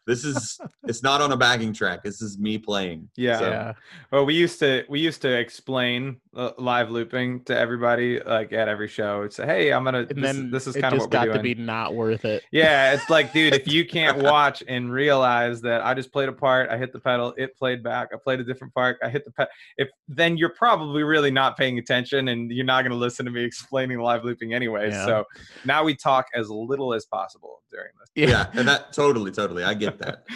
This 0.06 0.26
is 0.26 0.60
it's 0.84 1.02
not 1.02 1.22
on 1.22 1.32
a 1.32 1.38
backing 1.38 1.72
track. 1.74 2.04
This 2.04 2.22
is 2.22 2.38
me 2.38 2.58
playing. 2.58 3.10
Yeah. 3.16 3.40
So, 3.40 3.50
yeah. 3.50 3.74
Well, 4.12 4.26
we 4.26 4.34
used 4.34 4.60
to 4.60 4.84
we 4.90 5.00
used 5.00 5.22
to 5.22 5.32
explain 5.32 6.18
uh, 6.36 6.52
live 6.58 6.92
looping 6.92 7.44
to 7.46 7.58
everybody 7.58 8.20
like 8.20 8.52
at 8.52 8.68
every 8.68 8.90
show. 8.90 9.22
It's 9.22 9.38
hey, 9.38 9.72
I'm 9.72 9.86
gonna. 9.86 10.00
And 10.00 10.10
this, 10.10 10.36
then 10.36 10.52
this 10.52 10.68
is 10.68 10.76
kind 10.76 10.94
of 10.94 11.00
just 11.00 11.10
what 11.10 11.22
we're 11.22 11.28
got 11.28 11.38
to 11.38 11.44
be 11.44 11.56
not 11.56 11.96
worth 11.96 12.26
it. 12.26 12.44
Yeah, 12.52 12.94
it's 12.94 13.10
like, 13.10 13.32
dude, 13.32 13.54
if 13.54 13.66
you 13.66 13.86
can't 13.88 14.18
watch 14.18 14.62
and 14.68 14.92
realize 14.92 15.62
that 15.62 15.86
I 15.86 15.94
just 15.94 16.12
played 16.12 16.28
a 16.28 16.34
part, 16.34 16.70
I 16.70 16.78
hit 16.78 16.92
the 16.92 17.00
pedal, 17.00 17.34
it 17.38 17.56
played 17.56 17.82
back, 17.82 18.10
I 18.14 18.18
played 18.22 18.42
a 18.42 18.44
different 18.44 18.74
part, 18.74 18.98
I 19.02 19.10
hit 19.10 19.24
the 19.24 19.32
pedal. 19.32 19.52
If 19.78 19.90
then 20.10 20.36
you're 20.36 20.50
probably 20.50 21.04
really 21.04 21.32
not 21.32 21.56
paying 21.56 21.80
attention, 21.80 22.28
and 22.28 22.52
you're 22.52 22.66
not 22.66 22.82
going 22.82 22.92
to 22.92 22.98
listen 22.98 23.26
to 23.26 23.32
me 23.32 23.44
explaining 23.46 24.00
live 24.00 24.26
looping 24.26 24.54
anyway. 24.54 24.90
Yeah. 24.90 25.06
So 25.06 25.24
now 25.64 25.84
we 25.86 25.96
talk 25.96 26.28
as 26.36 26.50
little 26.50 26.94
as 26.94 27.06
possible 27.06 27.63
during 27.74 27.92
this. 28.00 28.30
yeah, 28.32 28.48
and 28.54 28.68
that 28.68 28.94
totally, 28.94 29.32
totally, 29.32 29.64
I 29.64 29.74
get 29.74 29.98
that. 30.00 30.26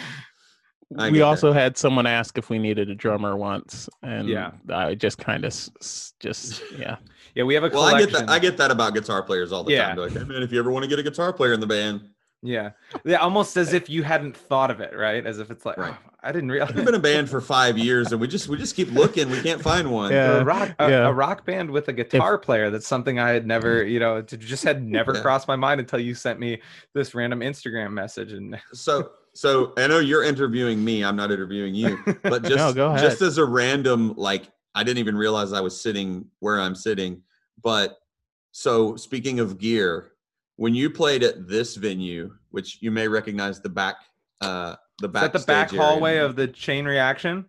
I 0.98 1.10
we 1.10 1.18
get 1.18 1.24
also 1.24 1.52
had 1.52 1.76
someone 1.76 2.06
ask 2.06 2.38
if 2.38 2.48
we 2.48 2.58
needed 2.58 2.88
a 2.88 2.94
drummer 2.94 3.36
once, 3.36 3.90
and 4.02 4.26
Yeah. 4.26 4.52
I 4.70 4.94
just 4.94 5.18
kind 5.18 5.44
of 5.44 5.52
just 6.18 6.62
yeah. 6.78 6.96
Yeah, 7.34 7.44
we 7.44 7.54
have 7.54 7.64
a 7.64 7.68
Well, 7.68 7.82
I 7.82 7.98
get 8.00 8.10
that. 8.12 8.30
I 8.30 8.38
get 8.38 8.56
that 8.56 8.70
about 8.70 8.94
guitar 8.94 9.22
players 9.22 9.52
all 9.52 9.64
the 9.64 9.72
Yeah. 9.72 9.88
time. 9.88 9.96
They're 9.96 10.06
like, 10.08 10.16
hey 10.16 10.24
man, 10.24 10.42
if 10.42 10.50
you 10.50 10.58
ever 10.58 10.70
want 10.70 10.84
to 10.84 10.88
get 10.88 10.98
a 10.98 11.02
guitar 11.02 11.32
player 11.32 11.52
in 11.52 11.60
the 11.60 11.66
band, 11.66 12.08
yeah, 12.42 12.70
yeah, 13.04 13.16
almost 13.16 13.56
as 13.56 13.72
if 13.72 13.88
you 13.90 14.02
hadn't 14.02 14.36
thought 14.36 14.70
of 14.70 14.80
it, 14.80 14.94
right? 14.96 15.26
As 15.26 15.38
if 15.38 15.50
it's 15.50 15.66
like, 15.66 15.76
Right. 15.76 15.94
"Oh, 15.96 16.10
I 16.22 16.32
didn't 16.32 16.50
realize. 16.50 16.74
we've 16.74 16.84
been 16.84 16.94
a 16.94 16.98
band 17.00 17.28
for 17.30 17.40
five 17.40 17.76
years, 17.78 18.12
and 18.12 18.20
we 18.20 18.28
just 18.28 18.48
we 18.48 18.56
just 18.56 18.76
keep 18.76 18.90
looking. 18.92 19.30
We 19.30 19.40
can't 19.40 19.62
find 19.62 19.90
one. 19.90 20.12
Yeah. 20.12 20.38
a 20.38 20.44
rock 20.44 20.74
a, 20.78 20.90
yeah. 20.90 21.08
a 21.08 21.12
rock 21.12 21.44
band 21.44 21.70
with 21.70 21.88
a 21.88 21.92
guitar 21.92 22.38
player 22.38 22.70
that's 22.70 22.86
something 22.86 23.18
i 23.18 23.30
had 23.30 23.46
never 23.46 23.80
mm-hmm. 23.82 23.90
you 23.90 24.00
know 24.00 24.22
just 24.22 24.64
had 24.64 24.82
never 24.86 25.14
Yeah. 25.14 25.22
crossed 25.22 25.48
my 25.48 25.56
mind 25.56 25.80
until 25.80 25.98
you 26.00 26.14
sent 26.14 26.38
me 26.40 26.60
this 26.94 27.14
random 27.14 27.40
instagram 27.40 27.92
message 27.92 28.32
and 28.32 28.58
So 28.72 29.10
so 29.34 29.72
I 29.76 29.86
know 29.86 30.00
you're 30.00 30.24
interviewing 30.24 30.84
me. 30.84 31.04
I'm 31.04 31.14
not 31.14 31.30
interviewing 31.30 31.74
you, 31.74 31.98
but 32.24 32.42
just 32.52 32.56
No, 32.56 32.72
go 32.72 32.88
ahead. 32.88 33.00
just 33.00 33.22
as 33.22 33.38
a 33.38 33.44
random 33.44 34.14
like 34.16 34.48
I 34.74 34.82
didn't 34.84 34.98
even 34.98 35.16
realize 35.16 35.52
I 35.52 35.60
was 35.60 35.80
sitting 35.80 36.26
where 36.40 36.60
I'm 36.60 36.74
sitting. 36.74 37.22
But 37.62 37.96
so 38.52 38.96
speaking 38.96 39.38
of 39.40 39.58
gear, 39.58 40.10
when 40.58 40.74
you 40.74 40.90
played 40.90 41.22
at 41.22 41.48
this 41.48 41.76
venue, 41.76 42.34
which 42.50 42.78
you 42.80 42.90
may 42.90 43.06
recognize 43.08 43.60
the 43.60 43.68
back 43.68 43.96
uh 44.40 44.74
the 45.00 45.06
is 45.06 45.12
back 45.12 45.32
that 45.32 45.32
the 45.40 45.46
back 45.46 45.68
stage 45.68 45.78
area, 45.78 45.88
hallway 45.90 46.16
of 46.18 46.36
the 46.36 46.46
chain 46.48 46.84
reaction 46.84 47.44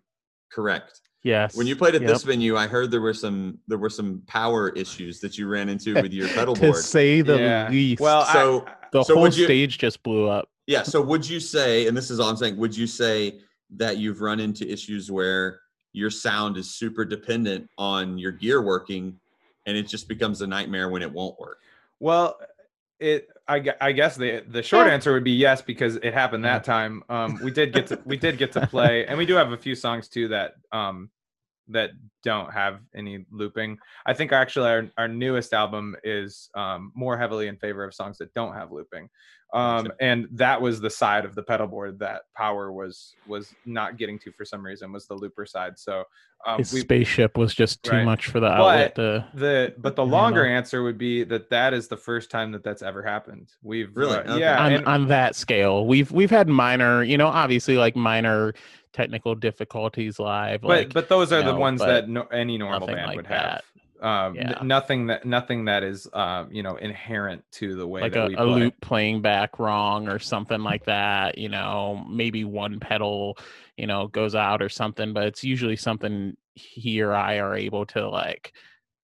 correct. 0.52 1.02
Yes. 1.24 1.56
When 1.56 1.68
you 1.68 1.76
played 1.76 1.96
at 1.96 2.02
Yep. 2.02 2.10
this 2.10 2.24
venue, 2.24 2.56
I 2.56 2.66
heard 2.68 2.90
there 2.92 3.02
were 3.02 3.14
some 3.14 3.58
there 3.68 3.78
were 3.78 3.90
some 3.90 4.22
power 4.28 4.70
issues 4.70 5.20
that 5.20 5.38
you 5.38 5.48
ran 5.48 5.68
into 5.70 5.94
with 5.96 6.14
your 6.14 6.28
pedal 6.38 6.54
board. 6.54 6.58
to 6.58 6.68
board. 6.72 6.84
say 6.84 7.22
the 7.22 7.38
Yeah. 7.40 7.70
least. 7.70 8.00
well 8.02 8.26
So- 8.26 8.66
I, 8.68 8.74
the 8.92 9.04
so 9.04 9.16
whole 9.16 9.26
you- 9.28 9.44
stage 9.46 9.78
just 9.78 10.02
blew 10.04 10.28
up. 10.28 10.48
Yeah. 10.68 10.84
So 10.84 11.02
would 11.02 11.28
you 11.28 11.40
say, 11.40 11.88
and 11.88 11.98
this 11.98 12.10
is 12.12 12.20
all 12.20 12.30
I'm 12.30 12.38
saying, 12.38 12.58
would 12.58 12.76
you 12.78 12.86
say 12.88 13.40
that 13.78 13.98
you've 13.98 14.22
run 14.22 14.40
into 14.40 14.68
issues 14.72 15.12
where 15.12 15.62
your 15.94 16.10
sound 16.12 16.58
is 16.58 16.70
super 16.74 17.04
dependent 17.06 17.68
on 17.78 18.18
your 18.20 18.32
gear 18.32 18.62
working 18.62 19.20
and 19.66 19.76
it 19.78 19.88
just 19.88 20.08
becomes 20.08 20.42
a 20.42 20.48
nightmare 20.48 20.90
when 20.90 21.02
it 21.02 21.12
won't 21.12 21.40
work? 21.40 21.58
well 22.00 22.40
it 23.00 23.30
I, 23.48 23.64
I 23.82 23.92
guess 23.92 24.16
the 24.18 24.44
the 24.48 24.62
short 24.62 24.88
Yeah. 24.88 24.94
answer 24.94 25.14
would 25.14 25.24
be 25.24 25.32
yes 25.32 25.62
because 25.62 25.96
it 25.98 26.14
happened 26.14 26.46
that 26.46 26.64
time 26.64 27.04
um 27.10 27.40
we 27.42 27.52
did 27.52 27.74
get 27.74 27.88
to 27.88 28.00
we 28.06 28.18
did 28.18 28.38
get 28.38 28.52
to 28.54 28.68
play 28.68 29.06
and 29.06 29.18
we 29.18 29.26
do 29.26 29.36
have 29.36 29.52
a 29.52 29.58
few 29.58 29.76
songs 29.76 30.08
too 30.08 30.28
that 30.30 30.56
um 30.72 31.10
that 31.70 31.92
don't 32.24 32.52
have 32.54 32.80
any 32.96 33.26
looping 33.32 33.78
i 34.06 34.14
think 34.14 34.32
actually 34.32 34.70
our, 34.70 34.90
our 34.98 35.08
newest 35.08 35.54
album 35.54 35.96
is 36.04 36.50
um 36.56 36.92
more 36.96 37.18
heavily 37.18 37.48
in 37.48 37.56
favor 37.58 37.84
of 37.84 37.94
songs 37.94 38.18
that 38.18 38.34
don't 38.34 38.54
have 38.54 38.72
looping 38.72 39.10
um 39.54 39.86
Gotcha. 39.86 39.96
and 40.00 40.28
that 40.34 40.62
was 40.62 40.80
the 40.80 40.90
side 40.90 41.26
of 41.26 41.34
the 41.34 41.42
pedal 41.44 41.66
board 41.68 42.00
that 42.00 42.22
power 42.36 42.72
was 42.72 43.16
was 43.26 43.56
not 43.66 43.98
getting 43.98 44.20
to 44.20 44.32
for 44.32 44.46
some 44.46 44.64
reason 44.64 44.92
was 44.92 45.08
the 45.08 45.16
looper 45.16 45.46
side 45.46 45.80
so 45.80 46.04
um 46.46 46.58
His 46.60 46.72
we 46.72 46.82
spaceship 46.82 47.38
was 47.38 47.54
just 47.56 47.82
too 47.84 47.92
Right. 47.92 48.06
much 48.06 48.28
for 48.28 48.40
the 48.40 48.48
outlet. 48.48 48.96
To, 48.96 49.26
the 49.34 49.74
but 49.78 49.96
the 49.96 50.06
longer 50.06 50.44
no. 50.46 50.50
answer 50.50 50.84
would 50.84 50.98
be 50.98 51.24
that 51.26 51.50
that 51.50 51.74
is 51.74 51.88
the 51.88 51.98
first 51.98 52.32
time 52.32 52.52
that 52.54 52.64
that's 52.64 52.82
ever 52.82 53.04
happened. 53.04 53.50
We've 53.62 53.90
Really? 53.96 54.18
uh, 54.18 54.36
Okay. 54.36 54.40
yeah, 54.40 54.64
on, 54.64 54.72
and, 54.72 54.86
on 54.86 55.08
that 55.08 55.36
scale, 55.36 55.86
we've 55.86 56.12
we've 56.12 56.30
had 56.30 56.48
minor, 56.48 57.04
you 57.04 57.18
know, 57.18 57.28
obviously 57.28 57.76
like 57.78 57.96
minor 57.98 58.54
technical 58.94 59.36
difficulties 59.36 60.18
live. 60.20 60.62
but 60.62 60.68
like, 60.70 60.94
but 60.94 61.10
those 61.10 61.32
are 61.34 61.40
you 61.40 61.46
the 61.46 61.52
know, 61.54 61.60
ones 61.60 61.80
but 61.80 61.88
that 61.88 62.09
no, 62.10 62.24
any 62.24 62.58
normal 62.58 62.82
nothing 62.82 62.96
band 62.96 63.08
like 63.08 63.16
would 63.18 63.26
that. 63.28 63.64
have. 64.02 64.02
Um, 64.02 64.38
n- 64.38 64.56
nothing 64.64 65.08
that 65.08 65.26
nothing 65.26 65.66
that 65.66 65.84
is 65.84 66.08
uh, 66.14 66.46
you 66.50 66.64
know 66.64 66.78
inherent 66.78 67.44
to 67.54 67.76
the 67.76 67.86
way 67.86 68.02
like 68.02 68.14
that 68.14 68.26
a, 68.26 68.28
we 68.28 68.36
a 68.36 68.44
loop 68.44 68.76
playing 68.82 69.22
back 69.22 69.60
wrong 69.60 70.08
or 70.08 70.20
something 70.20 70.62
like 70.62 70.86
that 70.86 71.38
you 71.38 71.50
know 71.50 72.06
maybe 72.10 72.46
one 72.46 72.80
pedal 72.80 73.38
you 73.76 73.88
know 73.88 74.08
goes 74.08 74.36
out 74.36 74.62
or 74.62 74.70
something 74.70 75.12
but 75.12 75.26
it's 75.26 75.44
usually 75.44 75.76
something 75.76 76.38
he 76.54 77.02
or 77.02 77.14
i 77.14 77.40
are 77.40 77.56
able 77.56 77.86
to 77.86 78.08
like 78.08 78.54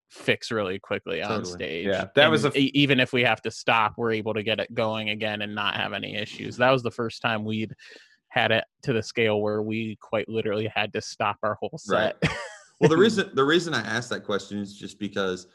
fix 0.10 0.50
really 0.50 0.80
quickly 0.80 1.22
on 1.22 1.46
stage. 1.46 1.88
Yeah, 1.88 2.06
that 2.16 2.32
was 2.32 2.46
And 2.46 2.56
a 2.56 2.58
f- 2.58 2.72
even 2.74 3.00
if 3.00 3.12
we 3.12 3.24
have 3.24 3.42
to 3.42 3.52
stop 3.52 3.96
we're 3.98 4.14
able 4.14 4.34
to 4.34 4.44
get 4.44 4.60
it 4.60 4.74
going 4.74 5.10
again 5.10 5.42
and 5.42 5.54
not 5.54 5.76
have 5.76 5.94
any 5.94 6.16
issues. 6.16 6.58
That 6.58 6.72
was 6.72 6.84
the 6.84 6.92
first 6.92 7.22
time 7.22 7.44
we'd 7.44 7.74
had 8.30 8.52
it 8.52 8.64
to 8.84 8.94
the 8.94 9.04
scale 9.04 9.42
where 9.42 9.62
we 9.62 9.98
quite 10.02 10.28
literally 10.30 10.72
had 10.74 10.94
to 10.94 11.02
stop 11.02 11.38
our 11.44 11.56
whole 11.56 11.80
Right. 11.88 12.16
set 12.82 12.82
Well, 12.82 12.90
the 12.90 12.98
reason 12.98 13.32
the 13.36 13.44
reason 13.44 13.74
I 13.74 13.82
asked 13.82 14.10
that 14.10 14.24
question 14.24 14.60
is 14.60 14.78
just 14.78 15.00
because 15.00 15.48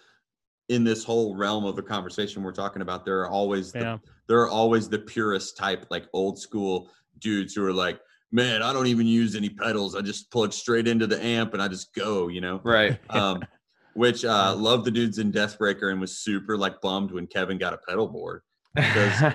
in 0.68 0.84
this 0.84 1.02
whole 1.02 1.36
realm 1.36 1.64
of 1.64 1.74
the 1.76 1.82
conversation 1.82 2.42
we're 2.42 2.52
talking 2.52 2.82
about, 2.82 3.04
there 3.04 3.20
are 3.20 3.28
always 3.28 3.72
the, 3.72 3.80
yeah 3.80 3.98
there 4.30 4.38
are 4.38 4.48
always 4.48 4.88
the 4.88 4.98
purist 5.00 5.56
type, 5.56 5.86
like 5.90 6.04
old 6.12 6.38
school 6.38 6.88
dudes 7.18 7.52
who 7.52 7.64
are 7.64 7.72
like, 7.72 7.98
man, 8.30 8.62
I 8.62 8.72
don't 8.72 8.86
even 8.86 9.04
use 9.08 9.34
any 9.34 9.48
pedals. 9.48 9.96
I 9.96 10.02
just 10.02 10.30
plug 10.30 10.52
straight 10.52 10.86
into 10.86 11.08
the 11.08 11.20
amp 11.20 11.52
and 11.52 11.60
I 11.60 11.66
just 11.66 11.92
go, 11.96 12.28
you 12.28 12.40
know. 12.40 12.60
right. 12.62 12.96
um, 13.10 13.42
which 13.94 14.24
uh, 14.24 14.54
loved 14.56 14.84
the 14.84 14.92
dudes 14.92 15.18
in 15.18 15.32
Deathbreaker 15.32 15.90
and 15.90 16.00
was 16.00 16.16
super 16.16 16.56
like 16.56 16.80
bummed 16.80 17.10
when 17.10 17.26
Kevin 17.26 17.58
got 17.58 17.74
a 17.74 17.78
pedal 17.88 18.06
board. 18.06 18.42
Because 18.72 19.34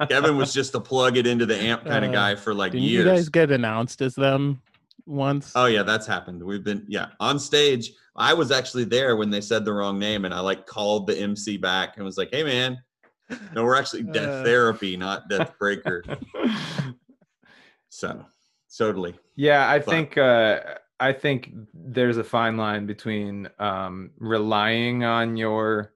Kevin 0.08 0.36
was 0.36 0.52
just 0.52 0.74
a 0.74 0.80
plug 0.80 1.16
it 1.16 1.24
into 1.24 1.46
the 1.46 1.56
amp 1.56 1.84
kind 1.84 2.04
of 2.04 2.10
Uh, 2.10 2.14
guy 2.14 2.34
for 2.34 2.52
like 2.52 2.72
didn't 2.72 2.88
years. 2.88 3.04
you 3.04 3.10
guys 3.12 3.28
get 3.28 3.52
announced 3.52 4.02
as 4.02 4.16
them 4.16 4.60
once 5.06 5.52
oh 5.54 5.66
yeah, 5.66 5.82
that's 5.82 6.06
happened. 6.06 6.42
We've 6.42 6.64
been 6.64 6.84
yeah 6.88 7.08
on 7.20 7.38
stage. 7.38 7.92
I 8.16 8.34
was 8.34 8.50
actually 8.50 8.84
there 8.84 9.16
when 9.16 9.30
they 9.30 9.40
said 9.40 9.64
the 9.64 9.72
wrong 9.72 9.98
name, 9.98 10.24
and 10.24 10.34
I 10.34 10.40
like 10.40 10.66
called 10.66 11.06
the 11.06 11.16
MC 11.16 11.56
back 11.56 11.96
and 11.96 12.04
was 12.04 12.18
like, 12.18 12.28
"Hey 12.32 12.42
man, 12.44 12.78
no, 13.54 13.64
we're 13.64 13.76
actually 13.76 14.02
Death 14.04 14.28
Uh. 14.28 14.44
Therapy, 14.44 14.96
not 14.96 15.28
Death 15.28 15.52
Breaker." 15.58 16.04
so 17.88 18.24
totally. 18.76 19.14
Yeah, 19.36 19.68
I 19.68 19.78
But- 19.78 19.86
think 19.90 20.18
uh, 20.18 20.60
I 21.00 21.12
think 21.12 21.52
there's 21.74 22.16
a 22.18 22.24
fine 22.24 22.56
line 22.56 22.86
between 22.86 23.48
um, 23.58 24.10
relying 24.18 25.04
on 25.04 25.36
your, 25.36 25.92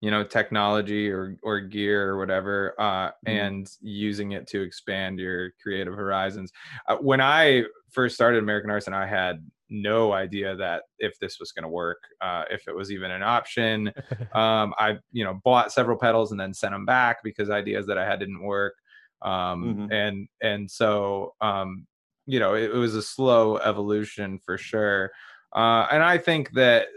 you 0.00 0.10
know, 0.10 0.24
technology 0.24 1.10
or 1.10 1.36
or 1.42 1.60
gear 1.60 2.10
or 2.10 2.18
whatever, 2.18 2.74
uh, 2.80 3.10
Mhm. 3.22 3.48
and 3.48 3.68
using 3.80 4.32
it 4.32 4.46
to 4.48 4.62
expand 4.62 5.18
your 5.18 5.52
creative 5.62 5.94
horizons. 5.94 6.52
Uh, 6.86 6.96
when 6.98 7.20
I 7.20 7.64
first 7.90 8.14
started 8.14 8.42
American 8.42 8.70
Arson 8.70 8.92
and 8.94 9.02
I 9.02 9.06
had 9.06 9.48
no 9.70 10.12
idea 10.12 10.56
that 10.56 10.84
if 10.98 11.18
this 11.18 11.38
was 11.40 11.52
going 11.52 11.62
to 11.64 11.68
work, 11.68 11.98
uh, 12.20 12.44
if 12.50 12.66
it 12.68 12.74
was 12.74 12.90
even 12.92 13.10
an 13.10 13.22
option. 13.22 13.92
um, 14.34 14.74
I, 14.78 14.98
you 15.10 15.24
know, 15.24 15.40
bought 15.44 15.72
several 15.72 15.98
pedals 15.98 16.30
and 16.30 16.40
then 16.40 16.54
sent 16.54 16.72
them 16.72 16.84
back 16.84 17.18
because 17.24 17.50
ideas 17.50 17.86
that 17.86 17.98
I 17.98 18.04
had 18.06 18.20
didn't 18.20 18.42
work. 18.42 18.74
Um, 19.22 19.78
Mhm. 19.78 19.90
and 19.90 20.28
and 20.42 20.70
so 20.70 21.34
um, 21.40 21.86
you 22.26 22.38
know, 22.38 22.54
it, 22.54 22.70
it 22.70 22.74
was 22.76 22.94
a 22.94 23.02
slow 23.02 23.56
evolution 23.56 24.38
for 24.38 24.58
sure. 24.58 25.10
Uh, 25.54 25.88
and 25.90 26.02
I 26.02 26.18
think 26.18 26.52
that 26.52 26.88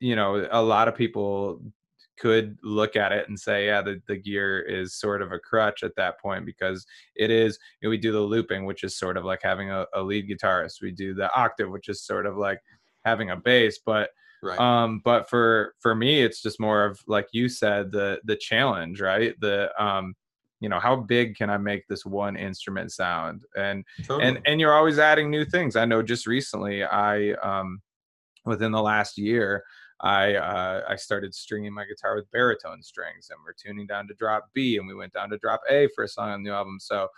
you 0.00 0.14
know 0.16 0.46
a 0.50 0.62
lot 0.62 0.88
of 0.88 0.94
people 0.94 1.60
could 2.18 2.56
look 2.62 2.96
at 2.96 3.12
it 3.12 3.28
and 3.28 3.38
say, 3.38 3.66
yeah, 3.66 3.80
the, 3.82 4.00
the 4.08 4.16
gear 4.16 4.60
is 4.60 4.94
sort 4.94 5.22
of 5.22 5.32
a 5.32 5.38
crutch 5.38 5.82
at 5.82 5.94
that 5.96 6.20
point 6.20 6.44
because 6.44 6.84
it 7.14 7.30
is, 7.30 7.58
you 7.80 7.86
know, 7.86 7.90
we 7.90 7.98
do 7.98 8.12
the 8.12 8.20
looping, 8.20 8.64
which 8.64 8.84
is 8.84 8.96
sort 8.98 9.16
of 9.16 9.24
like 9.24 9.40
having 9.42 9.70
a, 9.70 9.86
a 9.94 10.02
lead 10.02 10.28
guitarist. 10.28 10.82
We 10.82 10.90
do 10.92 11.14
the 11.14 11.32
octave, 11.34 11.70
which 11.70 11.88
is 11.88 12.02
sort 12.04 12.26
of 12.26 12.36
like 12.36 12.60
having 13.04 13.30
a 13.30 13.36
bass, 13.36 13.78
but 13.84 14.10
Right. 14.40 14.60
um 14.60 15.00
but 15.04 15.28
for 15.28 15.74
for 15.80 15.96
me 15.96 16.22
it's 16.22 16.40
just 16.40 16.60
more 16.60 16.84
of 16.84 17.00
like 17.08 17.26
you 17.32 17.48
said 17.48 17.90
the 17.90 18.20
the 18.22 18.36
challenge 18.36 19.00
right 19.00 19.34
the 19.40 19.68
um 19.82 20.14
you 20.60 20.68
know 20.68 20.78
how 20.78 20.94
big 20.94 21.34
can 21.34 21.50
i 21.50 21.56
make 21.58 21.88
this 21.88 22.06
one 22.06 22.36
instrument 22.36 22.92
sound 22.92 23.42
and 23.56 23.84
Totally. 24.04 24.28
and 24.28 24.40
and 24.46 24.60
you're 24.60 24.74
always 24.74 25.00
adding 25.00 25.28
new 25.28 25.44
things 25.44 25.74
i 25.74 25.84
know 25.84 26.02
just 26.02 26.28
recently 26.28 26.84
i 26.84 27.32
um 27.42 27.80
within 28.44 28.70
the 28.70 28.80
last 28.80 29.18
year 29.18 29.64
i 30.00 30.34
uh 30.34 30.82
i 30.88 30.94
started 30.96 31.34
stringing 31.34 31.72
my 31.72 31.84
guitar 31.84 32.14
with 32.14 32.30
baritone 32.30 32.82
strings 32.82 33.28
and 33.30 33.38
we're 33.44 33.52
tuning 33.52 33.86
down 33.86 34.06
to 34.06 34.14
drop 34.14 34.48
b 34.54 34.76
and 34.76 34.86
we 34.86 34.94
went 34.94 35.12
down 35.12 35.28
to 35.28 35.38
drop 35.38 35.60
a 35.70 35.88
for 35.94 36.04
a 36.04 36.08
song 36.08 36.30
on 36.30 36.42
the 36.42 36.48
new 36.48 36.54
album. 36.54 36.78
So 36.80 37.08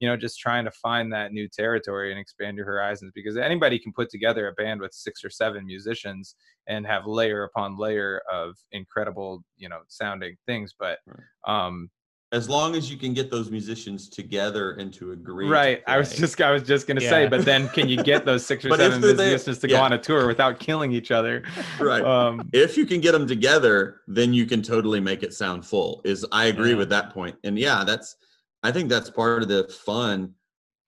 you 0.00 0.08
know 0.08 0.16
just 0.16 0.38
trying 0.38 0.64
to 0.64 0.70
find 0.70 1.12
that 1.12 1.32
new 1.32 1.48
territory 1.48 2.10
and 2.10 2.20
expand 2.20 2.56
your 2.56 2.66
horizons 2.66 3.12
because 3.14 3.36
anybody 3.36 3.78
can 3.78 3.92
put 3.92 4.10
together 4.10 4.48
a 4.48 4.52
band 4.52 4.80
with 4.80 4.92
six 4.92 5.24
or 5.24 5.30
seven 5.30 5.66
musicians 5.66 6.36
and 6.68 6.86
have 6.86 7.06
layer 7.06 7.44
upon 7.44 7.76
layer 7.76 8.22
of 8.30 8.56
incredible 8.72 9.42
you 9.56 9.68
know 9.68 9.80
sounding 9.88 10.36
things. 10.46 10.74
But 10.78 10.98
um 11.46 11.90
as 12.30 12.48
long 12.48 12.76
as 12.76 12.90
you 12.90 12.98
can 12.98 13.14
get 13.14 13.30
those 13.30 13.50
musicians 13.50 14.08
together 14.08 14.72
and 14.72 14.92
to 14.92 15.12
agree. 15.12 15.48
Right. 15.48 15.84
To 15.86 15.90
I 15.90 15.96
was 15.96 16.14
just 16.14 16.40
I 16.40 16.50
was 16.50 16.62
just 16.62 16.86
gonna 16.86 17.00
yeah. 17.00 17.10
say, 17.10 17.26
but 17.26 17.44
then 17.44 17.68
can 17.70 17.88
you 17.88 18.02
get 18.02 18.26
those 18.26 18.44
six 18.44 18.64
or 18.64 18.76
seven 18.76 19.00
musicians 19.00 19.58
to 19.60 19.68
yeah. 19.68 19.78
go 19.78 19.82
on 19.82 19.94
a 19.94 19.98
tour 19.98 20.26
without 20.26 20.58
killing 20.58 20.92
each 20.92 21.10
other? 21.10 21.42
Right. 21.78 22.02
Um, 22.02 22.48
if 22.52 22.76
you 22.76 22.86
can 22.86 23.00
get 23.00 23.12
them 23.12 23.26
together, 23.26 24.00
then 24.08 24.32
you 24.32 24.46
can 24.46 24.62
totally 24.62 25.00
make 25.00 25.22
it 25.22 25.32
sound 25.32 25.64
full. 25.64 26.00
Is 26.04 26.26
I 26.32 26.46
agree 26.46 26.70
yeah. 26.70 26.76
with 26.76 26.88
that 26.90 27.12
point. 27.12 27.36
And 27.44 27.58
yeah, 27.58 27.84
that's 27.84 28.16
I 28.62 28.72
think 28.72 28.88
that's 28.88 29.08
part 29.10 29.42
of 29.42 29.48
the 29.48 29.64
fun. 29.68 30.34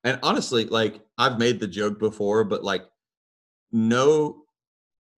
And 0.04 0.18
honestly, 0.22 0.64
like 0.64 1.00
I've 1.16 1.38
made 1.38 1.60
the 1.60 1.68
joke 1.68 1.98
before, 1.98 2.44
but 2.44 2.64
like 2.64 2.82
no 3.72 4.44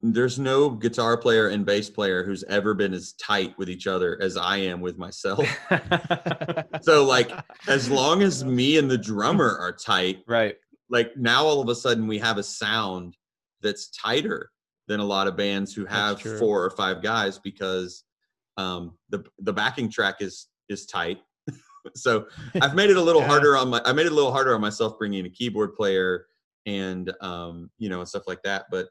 there's 0.03 0.39
no 0.39 0.69
guitar 0.69 1.17
player 1.17 1.49
and 1.49 1.65
bass 1.65 1.89
player 1.89 2.25
who's 2.25 2.43
ever 2.45 2.75
been 2.75 2.93
as 2.93 3.13
tight 3.13 3.57
with 3.57 3.71
each 3.71 3.87
other 3.87 4.19
as 4.21 4.37
I 4.37 4.57
am 4.57 4.81
with 4.81 4.99
myself. 4.99 5.47
so 6.83 7.05
like 7.05 7.31
as 7.69 7.89
long 7.89 8.23
as 8.23 8.45
me 8.45 8.79
and 8.79 8.91
the 8.91 8.99
drummer 8.99 9.57
are 9.59 9.73
tight, 9.73 10.25
right? 10.27 10.57
Like 10.91 11.17
now 11.17 11.45
all 11.45 11.61
of 11.61 11.69
a 11.69 11.75
sudden 11.75 12.09
we 12.09 12.19
have 12.19 12.37
a 12.37 12.43
sound 12.43 13.17
that's 13.63 13.91
tighter 13.91 14.51
than 14.89 14.99
a 14.99 15.05
lot 15.05 15.29
of 15.29 15.37
bands 15.37 15.73
who 15.73 15.87
have 15.87 16.21
four 16.21 16.65
or 16.65 16.71
five 16.71 17.01
guys 17.01 17.39
because 17.39 18.03
um 18.57 18.99
the 19.11 19.25
the 19.39 19.53
backing 19.53 19.89
track 19.89 20.17
is 20.21 20.49
is 20.69 20.85
tight. 20.85 21.19
so 21.95 22.27
I've 22.61 22.75
made 22.75 22.91
it 22.91 22.97
a 22.97 23.03
little 23.03 23.23
yeah. 23.23 23.29
harder 23.29 23.57
on 23.57 23.69
my 23.69 23.81
I 23.85 23.93
made 23.93 24.07
it 24.07 24.13
a 24.13 24.17
little 24.17 24.33
harder 24.33 24.53
on 24.53 24.61
myself 24.61 24.99
bringing 24.99 25.27
a 25.27 25.31
keyboard 25.31 25.77
player 25.77 26.27
and 26.67 27.13
um 27.21 27.71
you 27.79 27.89
know 27.89 28.01
and 28.01 28.09
stuff 28.09 28.25
like 28.27 28.43
that 28.43 28.67
but 28.71 28.89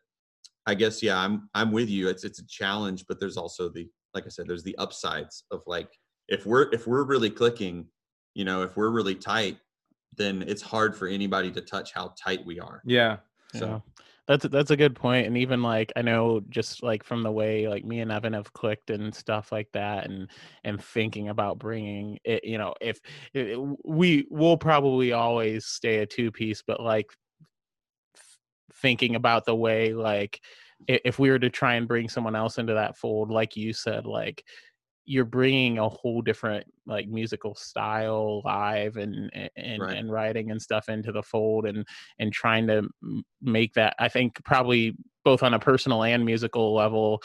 I 0.65 0.75
guess 0.75 1.01
yeah, 1.01 1.17
I'm 1.17 1.49
I'm 1.53 1.71
with 1.71 1.89
you. 1.89 2.07
It's 2.07 2.23
it's 2.23 2.39
a 2.39 2.47
challenge, 2.47 3.05
but 3.07 3.19
there's 3.19 3.37
also 3.37 3.69
the 3.69 3.89
like 4.13 4.25
I 4.25 4.29
said, 4.29 4.47
there's 4.47 4.63
the 4.63 4.77
upsides 4.77 5.45
of 5.51 5.61
like 5.67 5.89
if 6.27 6.45
we're 6.45 6.71
if 6.71 6.87
we're 6.87 7.03
really 7.03 7.29
clicking, 7.29 7.87
you 8.33 8.45
know, 8.45 8.61
if 8.61 8.77
we're 8.77 8.89
really 8.89 9.15
tight, 9.15 9.57
then 10.17 10.43
it's 10.47 10.61
hard 10.61 10.95
for 10.95 11.07
anybody 11.07 11.51
to 11.51 11.61
touch 11.61 11.93
how 11.93 12.13
tight 12.21 12.45
we 12.45 12.59
are. 12.59 12.81
Yeah. 12.85 13.17
So 13.53 13.65
yeah. 13.67 14.03
that's 14.27 14.45
that's 14.47 14.71
a 14.71 14.77
good 14.77 14.95
point. 14.95 15.27
And 15.27 15.37
even 15.37 15.63
like 15.63 15.91
I 15.95 16.01
know 16.01 16.41
just 16.49 16.83
like 16.83 17.03
from 17.03 17.23
the 17.23 17.31
way 17.31 17.67
like 17.67 17.83
me 17.83 17.99
and 17.99 18.11
Evan 18.11 18.33
have 18.33 18.53
clicked 18.53 18.89
and 18.89 19.13
stuff 19.13 19.51
like 19.51 19.69
that, 19.73 20.09
and 20.09 20.29
and 20.63 20.83
thinking 20.83 21.29
about 21.29 21.59
bringing 21.59 22.19
it, 22.23 22.43
you 22.43 22.57
know, 22.57 22.73
if 22.81 22.99
it, 23.33 23.57
we 23.83 24.27
will 24.29 24.57
probably 24.57 25.11
always 25.11 25.65
stay 25.65 25.99
a 25.99 26.05
two 26.05 26.31
piece, 26.31 26.63
but 26.65 26.81
like 26.81 27.09
thinking 28.73 29.15
about 29.15 29.45
the 29.45 29.55
way 29.55 29.93
like 29.93 30.39
if 30.87 31.19
we 31.19 31.29
were 31.29 31.39
to 31.39 31.49
try 31.49 31.75
and 31.75 31.87
bring 31.87 32.09
someone 32.09 32.35
else 32.35 32.57
into 32.57 32.73
that 32.73 32.97
fold 32.97 33.29
like 33.29 33.55
you 33.55 33.73
said 33.73 34.05
like 34.05 34.43
you're 35.05 35.25
bringing 35.25 35.79
a 35.79 35.89
whole 35.89 36.21
different 36.21 36.65
like 36.85 37.07
musical 37.07 37.55
style 37.55 38.41
live 38.45 38.97
and 38.97 39.31
and, 39.55 39.81
right. 39.81 39.97
and 39.97 40.11
writing 40.11 40.51
and 40.51 40.61
stuff 40.61 40.89
into 40.89 41.11
the 41.11 41.23
fold 41.23 41.65
and 41.65 41.85
and 42.19 42.31
trying 42.31 42.67
to 42.67 42.87
make 43.41 43.73
that 43.73 43.95
i 43.99 44.07
think 44.07 44.43
probably 44.43 44.95
both 45.23 45.43
on 45.43 45.53
a 45.53 45.59
personal 45.59 46.03
and 46.03 46.25
musical 46.25 46.73
level 46.73 47.21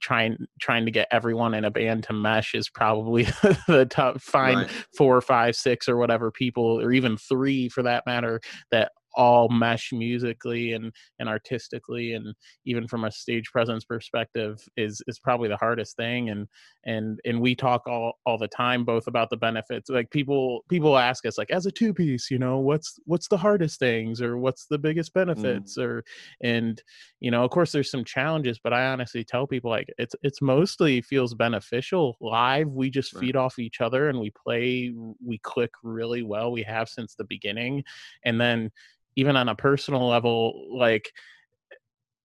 trying 0.00 0.36
trying 0.60 0.84
to 0.84 0.90
get 0.90 1.08
everyone 1.10 1.54
in 1.54 1.64
a 1.64 1.70
band 1.70 2.02
to 2.04 2.12
mesh 2.12 2.54
is 2.54 2.68
probably 2.68 3.22
the 3.68 3.86
top 3.88 4.20
find 4.20 4.60
right. 4.60 4.70
four 4.96 5.16
or 5.16 5.20
five 5.20 5.54
six 5.54 5.88
or 5.88 5.96
whatever 5.96 6.30
people 6.30 6.80
or 6.80 6.92
even 6.92 7.16
three 7.16 7.68
for 7.68 7.82
that 7.82 8.04
matter 8.06 8.40
that 8.70 8.92
all 9.16 9.48
mesh 9.48 9.92
musically 9.92 10.72
and 10.74 10.92
and 11.18 11.28
artistically 11.28 12.12
and 12.12 12.34
even 12.64 12.86
from 12.86 13.04
a 13.04 13.10
stage 13.10 13.50
presence 13.50 13.84
perspective 13.84 14.62
is 14.76 15.02
is 15.06 15.18
probably 15.18 15.48
the 15.48 15.56
hardest 15.56 15.96
thing 15.96 16.30
and 16.30 16.46
and 16.84 17.18
and 17.24 17.40
we 17.40 17.54
talk 17.54 17.82
all 17.86 18.12
all 18.26 18.38
the 18.38 18.48
time 18.48 18.84
both 18.84 19.06
about 19.06 19.30
the 19.30 19.36
benefits 19.36 19.88
like 19.88 20.10
people 20.10 20.62
people 20.68 20.96
ask 20.96 21.24
us 21.26 21.38
like 21.38 21.50
as 21.50 21.66
a 21.66 21.70
two 21.70 21.92
piece 21.92 22.30
you 22.30 22.38
know 22.38 22.58
what's 22.58 22.98
what's 23.06 23.28
the 23.28 23.36
hardest 23.36 23.78
things 23.78 24.20
or 24.20 24.36
what's 24.36 24.66
the 24.66 24.78
biggest 24.78 25.10
mm. 25.12 25.14
benefits 25.14 25.78
mm. 25.78 25.82
or 25.82 26.04
and 26.42 26.82
you 27.20 27.30
know 27.30 27.42
of 27.42 27.50
course 27.50 27.72
there's 27.72 27.90
some 27.90 28.04
challenges 28.04 28.60
but 28.62 28.72
i 28.72 28.86
honestly 28.86 29.24
tell 29.24 29.46
people 29.46 29.70
like 29.70 29.88
it's 29.98 30.14
it's 30.22 30.42
mostly 30.42 31.00
feels 31.00 31.34
beneficial 31.34 32.16
live 32.20 32.68
we 32.68 32.90
just 32.90 33.14
right. 33.14 33.20
feed 33.20 33.36
off 33.36 33.58
each 33.58 33.80
other 33.80 34.08
and 34.08 34.20
we 34.20 34.30
play 34.30 34.94
we 35.24 35.38
click 35.38 35.70
really 35.82 36.22
well 36.22 36.52
we 36.52 36.62
have 36.62 36.88
since 36.88 37.14
the 37.14 37.24
beginning 37.24 37.82
and 38.24 38.40
then 38.40 38.70
even 39.16 39.36
on 39.36 39.48
a 39.48 39.54
personal 39.54 40.06
level 40.06 40.66
like 40.70 41.12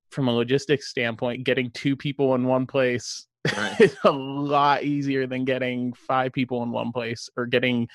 from 0.09 0.27
a 0.27 0.33
logistics 0.33 0.89
standpoint 0.89 1.43
getting 1.43 1.71
two 1.71 1.95
people 1.95 2.35
in 2.35 2.45
one 2.45 2.67
place 2.67 3.27
right. 3.57 3.75
is 3.81 3.95
a 4.03 4.11
lot 4.11 4.83
easier 4.83 5.25
than 5.25 5.45
getting 5.45 5.93
five 5.93 6.31
people 6.31 6.61
in 6.63 6.71
one 6.71 6.91
place 6.91 7.29
or 7.37 7.45
getting 7.45 7.87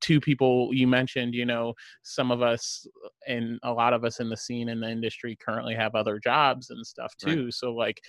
two 0.00 0.20
people 0.20 0.70
you 0.72 0.86
mentioned 0.86 1.34
you 1.34 1.46
know 1.46 1.72
some 2.02 2.30
of 2.30 2.42
us 2.42 2.86
and 3.26 3.58
a 3.62 3.72
lot 3.72 3.92
of 3.92 4.04
us 4.04 4.20
in 4.20 4.28
the 4.28 4.36
scene 4.36 4.68
in 4.68 4.80
the 4.80 4.88
industry 4.88 5.36
currently 5.36 5.74
have 5.74 5.94
other 5.94 6.18
jobs 6.18 6.70
and 6.70 6.84
stuff 6.84 7.14
too 7.16 7.44
right. 7.44 7.54
so 7.54 7.72
like 7.72 8.00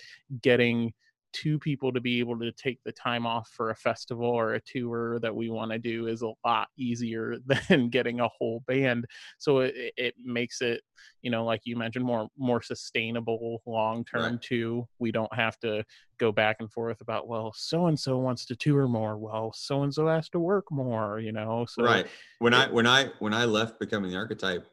getting 0.42 0.92
two 1.32 1.58
people 1.58 1.92
to 1.92 2.00
be 2.00 2.18
able 2.20 2.38
to 2.38 2.52
take 2.52 2.78
the 2.84 2.92
time 2.92 3.26
off 3.26 3.48
for 3.54 3.70
a 3.70 3.76
festival 3.76 4.26
or 4.26 4.54
a 4.54 4.60
tour 4.60 5.18
that 5.20 5.34
we 5.34 5.50
want 5.50 5.70
to 5.70 5.78
do 5.78 6.06
is 6.06 6.22
a 6.22 6.32
lot 6.44 6.68
easier 6.76 7.36
than 7.68 7.88
getting 7.88 8.20
a 8.20 8.28
whole 8.28 8.62
band. 8.66 9.04
So 9.38 9.60
it, 9.60 9.92
it 9.96 10.14
makes 10.22 10.60
it 10.60 10.82
you 11.22 11.30
know 11.30 11.44
like 11.44 11.62
you 11.64 11.76
mentioned 11.76 12.04
more 12.04 12.28
more 12.36 12.62
sustainable 12.62 13.62
long 13.66 14.04
term 14.04 14.32
right. 14.32 14.42
too. 14.42 14.86
We 14.98 15.12
don't 15.12 15.32
have 15.34 15.58
to 15.60 15.84
go 16.18 16.32
back 16.32 16.56
and 16.60 16.70
forth 16.70 17.00
about 17.00 17.28
well 17.28 17.52
so 17.56 17.86
and 17.86 17.98
so 17.98 18.18
wants 18.18 18.44
to 18.46 18.56
tour 18.56 18.88
more. 18.88 19.18
Well 19.18 19.52
so 19.54 19.82
and 19.82 19.92
so 19.92 20.06
has 20.06 20.28
to 20.30 20.40
work 20.40 20.64
more 20.70 21.18
you 21.20 21.32
know? 21.32 21.66
So 21.68 21.84
right. 21.84 22.06
When 22.38 22.54
it, 22.54 22.56
i 22.56 22.70
when 22.70 22.86
i 22.86 23.10
when 23.18 23.34
i 23.34 23.44
left 23.44 23.78
becoming 23.78 24.10
the 24.10 24.16
archetype 24.16 24.66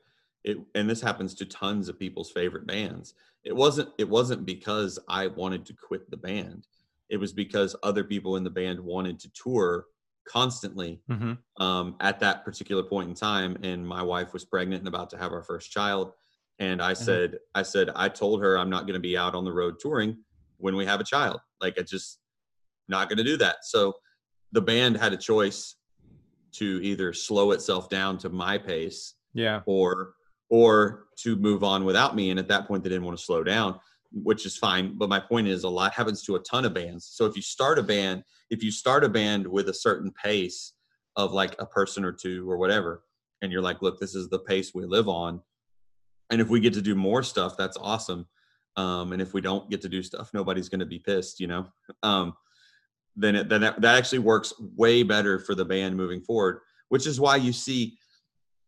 it 0.45 0.59
and 0.75 0.89
this 0.89 1.01
happens 1.01 1.33
to 1.33 1.45
tons 1.45 1.89
of 1.89 1.99
people's 1.99 2.31
favorite 2.31 2.67
bands. 2.67 3.15
It 3.43 3.55
wasn't 3.55 3.89
it 3.97 4.07
wasn't 4.07 4.45
because 4.45 4.97
i 5.09 5.27
wanted 5.27 5.65
to 5.65 5.73
quit 5.73 6.09
the 6.09 6.17
band. 6.17 6.67
It 7.09 7.17
was 7.17 7.33
because 7.33 7.75
other 7.83 8.03
people 8.03 8.37
in 8.37 8.43
the 8.43 8.49
band 8.49 8.79
wanted 8.79 9.19
to 9.19 9.31
tour 9.33 9.85
constantly 10.27 11.01
mm-hmm. 11.09 11.33
um, 11.63 11.95
at 11.99 12.19
that 12.19 12.43
particular 12.45 12.81
point 12.81 13.09
in 13.09 13.15
time 13.15 13.57
and 13.61 13.85
my 13.87 14.01
wife 14.01 14.33
was 14.33 14.43
pregnant 14.45 14.79
and 14.79 14.87
about 14.87 15.09
to 15.11 15.17
have 15.17 15.31
our 15.31 15.43
first 15.43 15.71
child. 15.71 16.13
And 16.59 16.81
i 16.81 16.93
mm-hmm. 16.93 17.03
said 17.03 17.37
i 17.55 17.63
said 17.63 17.89
i 17.95 18.07
told 18.07 18.41
her 18.41 18.57
i'm 18.57 18.69
not 18.69 18.81
going 18.81 18.93
to 18.93 18.99
be 18.99 19.17
out 19.17 19.35
on 19.35 19.45
the 19.45 19.51
road 19.51 19.75
touring 19.79 20.17
when 20.57 20.75
we 20.75 20.85
have 20.85 20.99
a 20.99 21.03
child. 21.03 21.39
Like 21.59 21.79
i 21.79 21.81
just 21.81 22.19
not 22.87 23.09
going 23.09 23.17
to 23.17 23.23
do 23.23 23.37
that. 23.37 23.57
So 23.63 23.95
the 24.51 24.61
band 24.61 24.97
had 24.97 25.11
a 25.11 25.17
choice 25.17 25.75
to 26.53 26.79
either 26.83 27.13
slow 27.13 27.51
itself 27.51 27.89
down 27.89 28.19
to 28.19 28.29
my 28.29 28.59
pace 28.59 29.15
yeah. 29.33 29.61
or 29.65 30.14
or 30.49 31.05
to 31.17 31.35
move 31.35 31.63
on 31.63 31.85
without 31.85 32.15
me. 32.15 32.29
And 32.29 32.39
at 32.39 32.47
that 32.49 32.67
point, 32.67 32.83
they 32.83 32.89
didn't 32.89 33.05
want 33.05 33.17
to 33.17 33.23
slow 33.23 33.43
down, 33.43 33.79
which 34.11 34.45
is 34.45 34.57
fine. 34.57 34.97
But 34.97 35.09
my 35.09 35.19
point 35.19 35.47
is, 35.47 35.63
a 35.63 35.69
lot 35.69 35.93
happens 35.93 36.23
to 36.23 36.35
a 36.35 36.39
ton 36.39 36.65
of 36.65 36.73
bands. 36.73 37.09
So 37.11 37.25
if 37.25 37.35
you 37.35 37.41
start 37.41 37.79
a 37.79 37.83
band, 37.83 38.23
if 38.49 38.63
you 38.63 38.71
start 38.71 39.03
a 39.03 39.09
band 39.09 39.47
with 39.47 39.69
a 39.69 39.73
certain 39.73 40.11
pace 40.11 40.73
of 41.15 41.31
like 41.31 41.55
a 41.59 41.65
person 41.65 42.03
or 42.03 42.11
two 42.11 42.49
or 42.49 42.57
whatever, 42.57 43.03
and 43.41 43.51
you're 43.51 43.61
like, 43.61 43.81
look, 43.81 43.99
this 43.99 44.15
is 44.15 44.29
the 44.29 44.39
pace 44.39 44.73
we 44.73 44.85
live 44.85 45.07
on. 45.07 45.41
And 46.29 46.41
if 46.41 46.49
we 46.49 46.59
get 46.59 46.73
to 46.73 46.81
do 46.81 46.95
more 46.95 47.23
stuff, 47.23 47.55
that's 47.57 47.77
awesome. 47.77 48.27
Um, 48.77 49.13
and 49.13 49.21
if 49.21 49.33
we 49.33 49.41
don't 49.41 49.69
get 49.69 49.81
to 49.83 49.89
do 49.89 50.03
stuff, 50.03 50.31
nobody's 50.33 50.69
going 50.69 50.79
to 50.79 50.85
be 50.85 50.99
pissed, 50.99 51.39
you 51.39 51.47
know. 51.47 51.67
Um, 52.03 52.33
then 53.15 53.35
it, 53.35 53.49
then 53.49 53.61
that, 53.61 53.79
that 53.81 53.97
actually 53.97 54.19
works 54.19 54.53
way 54.59 55.03
better 55.03 55.39
for 55.39 55.55
the 55.55 55.63
band 55.63 55.95
moving 55.95 56.21
forward. 56.21 56.59
Which 56.89 57.07
is 57.07 57.19
why 57.19 57.37
you 57.37 57.53
see 57.53 57.97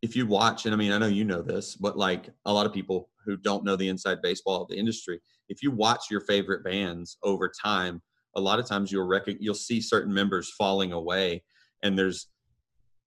if 0.01 0.15
you 0.15 0.27
watch, 0.27 0.65
and 0.65 0.73
I 0.73 0.77
mean, 0.77 0.91
I 0.91 0.97
know 0.97 1.07
you 1.07 1.25
know 1.25 1.41
this, 1.41 1.75
but 1.75 1.97
like 1.97 2.29
a 2.45 2.53
lot 2.53 2.65
of 2.65 2.73
people 2.73 3.09
who 3.25 3.37
don't 3.37 3.63
know 3.63 3.75
the 3.75 3.89
inside 3.89 4.21
baseball 4.21 4.61
of 4.61 4.69
the 4.69 4.77
industry, 4.77 5.19
if 5.49 5.63
you 5.63 5.71
watch 5.71 6.05
your 6.11 6.21
favorite 6.21 6.63
bands 6.63 7.17
over 7.23 7.49
time, 7.49 8.01
a 8.35 8.41
lot 8.41 8.59
of 8.59 8.67
times 8.67 8.91
you'll 8.91 9.07
rec- 9.07 9.23
you'll 9.39 9.55
see 9.55 9.81
certain 9.81 10.13
members 10.13 10.53
falling 10.57 10.91
away, 10.91 11.43
and 11.83 11.97
there's 11.97 12.27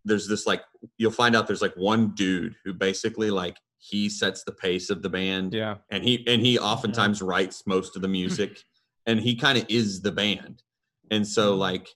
there's 0.05 0.27
this 0.27 0.47
like 0.47 0.63
you'll 0.99 1.11
find 1.11 1.37
out 1.37 1.47
there's 1.47 1.63
like 1.63 1.77
one 1.77 2.13
dude 2.15 2.57
who 2.65 2.73
basically 2.73 3.31
like 3.31 3.57
he 3.79 4.09
sets 4.09 4.43
the 4.45 4.53
pace 4.53 4.91
of 4.91 5.03
the 5.03 5.09
band, 5.09 5.55
yeah, 5.55 5.77
and 5.91 6.03
he 6.03 6.25
and 6.27 6.43
he 6.43 6.59
oftentimes 6.59 7.21
yeah. 7.21 7.29
writes 7.29 7.63
most 7.67 7.95
of 7.95 8.03
the 8.03 8.09
music, 8.09 8.59
and 9.07 9.21
he 9.21 9.37
kind 9.37 9.57
of 9.57 9.65
is 9.69 10.03
the 10.03 10.13
band, 10.13 10.63
and 11.11 11.27
so 11.27 11.53
mm-hmm. 11.53 11.61
like 11.61 11.89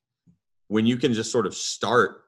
when 0.69 0.87
you 0.87 0.97
can 0.97 1.13
just 1.13 1.33
sort 1.33 1.47
of 1.47 1.55
start 1.55 2.24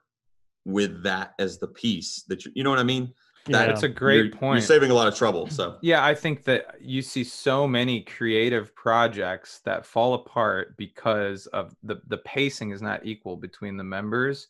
with 0.67 1.05
that 1.05 1.33
as 1.39 1.59
the 1.59 1.69
piece 1.69 2.25
that 2.27 2.45
you, 2.45 2.51
you 2.57 2.65
know 2.65 2.71
what 2.71 2.81
I 2.81 2.83
mean? 2.83 3.15
That, 3.47 3.69
That's 3.69 3.85
a 3.85 3.89
great 3.89 4.17
you're, 4.17 4.37
point. 4.37 4.59
You're 4.59 4.67
saving 4.67 4.91
a 4.91 4.95
lot 4.95 5.07
of 5.07 5.15
trouble. 5.15 5.47
So 5.49 5.77
yeah, 5.81 6.05
I 6.05 6.17
think 6.17 6.43
that 6.45 6.75
you 6.81 7.01
see 7.01 7.23
so 7.23 7.69
many 7.69 8.01
creative 8.01 8.75
projects 8.75 9.61
that 9.65 9.87
fall 9.87 10.15
apart 10.15 10.77
because 10.77 11.47
of 11.47 11.75
the 11.85 12.01
the 12.09 12.19
pacing 12.19 12.73
is 12.73 12.83
not 12.83 13.07
equal 13.07 13.37
between 13.37 13.77
the 13.77 13.85
members, 13.85 14.49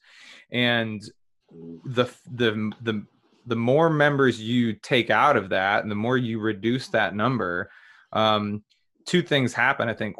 and 0.50 1.02
the 1.84 2.06
the 2.32 2.72
the 2.82 3.04
the 3.44 3.56
more 3.56 3.90
members 3.90 4.40
you 4.40 4.72
take 4.72 5.10
out 5.10 5.36
of 5.36 5.50
that, 5.50 5.82
and 5.82 5.90
the 5.90 5.96
more 5.96 6.16
you 6.16 6.40
reduce 6.40 6.88
that 6.88 7.14
number, 7.14 7.70
um, 8.14 8.62
two 9.04 9.20
things 9.20 9.52
happen. 9.52 9.90
I 9.90 9.94
think 9.94 10.16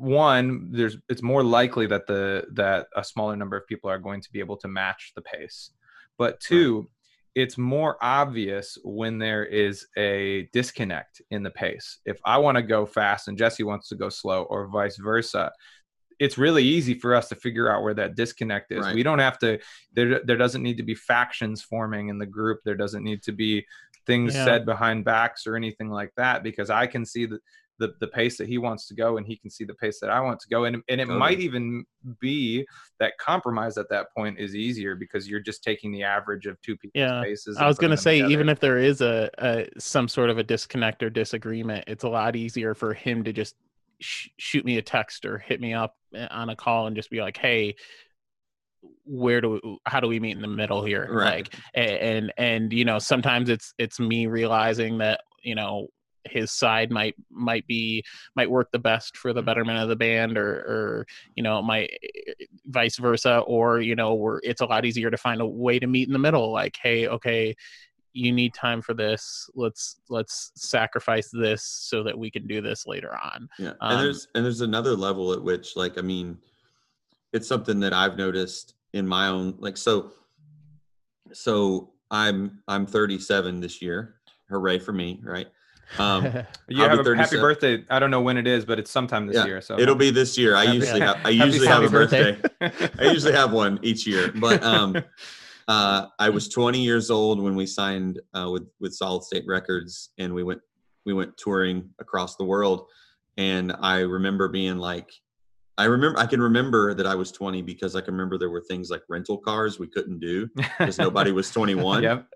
one 0.00 0.70
there's 0.72 0.96
it's 1.08 1.22
more 1.22 1.44
likely 1.44 1.86
that 1.86 2.06
the 2.06 2.46
that 2.52 2.86
a 2.96 3.04
smaller 3.04 3.36
number 3.36 3.56
of 3.56 3.66
people 3.66 3.90
are 3.90 3.98
going 3.98 4.20
to 4.20 4.32
be 4.32 4.40
able 4.40 4.56
to 4.56 4.66
match 4.66 5.12
the 5.14 5.22
pace 5.22 5.72
but 6.16 6.40
two 6.40 6.78
right. 6.78 6.86
it's 7.34 7.58
more 7.58 7.98
obvious 8.00 8.78
when 8.82 9.18
there 9.18 9.44
is 9.44 9.86
a 9.98 10.48
disconnect 10.54 11.20
in 11.30 11.42
the 11.42 11.50
pace 11.50 11.98
if 12.06 12.18
i 12.24 12.38
want 12.38 12.56
to 12.56 12.62
go 12.62 12.86
fast 12.86 13.28
and 13.28 13.36
jesse 13.36 13.62
wants 13.62 13.88
to 13.88 13.94
go 13.94 14.08
slow 14.08 14.44
or 14.44 14.68
vice 14.68 14.96
versa 14.96 15.52
it's 16.18 16.36
really 16.36 16.62
easy 16.62 16.94
for 16.94 17.14
us 17.14 17.30
to 17.30 17.34
figure 17.34 17.70
out 17.72 17.82
where 17.82 17.94
that 17.94 18.14
disconnect 18.14 18.70
is. 18.72 18.84
Right. 18.84 18.94
We 18.94 19.02
don't 19.02 19.20
have 19.20 19.38
to 19.38 19.58
there 19.94 20.20
there 20.22 20.36
doesn't 20.36 20.62
need 20.62 20.76
to 20.76 20.82
be 20.82 20.94
factions 20.94 21.62
forming 21.62 22.10
in 22.10 22.18
the 22.18 22.26
group. 22.26 22.60
There 22.62 22.74
doesn't 22.74 23.02
need 23.02 23.22
to 23.22 23.32
be 23.32 23.64
things 24.06 24.34
yeah. 24.34 24.44
said 24.44 24.66
behind 24.66 25.06
backs 25.06 25.46
or 25.46 25.56
anything 25.56 25.88
like 25.88 26.12
that 26.18 26.42
because 26.42 26.68
I 26.68 26.86
can 26.86 27.06
see 27.06 27.24
the 27.24 27.38
the, 27.80 27.94
the 27.98 28.06
pace 28.06 28.36
that 28.36 28.46
he 28.46 28.58
wants 28.58 28.86
to 28.86 28.94
go 28.94 29.16
and 29.16 29.26
he 29.26 29.36
can 29.36 29.50
see 29.50 29.64
the 29.64 29.74
pace 29.74 29.98
that 30.00 30.10
I 30.10 30.20
want 30.20 30.38
to 30.40 30.48
go 30.48 30.64
and 30.64 30.76
and 30.88 31.00
it 31.00 31.06
totally. 31.06 31.18
might 31.18 31.40
even 31.40 31.84
be 32.20 32.64
that 33.00 33.16
compromise 33.18 33.78
at 33.78 33.88
that 33.88 34.08
point 34.14 34.38
is 34.38 34.54
easier 34.54 34.94
because 34.94 35.28
you're 35.28 35.40
just 35.40 35.64
taking 35.64 35.90
the 35.90 36.02
average 36.02 36.46
of 36.46 36.60
two 36.60 36.76
people's 36.76 37.00
yeah. 37.00 37.22
paces. 37.24 37.56
I 37.56 37.66
was 37.66 37.78
going 37.78 37.90
to 37.90 37.96
say 37.96 38.18
together. 38.18 38.32
even 38.32 38.48
if 38.50 38.60
there 38.60 38.78
is 38.78 39.00
a, 39.00 39.30
a 39.38 39.66
some 39.78 40.08
sort 40.08 40.28
of 40.28 40.36
a 40.36 40.44
disconnect 40.44 41.02
or 41.02 41.08
disagreement, 41.08 41.84
it's 41.86 42.04
a 42.04 42.08
lot 42.08 42.36
easier 42.36 42.74
for 42.74 42.92
him 42.92 43.24
to 43.24 43.32
just 43.32 43.56
sh- 44.00 44.28
shoot 44.36 44.64
me 44.64 44.76
a 44.76 44.82
text 44.82 45.24
or 45.24 45.38
hit 45.38 45.60
me 45.60 45.72
up 45.72 45.96
eh, 46.14 46.28
on 46.30 46.50
a 46.50 46.56
call 46.56 46.86
and 46.86 46.94
just 46.94 47.10
be 47.10 47.22
like, 47.22 47.38
"Hey, 47.38 47.76
where 49.04 49.40
do 49.40 49.50
we, 49.50 49.78
how 49.86 50.00
do 50.00 50.06
we 50.06 50.20
meet 50.20 50.36
in 50.36 50.42
the 50.42 50.48
middle 50.48 50.84
here?" 50.84 51.08
Right. 51.10 51.48
Like, 51.50 51.54
and 51.74 52.30
and 52.36 52.72
you 52.74 52.84
know, 52.84 52.98
sometimes 52.98 53.48
it's 53.48 53.72
it's 53.78 53.98
me 53.98 54.26
realizing 54.26 54.98
that 54.98 55.22
you 55.42 55.54
know 55.54 55.88
his 56.24 56.50
side 56.50 56.90
might 56.90 57.14
might 57.30 57.66
be 57.66 58.04
might 58.36 58.50
work 58.50 58.70
the 58.72 58.78
best 58.78 59.16
for 59.16 59.32
the 59.32 59.42
betterment 59.42 59.78
of 59.78 59.88
the 59.88 59.96
band 59.96 60.36
or 60.36 60.50
or 60.50 61.06
you 61.34 61.42
know 61.42 61.62
might 61.62 61.90
eh, 62.02 62.32
vice 62.66 62.96
versa 62.96 63.38
or 63.46 63.80
you 63.80 63.96
know 63.96 64.14
where 64.14 64.40
it's 64.42 64.60
a 64.60 64.66
lot 64.66 64.84
easier 64.84 65.10
to 65.10 65.16
find 65.16 65.40
a 65.40 65.46
way 65.46 65.78
to 65.78 65.86
meet 65.86 66.06
in 66.06 66.12
the 66.12 66.18
middle 66.18 66.52
like 66.52 66.76
hey 66.82 67.06
okay 67.08 67.54
you 68.12 68.32
need 68.32 68.52
time 68.54 68.82
for 68.82 68.94
this 68.94 69.48
let's 69.54 70.00
let's 70.08 70.52
sacrifice 70.56 71.30
this 71.32 71.62
so 71.62 72.02
that 72.02 72.18
we 72.18 72.30
can 72.30 72.46
do 72.46 72.60
this 72.60 72.86
later 72.86 73.16
on. 73.16 73.48
Yeah 73.58 73.72
and 73.80 73.98
um, 73.98 74.02
there's 74.02 74.28
and 74.34 74.44
there's 74.44 74.60
another 74.60 74.96
level 74.96 75.32
at 75.32 75.42
which 75.42 75.76
like 75.76 75.98
i 75.98 76.02
mean 76.02 76.38
it's 77.32 77.46
something 77.46 77.80
that 77.80 77.92
i've 77.92 78.16
noticed 78.16 78.74
in 78.92 79.06
my 79.06 79.28
own 79.28 79.54
like 79.58 79.76
so 79.76 80.12
so 81.32 81.92
i'm 82.10 82.60
i'm 82.66 82.86
37 82.86 83.60
this 83.60 83.80
year 83.80 84.16
hooray 84.48 84.78
for 84.78 84.92
me 84.92 85.20
right 85.22 85.46
um 85.98 86.24
you 86.68 86.82
have 86.82 87.04
a 87.04 87.16
happy 87.16 87.36
birthday 87.36 87.84
i 87.90 87.98
don't 87.98 88.10
know 88.10 88.20
when 88.20 88.36
it 88.36 88.46
is 88.46 88.64
but 88.64 88.78
it's 88.78 88.90
sometime 88.90 89.26
this 89.26 89.36
yeah, 89.36 89.44
year 89.44 89.60
so 89.60 89.78
it'll 89.78 89.94
be 89.94 90.10
this 90.10 90.38
year 90.38 90.54
i 90.56 90.64
usually 90.64 91.00
have 91.08 91.18
i 91.24 91.30
usually 91.30 91.66
have 91.66 91.82
a 91.82 91.88
birthday, 91.88 92.38
birthday. 92.60 92.88
i 92.98 93.10
usually 93.10 93.32
have 93.32 93.52
one 93.52 93.78
each 93.82 94.06
year 94.06 94.32
but 94.36 94.62
um 94.62 94.96
uh, 95.70 96.08
I 96.18 96.30
was 96.30 96.48
20 96.48 96.82
years 96.82 97.12
old 97.12 97.40
when 97.40 97.54
we 97.54 97.64
signed 97.64 98.20
uh, 98.34 98.50
with 98.50 98.66
with 98.80 98.92
Solid 98.92 99.22
State 99.22 99.44
Records, 99.46 100.10
and 100.18 100.34
we 100.34 100.42
went 100.42 100.60
we 101.06 101.12
went 101.12 101.36
touring 101.36 101.90
across 102.00 102.34
the 102.34 102.44
world. 102.44 102.88
And 103.36 103.72
I 103.80 104.00
remember 104.00 104.48
being 104.48 104.78
like, 104.78 105.08
I 105.78 105.84
remember 105.84 106.18
I 106.18 106.26
can 106.26 106.42
remember 106.42 106.92
that 106.94 107.06
I 107.06 107.14
was 107.14 107.30
20 107.30 107.62
because 107.62 107.94
I 107.94 108.00
can 108.00 108.14
remember 108.14 108.36
there 108.36 108.50
were 108.50 108.64
things 108.68 108.90
like 108.90 109.02
rental 109.08 109.38
cars 109.38 109.78
we 109.78 109.86
couldn't 109.86 110.18
do 110.18 110.48
because 110.56 110.98
nobody 110.98 111.30
was 111.30 111.50
21. 111.52 112.02
yep. 112.02 112.26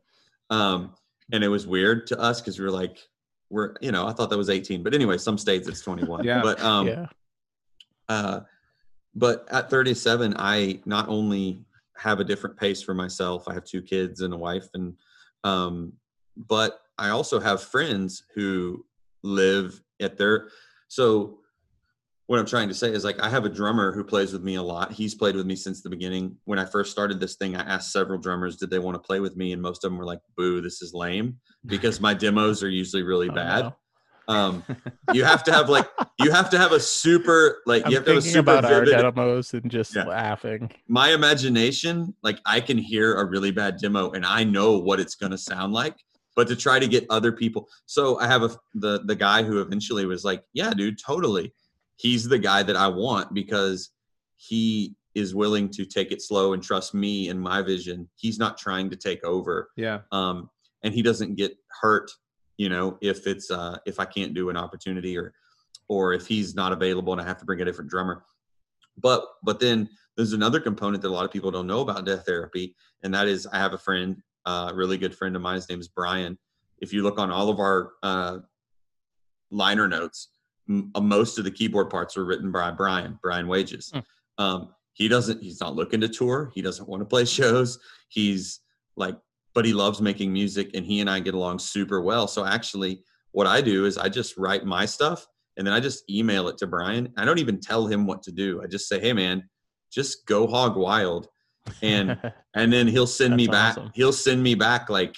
Um, 0.51 0.95
and 1.33 1.43
it 1.43 1.49
was 1.49 1.67
weird 1.67 2.07
to 2.09 2.21
us 2.21 2.41
because 2.41 2.59
we 2.59 2.65
were 2.65 2.71
like, 2.71 2.99
we're 3.51 3.75
you 3.81 3.93
know 3.93 4.07
I 4.07 4.13
thought 4.13 4.31
that 4.31 4.39
was 4.39 4.51
18, 4.51 4.83
but 4.83 4.95
anyway, 4.95 5.19
some 5.19 5.39
states 5.39 5.69
it's 5.69 5.81
21. 5.81 6.25
yeah. 6.25 6.43
But 6.43 6.61
um, 6.61 6.87
yeah. 6.89 7.07
Uh, 8.09 8.41
but 9.15 9.47
at 9.51 9.71
37, 9.71 10.35
I 10.39 10.81
not 10.85 11.09
only 11.09 11.65
have 11.97 12.21
a 12.21 12.25
different 12.25 12.57
pace 12.57 12.83
for 12.83 12.95
myself. 12.95 13.47
I 13.47 13.55
have 13.55 13.65
two 13.65 13.83
kids 13.83 14.21
and 14.21 14.35
a 14.35 14.37
wife, 14.37 14.69
and 14.75 14.95
um, 15.45 15.93
but 16.37 16.81
I 16.99 17.11
also 17.11 17.39
have 17.41 17.63
friends 17.63 18.25
who 18.35 18.85
live 19.23 19.81
at 20.01 20.17
their. 20.19 20.49
So 20.89 21.39
what 22.27 22.39
I'm 22.39 22.47
trying 22.47 22.69
to 22.69 22.75
say 22.75 22.91
is 22.91 23.05
like 23.05 23.21
I 23.21 23.29
have 23.29 23.45
a 23.45 23.49
drummer 23.49 23.93
who 23.93 24.03
plays 24.05 24.33
with 24.33 24.43
me 24.43 24.55
a 24.55 24.63
lot. 24.63 24.93
He's 24.93 25.15
played 25.15 25.37
with 25.37 25.47
me 25.47 25.57
since 25.57 25.83
the 25.83 25.91
beginning. 25.91 26.37
When 26.45 26.59
I 26.59 26.65
first 26.65 26.91
started 26.91 27.21
this 27.21 27.37
thing, 27.37 27.57
I 27.57 27.63
asked 27.63 27.93
several 27.93 28.19
drummers 28.19 28.57
did 28.57 28.71
they 28.71 28.79
want 28.79 28.95
to 28.95 29.07
play 29.07 29.21
with 29.21 29.37
me, 29.37 29.53
and 29.53 29.61
most 29.61 29.85
of 29.85 29.91
them 29.91 29.99
were 29.99 30.07
like, 30.07 30.21
"Boo, 30.37 30.61
this 30.61 30.83
is 30.83 30.95
lame," 30.95 31.39
because 31.67 32.01
my 32.01 32.15
demos 32.15 32.63
are 32.63 32.71
usually 32.71 33.03
really 33.03 33.29
oh, 33.29 33.35
bad. 33.35 33.65
No 33.65 33.77
um 34.29 34.65
you 35.13 35.25
have 35.25 35.43
to 35.45 35.53
have 35.53 35.69
like 35.69 35.87
you 36.19 36.31
have 36.31 36.51
to 36.51 36.59
have 36.59 36.73
a 36.73 36.81
super 36.81 37.63
like 37.67 37.85
I'm 37.85 37.91
you 37.91 37.97
have 37.97 38.05
to 38.07 38.15
have 38.15 38.19
a 38.19 38.23
super 38.23 38.39
about 38.39 38.65
vivid, 38.65 38.95
our 38.95 39.03
demos 39.11 39.53
and 39.55 39.71
just 39.71 39.95
yeah. 39.95 40.05
laughing 40.05 40.71
my 40.89 41.11
imagination 41.13 42.15
like 42.23 42.39
i 42.47 42.61
can 42.61 42.79
hear 42.79 43.15
a 43.15 43.25
really 43.25 43.51
bad 43.51 43.79
demo 43.79 44.13
and 44.13 44.25
i 44.25 44.45
know 44.45 44.79
what 44.79 45.01
it's 45.01 45.15
going 45.15 45.33
to 45.33 45.39
sound 45.39 45.73
like 45.73 45.97
but 46.37 46.49
to 46.49 46.57
try 46.57 46.79
to 46.79 46.89
get 46.89 47.07
other 47.11 47.33
people 47.33 47.69
so 47.87 48.19
i 48.21 48.27
have 48.27 48.43
a 48.43 48.51
the 48.75 49.03
the 49.05 49.15
guy 49.15 49.43
who 49.43 49.61
eventually 49.61 50.07
was 50.07 50.25
like 50.25 50.43
yeah 50.53 50.73
dude 50.73 50.99
totally 50.99 51.53
he's 51.97 52.29
the 52.29 52.39
guy 52.39 52.63
that 52.63 52.77
i 52.77 52.89
want 52.89 53.33
because 53.35 53.91
he 54.37 54.95
is 55.15 55.35
willing 55.35 55.69
to 55.71 55.85
take 55.85 56.11
it 56.11 56.21
slow 56.21 56.53
and 56.53 56.63
trust 56.63 56.93
me 56.93 57.29
and 57.29 57.41
my 57.41 57.63
vision. 57.63 58.09
He's 58.17 58.39
not 58.39 58.59
trying 58.59 58.91
to 58.91 58.97
take 58.97 59.23
over. 59.25 59.71
Yeah. 59.77 60.01
Um 60.13 60.51
and 60.83 60.93
he 60.93 61.03
doesn't 61.03 61.37
get 61.37 61.57
hurt 61.81 62.11
you 62.57 62.69
know 62.69 62.99
if 63.01 63.27
it's 63.27 63.51
uh 63.51 63.77
if 63.85 63.99
i 63.99 64.05
can't 64.05 64.35
do 64.35 64.49
an 64.49 64.57
opportunity 64.57 65.19
or 65.19 65.33
or 65.89 66.13
if 66.13 66.27
he's 66.27 66.55
not 66.55 66.73
available 66.73 67.13
and 67.13 67.21
i 67.21 67.25
have 67.25 67.39
to 67.39 67.45
bring 67.45 67.61
a 67.61 67.65
different 67.65 67.91
drummer. 67.91 68.25
But 68.99 69.25
but 69.43 69.61
then 69.61 69.89
there's 70.17 70.35
another 70.35 70.61
component 70.61 71.03
that 71.03 71.09
a 71.09 71.17
lot 71.17 71.25
of 71.25 71.33
people 71.33 71.51
don't 71.51 71.67
know 71.67 71.81
about 71.81 72.05
death 72.05 72.27
therapy 72.27 72.75
and 73.03 73.15
that 73.15 73.29
is 73.29 73.47
i 73.47 73.59
have 73.59 73.73
a 73.73 73.79
friend 73.79 74.17
uh, 74.47 74.69
a 74.71 74.75
really 74.75 74.99
good 74.99 75.15
friend 75.15 75.35
of 75.37 75.41
mine. 75.41 75.55
His 75.55 75.69
name 75.71 75.81
is 75.81 75.89
brian. 75.89 76.39
If 76.79 76.93
you 76.93 77.03
look 77.03 77.19
on 77.19 77.31
all 77.31 77.49
of 77.49 77.61
our 77.61 77.93
uh, 78.03 78.39
liner 79.51 79.89
notes 79.89 80.29
m- 80.69 80.91
uh, 80.95 81.01
most 81.01 81.39
of 81.39 81.45
the 81.45 81.51
keyboard 81.51 81.91
parts 81.91 82.17
were 82.17 82.25
written 82.25 82.51
by 82.51 82.71
brian 82.71 83.19
brian 83.23 83.47
wages 83.49 83.91
hmm. 83.93 84.45
um, 84.45 84.69
he 84.93 85.09
doesn't 85.09 85.43
he's 85.43 85.61
not 85.61 85.75
looking 85.75 86.01
to 86.01 86.09
tour 86.09 86.51
he 86.55 86.63
doesn't 86.63 86.89
want 86.89 87.01
to 87.01 87.07
play 87.07 87.25
shows 87.41 87.79
he's 88.09 88.61
like 88.97 89.17
but 89.55 89.65
he 89.65 89.73
loves 89.73 90.01
making 90.01 90.33
music 90.33 90.71
and 90.75 90.85
he 90.85 91.01
and 91.01 91.09
I 91.09 91.21
get 91.21 91.35
along 91.35 91.61
super 91.61 92.01
well. 92.01 92.27
So 92.27 92.45
actually 92.45 93.03
what 93.31 93.47
I 93.47 93.61
do 93.61 93.87
is 93.87 93.97
I 93.97 94.09
just 94.09 94.37
write 94.37 94.67
my 94.67 94.85
stuff 94.85 95.27
and 95.57 95.67
then 95.67 95.73
I 95.73 95.81
just 95.81 96.09
email 96.11 96.49
it 96.49 96.59
to 96.59 96.67
Brian. 96.67 97.13
I 97.17 97.25
don't 97.25 97.39
even 97.39 97.61
tell 97.61 97.87
him 97.87 98.07
what 98.07 98.23
to 98.25 98.33
do. 98.33 98.61
I 98.63 98.67
just 98.67 98.89
say, 98.89 98.99
"Hey 98.99 99.13
man, 99.13 99.49
just 99.91 100.27
go 100.27 100.47
hog 100.49 100.77
wild." 100.77 101.29
And 101.81 102.19
and 102.55 102.73
then 102.73 102.89
he'll 102.89 103.07
send 103.07 103.37
me 103.37 103.47
back 103.47 103.79
awesome. 103.79 103.93
he'll 103.95 104.13
send 104.13 104.43
me 104.43 104.57
back 104.57 104.91
like 104.91 105.17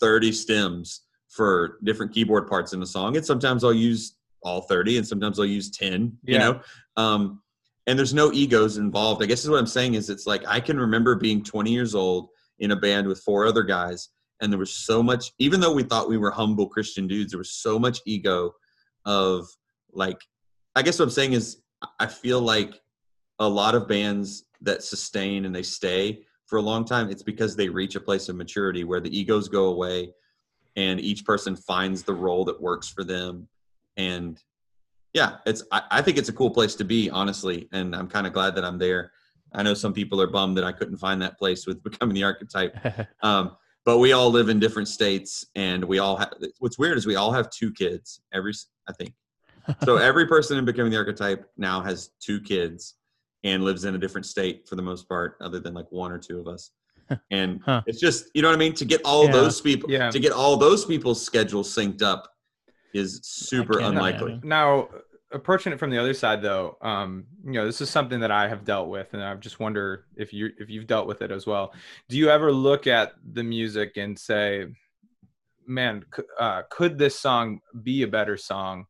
30 0.00 0.32
stems 0.32 1.02
for 1.28 1.78
different 1.84 2.12
keyboard 2.12 2.48
parts 2.48 2.72
in 2.72 2.80
the 2.80 2.86
song. 2.86 3.16
And 3.16 3.26
sometimes 3.26 3.62
I'll 3.62 3.74
use 3.74 4.16
all 4.44 4.62
30 4.62 4.98
and 4.98 5.06
sometimes 5.06 5.38
I'll 5.38 5.46
use 5.46 5.70
10, 5.70 6.18
yeah. 6.24 6.32
you 6.32 6.38
know. 6.38 6.60
Um 6.96 7.40
and 7.86 7.98
there's 7.98 8.14
no 8.14 8.32
egos 8.32 8.78
involved. 8.78 9.22
I 9.22 9.26
guess 9.26 9.44
is 9.44 9.50
what 9.50 9.58
I'm 9.58 9.66
saying 9.66 9.94
is 9.94 10.08
it's 10.08 10.26
like 10.26 10.42
I 10.46 10.60
can 10.60 10.78
remember 10.78 11.16
being 11.16 11.42
20 11.42 11.70
years 11.70 11.94
old 11.94 12.30
in 12.58 12.70
a 12.70 12.76
band 12.76 13.06
with 13.06 13.20
four 13.20 13.46
other 13.46 13.62
guys 13.62 14.08
and 14.40 14.52
there 14.52 14.58
was 14.58 14.74
so 14.74 15.02
much 15.02 15.32
even 15.38 15.60
though 15.60 15.72
we 15.72 15.82
thought 15.82 16.08
we 16.08 16.18
were 16.18 16.30
humble 16.30 16.68
christian 16.68 17.06
dudes 17.06 17.32
there 17.32 17.38
was 17.38 17.52
so 17.52 17.78
much 17.78 18.00
ego 18.04 18.52
of 19.06 19.46
like 19.92 20.20
i 20.76 20.82
guess 20.82 20.98
what 20.98 21.04
i'm 21.04 21.10
saying 21.10 21.32
is 21.32 21.62
i 21.98 22.06
feel 22.06 22.40
like 22.40 22.80
a 23.40 23.48
lot 23.48 23.74
of 23.74 23.88
bands 23.88 24.44
that 24.60 24.82
sustain 24.82 25.44
and 25.44 25.54
they 25.54 25.62
stay 25.62 26.22
for 26.46 26.58
a 26.58 26.62
long 26.62 26.84
time 26.84 27.10
it's 27.10 27.22
because 27.22 27.56
they 27.56 27.68
reach 27.68 27.96
a 27.96 28.00
place 28.00 28.28
of 28.28 28.36
maturity 28.36 28.84
where 28.84 29.00
the 29.00 29.16
egos 29.16 29.48
go 29.48 29.66
away 29.66 30.12
and 30.76 31.00
each 31.00 31.24
person 31.24 31.56
finds 31.56 32.02
the 32.02 32.12
role 32.14 32.44
that 32.44 32.60
works 32.60 32.88
for 32.88 33.04
them 33.04 33.48
and 33.96 34.42
yeah 35.12 35.36
it's 35.46 35.62
i, 35.72 35.82
I 35.90 36.02
think 36.02 36.18
it's 36.18 36.28
a 36.28 36.32
cool 36.32 36.50
place 36.50 36.74
to 36.76 36.84
be 36.84 37.10
honestly 37.10 37.68
and 37.72 37.94
i'm 37.94 38.08
kind 38.08 38.26
of 38.26 38.32
glad 38.32 38.54
that 38.56 38.64
i'm 38.64 38.78
there 38.78 39.12
I 39.54 39.62
know 39.62 39.74
some 39.74 39.92
people 39.92 40.20
are 40.20 40.26
bummed 40.26 40.56
that 40.56 40.64
I 40.64 40.72
couldn't 40.72 40.98
find 40.98 41.22
that 41.22 41.38
place 41.38 41.66
with 41.66 41.82
becoming 41.82 42.14
the 42.14 42.24
archetype. 42.24 42.76
Um, 43.22 43.56
but 43.86 43.98
we 43.98 44.12
all 44.12 44.30
live 44.30 44.48
in 44.48 44.58
different 44.58 44.88
states, 44.88 45.44
and 45.54 45.84
we 45.84 45.98
all 45.98 46.16
have. 46.16 46.32
What's 46.58 46.78
weird 46.78 46.96
is 46.96 47.06
we 47.06 47.16
all 47.16 47.30
have 47.32 47.50
two 47.50 47.70
kids. 47.70 48.22
Every 48.32 48.52
I 48.88 48.94
think 48.94 49.12
so. 49.84 49.96
Every 49.98 50.26
person 50.26 50.56
in 50.56 50.64
becoming 50.64 50.90
the 50.90 50.96
archetype 50.96 51.50
now 51.58 51.82
has 51.82 52.10
two 52.18 52.40
kids 52.40 52.94
and 53.44 53.62
lives 53.62 53.84
in 53.84 53.94
a 53.94 53.98
different 53.98 54.24
state 54.24 54.66
for 54.66 54.76
the 54.76 54.82
most 54.82 55.06
part, 55.06 55.36
other 55.42 55.60
than 55.60 55.74
like 55.74 55.86
one 55.90 56.12
or 56.12 56.18
two 56.18 56.40
of 56.40 56.48
us. 56.48 56.70
And 57.30 57.60
huh. 57.62 57.82
it's 57.86 58.00
just 58.00 58.30
you 58.32 58.40
know 58.40 58.48
what 58.48 58.54
I 58.54 58.58
mean. 58.58 58.72
To 58.74 58.86
get 58.86 59.02
all 59.04 59.26
yeah. 59.26 59.32
those 59.32 59.60
people, 59.60 59.90
yeah. 59.90 60.10
to 60.10 60.18
get 60.18 60.32
all 60.32 60.56
those 60.56 60.86
people's 60.86 61.22
schedules 61.22 61.74
synced 61.74 62.00
up 62.00 62.33
is 62.94 63.20
super 63.22 63.80
unlikely. 63.80 64.40
Now, 64.42 64.88
approaching 65.32 65.72
it 65.72 65.78
from 65.80 65.90
the 65.90 65.98
other 65.98 66.14
side 66.14 66.40
though 66.42 66.76
um 66.80 67.24
you 67.44 67.54
know 67.54 67.66
this 67.66 67.80
is 67.80 67.90
something 67.90 68.20
that 68.20 68.30
i 68.30 68.46
have 68.46 68.64
dealt 68.64 68.88
with 68.88 69.12
and 69.14 69.24
i 69.24 69.34
just 69.34 69.58
wonder 69.58 70.04
if 70.16 70.32
you 70.32 70.50
if 70.60 70.70
you've 70.70 70.86
dealt 70.86 71.08
with 71.08 71.22
it 71.22 71.32
as 71.32 71.44
well 71.44 71.72
do 72.08 72.16
you 72.16 72.30
ever 72.30 72.52
look 72.52 72.86
at 72.86 73.14
the 73.32 73.42
music 73.42 73.96
and 73.96 74.16
say 74.16 74.64
man 75.66 76.04
uh, 76.38 76.62
could 76.70 76.96
this 76.98 77.18
song 77.18 77.58
be 77.82 78.02
a 78.02 78.06
better 78.06 78.36
song 78.36 78.86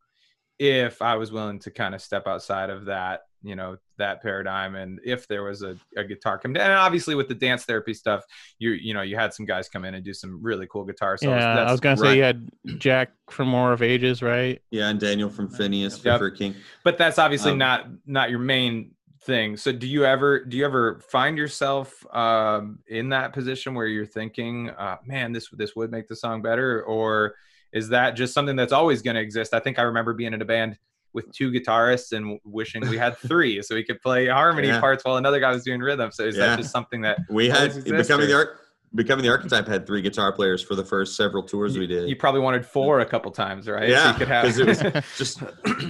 if 0.58 1.02
I 1.02 1.16
was 1.16 1.32
willing 1.32 1.58
to 1.60 1.70
kind 1.70 1.94
of 1.94 2.02
step 2.02 2.26
outside 2.26 2.70
of 2.70 2.86
that, 2.86 3.22
you 3.42 3.56
know, 3.56 3.76
that 3.98 4.22
paradigm, 4.22 4.74
and 4.74 5.00
if 5.04 5.26
there 5.28 5.42
was 5.42 5.62
a, 5.62 5.76
a 5.96 6.04
guitar 6.04 6.38
come 6.38 6.52
down, 6.52 6.70
and 6.70 6.78
obviously 6.78 7.14
with 7.14 7.28
the 7.28 7.34
dance 7.34 7.64
therapy 7.64 7.94
stuff, 7.94 8.24
you 8.58 8.70
you 8.70 8.94
know, 8.94 9.02
you 9.02 9.16
had 9.16 9.32
some 9.34 9.46
guys 9.46 9.68
come 9.68 9.84
in 9.84 9.94
and 9.94 10.04
do 10.04 10.14
some 10.14 10.42
really 10.42 10.66
cool 10.70 10.84
guitar 10.84 11.16
solos. 11.16 11.34
Yeah, 11.40 11.54
That's- 11.54 11.68
I 11.68 11.70
was 11.72 11.80
gonna 11.80 12.00
right. 12.00 12.08
say 12.10 12.16
you 12.16 12.22
had 12.22 12.48
Jack 12.78 13.12
from 13.30 13.52
War 13.52 13.72
of 13.72 13.82
Ages, 13.82 14.22
right? 14.22 14.60
Yeah, 14.70 14.88
and 14.88 14.98
Daniel 15.00 15.28
from 15.30 15.48
Phinehas, 15.48 16.04
Yep. 16.04 16.18
for 16.18 16.30
King. 16.30 16.54
but 16.82 16.98
that's 16.98 17.18
obviously 17.18 17.52
Um, 17.52 17.58
not 17.58 17.86
not 18.06 18.30
your 18.30 18.38
main 18.40 18.90
thing 19.22 19.56
so 19.56 19.72
do 19.72 19.86
you 19.86 20.04
ever 20.04 20.44
do 20.44 20.54
you 20.54 20.66
ever 20.66 21.00
find 21.08 21.38
yourself 21.38 22.04
um 22.14 22.78
in 22.88 23.08
that 23.08 23.32
position 23.32 23.72
where 23.72 23.86
you're 23.86 24.04
thinking 24.04 24.68
uh 24.68 24.98
man 25.06 25.32
this 25.32 25.48
this 25.54 25.74
would 25.74 25.90
make 25.90 26.06
the 26.08 26.14
song 26.14 26.42
better 26.42 26.82
or 26.82 27.34
is 27.72 27.88
that 27.88 28.16
just 28.16 28.34
something 28.34 28.54
that's 28.54 28.70
always 28.70 29.00
going 29.00 29.14
to 29.16 29.22
exist 29.22 29.54
i 29.54 29.58
think 29.58 29.78
i 29.78 29.82
remember 29.82 30.12
being 30.12 30.34
in 30.34 30.42
a 30.42 30.44
band 30.44 30.76
with 31.14 31.30
two 31.32 31.50
guitarists 31.50 32.12
and 32.12 32.38
wishing 32.44 32.86
we 32.88 32.98
had 32.98 33.16
three 33.28 33.62
so 33.62 33.74
we 33.74 33.84
could 33.84 34.00
play 34.02 34.26
harmony 34.26 34.68
Yeah. 34.68 34.80
parts 34.80 35.04
while 35.04 35.16
another 35.16 35.40
guy 35.40 35.52
was 35.52 35.62
doing 35.64 35.80
rhythm. 35.80 36.10
So 36.10 36.24
is 36.24 36.36
Yeah. 36.36 36.48
that 36.48 36.58
just 36.58 36.72
something 36.72 37.00
that 37.02 37.18
We 37.30 37.48
had 37.48 37.72
becoming 37.84 38.26
the 38.26 38.34
or- 38.36 38.58
Becoming 38.96 39.24
the 39.24 39.30
Archetype 39.30 39.66
had 39.66 39.88
three 39.88 40.02
guitar 40.02 40.30
players 40.32 40.62
for 40.62 40.76
the 40.76 40.84
first 40.84 41.16
several 41.16 41.42
tours 41.42 41.76
we 41.76 41.84
did. 41.88 42.08
you 42.08 42.14
probably 42.14 42.40
wanted 42.40 42.64
four 42.64 43.00
a 43.00 43.06
couple 43.06 43.30
times 43.32 43.66
right? 43.68 43.88
Yeah, 43.88 44.12
you 44.12 44.18
could 44.18 44.28
have 44.28 44.44
'cause 44.44 44.58
it 44.58 44.66
was- 44.68 45.04
just 45.18 45.42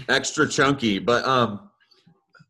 extra 0.09 0.49
chunky. 0.49 0.99
But 0.99 1.27
um 1.27 1.69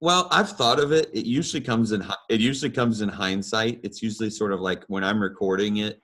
well 0.00 0.28
i've 0.30 0.50
thought 0.50 0.78
of 0.80 0.92
it. 0.92 1.10
It 1.12 1.24
usually 1.26 1.60
comes 1.60 1.90
in 1.92 2.04
it 2.28 2.40
usually 2.40 2.70
comes 2.70 3.00
in 3.00 3.08
hindsight. 3.08 3.80
It's 3.82 4.02
usually 4.02 4.30
sort 4.30 4.52
of 4.52 4.60
like 4.60 4.84
when 4.88 5.02
i'm 5.02 5.20
recording 5.20 5.78
it 5.78 6.00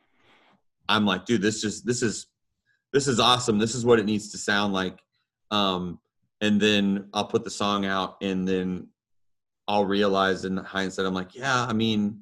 i'm 0.88 1.04
like 1.06 1.26
dude 1.26 1.42
this 1.42 1.60
just 1.62 1.84
this 1.86 2.02
is 2.02 2.26
this 2.92 3.06
is 3.06 3.20
awesome. 3.20 3.58
This 3.58 3.74
is 3.76 3.84
what 3.84 4.00
it 4.00 4.04
needs 4.04 4.30
to 4.32 4.38
sound 4.38 4.72
like. 4.72 4.98
Um 5.52 6.00
and 6.40 6.60
then 6.60 7.08
i'll 7.14 7.26
put 7.26 7.44
the 7.44 7.50
song 7.50 7.84
out 7.84 8.16
and 8.22 8.46
then 8.46 8.86
i'll 9.68 9.84
realize 9.84 10.44
in 10.44 10.56
hindsight 10.56 11.06
i'm 11.06 11.14
like 11.14 11.34
yeah 11.34 11.64
i 11.66 11.72
mean 11.72 12.20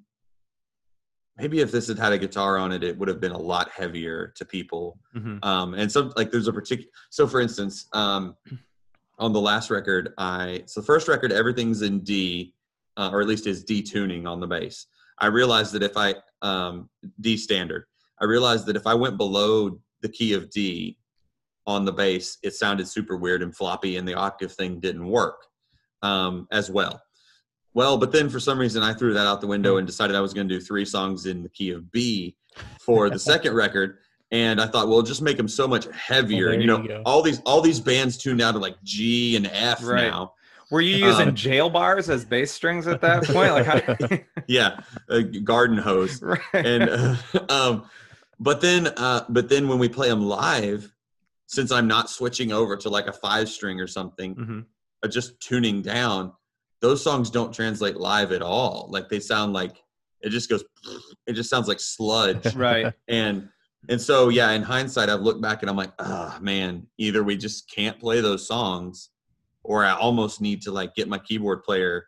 maybe 1.37 1.61
if 1.61 1.71
this 1.71 1.87
had 1.89 1.99
had 1.99 2.13
a 2.13 2.19
guitar 2.19 2.59
on 2.59 2.73
it 2.73 2.83
it 2.83 2.99
would 2.99 3.09
have 3.09 3.21
been 3.21 3.33
a 3.33 3.39
lot 3.39 3.71
heavier 3.71 4.33
to 4.37 4.45
people. 4.45 4.99
Mhm. 5.17 5.45
um 5.45 5.75
and 5.75 5.91
some 5.91 6.13
like 6.17 6.31
there's 6.31 6.49
a 6.49 6.53
particular 6.53 6.91
so 7.11 7.27
for 7.27 7.41
instance 7.41 7.87
um 7.93 8.35
on 9.19 9.33
the 9.33 9.41
last 9.41 9.71
record 9.71 10.13
i 10.19 10.63
so 10.67 10.81
the 10.81 10.87
first 10.87 11.09
record 11.09 11.33
everything's 11.33 11.83
in 11.83 12.01
d 12.01 12.55
uh, 12.97 13.11
or 13.13 13.21
at 13.21 13.29
least 13.29 13.47
is 13.47 13.63
d 13.63 13.81
tuning 13.81 14.27
on 14.27 14.41
the 14.41 14.47
bass. 14.47 14.87
I 15.21 15.27
realized 15.27 15.73
that 15.75 15.83
if 15.85 15.97
i 15.97 16.15
um 16.43 16.89
d 17.21 17.37
standard. 17.37 17.85
I 18.21 18.25
realized 18.25 18.67
that 18.67 18.77
if 18.77 18.87
i 18.87 18.95
went 18.95 19.17
below 19.17 19.79
the 20.03 20.09
key 20.09 20.33
of 20.35 20.51
d 20.51 20.98
on 21.69 21.85
the 21.85 21.93
bass 21.93 22.39
it 22.43 22.55
sounded 22.55 22.89
super 22.89 23.17
weird 23.17 23.43
and 23.43 23.55
floppy 23.55 23.97
and 23.99 24.09
the 24.09 24.15
octave 24.15 24.51
thing 24.53 24.81
didn't 24.81 25.07
work 25.07 25.37
um 26.03 26.49
as 26.51 26.71
well 26.71 27.01
well 27.75 27.97
but 27.99 28.11
then 28.11 28.29
for 28.29 28.41
some 28.41 28.59
reason 28.59 28.83
i 28.83 28.93
threw 28.93 29.13
that 29.13 29.27
out 29.27 29.41
the 29.41 29.47
window 29.47 29.77
and 29.77 29.87
decided 29.87 30.17
i 30.17 30.21
was 30.21 30.33
going 30.35 30.49
to 30.49 30.55
do 30.59 30.61
three 30.65 30.85
songs 30.85 31.27
in 31.27 31.43
the 31.43 31.49
key 31.51 31.71
of 31.71 31.93
b 31.93 32.35
for 32.81 33.11
the 33.11 33.19
second 33.31 33.55
record 33.55 33.99
and 34.31 34.61
I 34.61 34.67
thought, 34.67 34.89
well, 34.89 35.01
just 35.01 35.23
make 35.23 35.39
them 35.39 35.49
so 35.49 35.67
much 35.67 35.87
heavier. 35.91 36.49
Well, 36.49 36.53
and 36.53 36.63
you 36.63 36.71
you 36.71 36.83
know, 36.83 36.87
go. 36.87 37.03
all 37.07 37.23
these 37.23 37.41
all 37.47 37.63
these 37.63 37.81
bands 37.81 38.19
tuned 38.19 38.43
out 38.43 38.53
to 38.53 38.59
like 38.59 38.77
G 38.85 39.37
and 39.37 39.47
F 39.47 39.83
Right. 39.83 40.05
now. 40.11 40.35
were 40.71 40.83
you 40.83 40.99
using 40.99 41.29
Um, 41.31 41.35
jail 41.35 41.71
bars 41.71 42.11
as 42.11 42.27
bass 42.27 42.53
strings 42.53 42.87
at 42.87 43.01
that 43.01 43.25
point 43.25 43.53
like 43.55 43.65
how 43.65 44.19
Yeah, 44.47 44.81
a 45.09 45.23
garden 45.23 45.79
hose. 45.79 46.21
right 46.33 46.41
And 46.53 46.91
uh, 46.91 47.17
um, 47.49 47.89
but 48.39 48.61
then 48.61 48.89
uh, 48.89 49.25
but 49.31 49.49
then 49.49 49.67
when 49.67 49.79
we 49.79 49.89
play 49.89 50.11
them 50.11 50.21
live, 50.29 50.93
since 51.49 51.73
I'm 51.73 51.89
not 51.89 52.09
switching 52.11 52.53
over 52.53 52.77
to 52.77 52.89
like 52.89 53.07
a 53.09 53.13
five 53.13 53.49
string 53.49 53.81
or 53.81 53.87
something, 53.89 54.35
Mhm. 54.37 54.67
uh, 55.03 55.09
just 55.09 55.41
tuning 55.41 55.83
down, 55.83 56.33
those 56.81 57.03
songs 57.03 57.31
don't 57.31 57.53
translate 57.53 57.97
live 57.97 58.31
at 58.33 58.43
all. 58.43 58.87
Like 58.91 59.09
they 59.09 59.19
sound 59.19 59.53
like 59.55 59.83
it 60.21 60.29
just 60.31 60.49
goes. 60.49 60.63
It 61.27 61.33
just 61.33 61.49
sounds 61.51 61.67
like 61.69 61.81
sludge. 61.81 62.55
right 62.55 62.93
and 63.09 63.49
and 63.89 64.01
so 64.01 64.29
yeah 64.29 64.51
in 64.51 64.63
hindsight 64.63 65.09
i've 65.09 65.21
looked 65.21 65.41
back 65.41 65.63
and 65.63 65.71
i'm 65.71 65.77
like 65.77 65.93
ah 66.01 66.37
man 66.43 66.85
either 66.99 67.23
we 67.23 67.37
just 67.37 67.71
can't 67.71 67.99
play 68.01 68.21
those 68.21 68.45
songs 68.45 69.11
or 69.63 69.85
i 69.85 69.93
almost 69.93 70.41
need 70.41 70.61
to 70.61 70.73
like 70.73 70.93
get 70.97 71.07
my 71.07 71.19
keyboard 71.19 71.63
player 71.63 72.05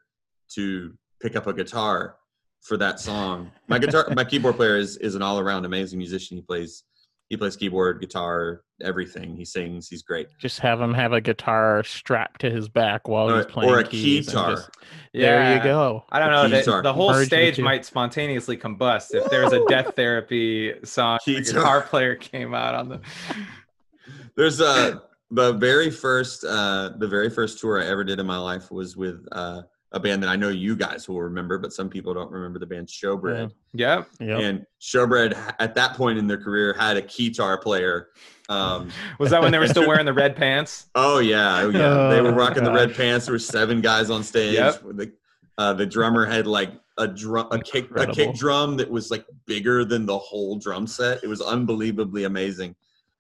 to 0.49 0.93
pick 1.23 1.37
up 1.37 1.47
a 1.47 1.53
guitar 1.53 2.17
for 2.63 2.77
that 2.77 2.99
song 2.99 3.53
my 3.69 3.79
guitar 3.79 4.09
my 4.17 4.25
keyboard 4.25 4.57
player 4.57 4.77
is 4.77 4.97
is 4.97 5.15
an 5.15 5.23
all-around 5.23 5.65
amazing 5.65 5.97
musician 5.99 6.37
he 6.37 6.43
plays 6.43 6.83
he 7.29 7.37
plays 7.37 7.57
keyboard 7.57 8.01
guitar 8.01 8.63
everything 8.83 9.37
he 9.37 9.45
sings 9.45 9.89
he's 9.89 10.03
great 10.03 10.27
Just 10.39 10.59
have 10.61 10.81
him 10.81 10.95
have 10.95 11.13
a 11.13 11.21
guitar 11.21 11.83
strapped 11.85 12.41
to 12.43 12.51
his 12.51 12.69
back 12.69 13.09
while 13.09 13.31
or, 13.31 13.37
he's 13.39 13.47
playing 13.47 13.71
or 13.71 13.79
a 13.81 13.85
keys 13.85 14.29
and 14.29 14.37
keytar 14.39 14.51
just- 14.57 14.71
there 15.13 15.41
Yeah. 15.43 15.57
you 15.57 15.63
go. 15.65 16.05
I 16.11 16.19
don't 16.21 16.29
A 16.29 16.49
know. 16.49 16.63
The, 16.63 16.83
the 16.83 16.93
whole 16.93 17.11
Merge 17.11 17.27
stage 17.27 17.57
two. 17.57 17.63
might 17.65 17.85
spontaneously 17.85 18.57
combust 18.57 19.13
if 19.13 19.29
there's 19.31 19.53
a 19.53 19.65
death 19.69 19.95
therapy 19.97 20.73
song. 20.85 21.19
The 21.27 21.35
Guitar. 21.41 21.53
guitar 21.63 21.83
player 21.83 22.15
came 22.15 22.55
out 22.55 22.75
on 22.77 22.89
the. 22.89 23.01
There's 24.37 24.61
a 24.61 25.03
the 25.33 25.53
very 25.55 25.91
first 25.91 26.45
uh 26.45 26.91
the 26.99 27.09
very 27.09 27.31
first 27.31 27.59
tour 27.61 27.83
I 27.83 27.87
ever 27.87 28.05
did 28.05 28.19
in 28.21 28.27
my 28.27 28.39
life 28.39 28.71
was 28.71 28.97
with 28.97 29.27
uh 29.33 29.63
a 29.93 29.99
band 29.99 30.23
that 30.23 30.29
I 30.29 30.37
know 30.37 30.51
you 30.51 30.77
guys 30.77 31.09
will 31.09 31.21
remember, 31.21 31.59
but 31.59 31.73
some 31.73 31.89
people 31.89 32.15
don't 32.15 32.31
remember 32.31 32.61
the 32.61 32.67
band 32.67 32.87
Showbread. 32.87 33.51
Yep. 33.75 34.07
Yep. 34.21 34.39
And 34.41 34.65
Showbread 34.81 35.55
at 35.59 35.75
that 35.75 35.95
point 35.97 36.17
in 36.19 36.29
their 36.29 36.39
career 36.41 36.73
had 36.79 36.97
a 36.97 37.03
guitar 37.03 37.59
player. 37.59 38.11
Um, 38.51 38.91
Was 39.19 39.31
that 39.31 39.41
when 39.41 39.53
they 39.53 39.59
were 39.59 39.69
still 39.69 39.87
wearing 39.89 40.05
the 40.07 40.13
red 40.13 40.37
pants? 40.37 40.87
oh 40.95 41.21
yeah, 41.21 41.61
oh 41.63 41.69
yeah, 41.71 42.09
they 42.11 42.21
were 42.21 42.31
Oh, 42.31 42.35
rocking 42.35 42.65
the 42.65 42.73
red 42.73 42.95
pants. 42.95 43.27
There 43.27 43.33
were 43.33 43.39
seven 43.39 43.81
guys 43.81 44.11
on 44.11 44.23
stage. 44.23 44.55
Yep. 44.55 44.83
The 44.95 45.13
uh, 45.57 45.73
the 45.75 45.87
drummer 45.87 46.27
had 46.27 46.47
like 46.47 46.73
a 46.99 47.07
drum, 47.07 47.47
a 47.51 47.59
kick, 47.59 47.85
a 47.85 47.89
Incredible. 47.89 48.15
kick 48.15 48.35
drum 48.35 48.77
that 48.79 48.91
was 48.91 49.11
like 49.11 49.25
bigger 49.47 49.85
than 49.85 50.05
the 50.07 50.19
whole 50.19 50.57
drum 50.57 50.87
set. 50.87 51.23
It 51.23 51.29
was 51.29 51.41
unbelievably 51.41 52.25
amazing. 52.25 52.75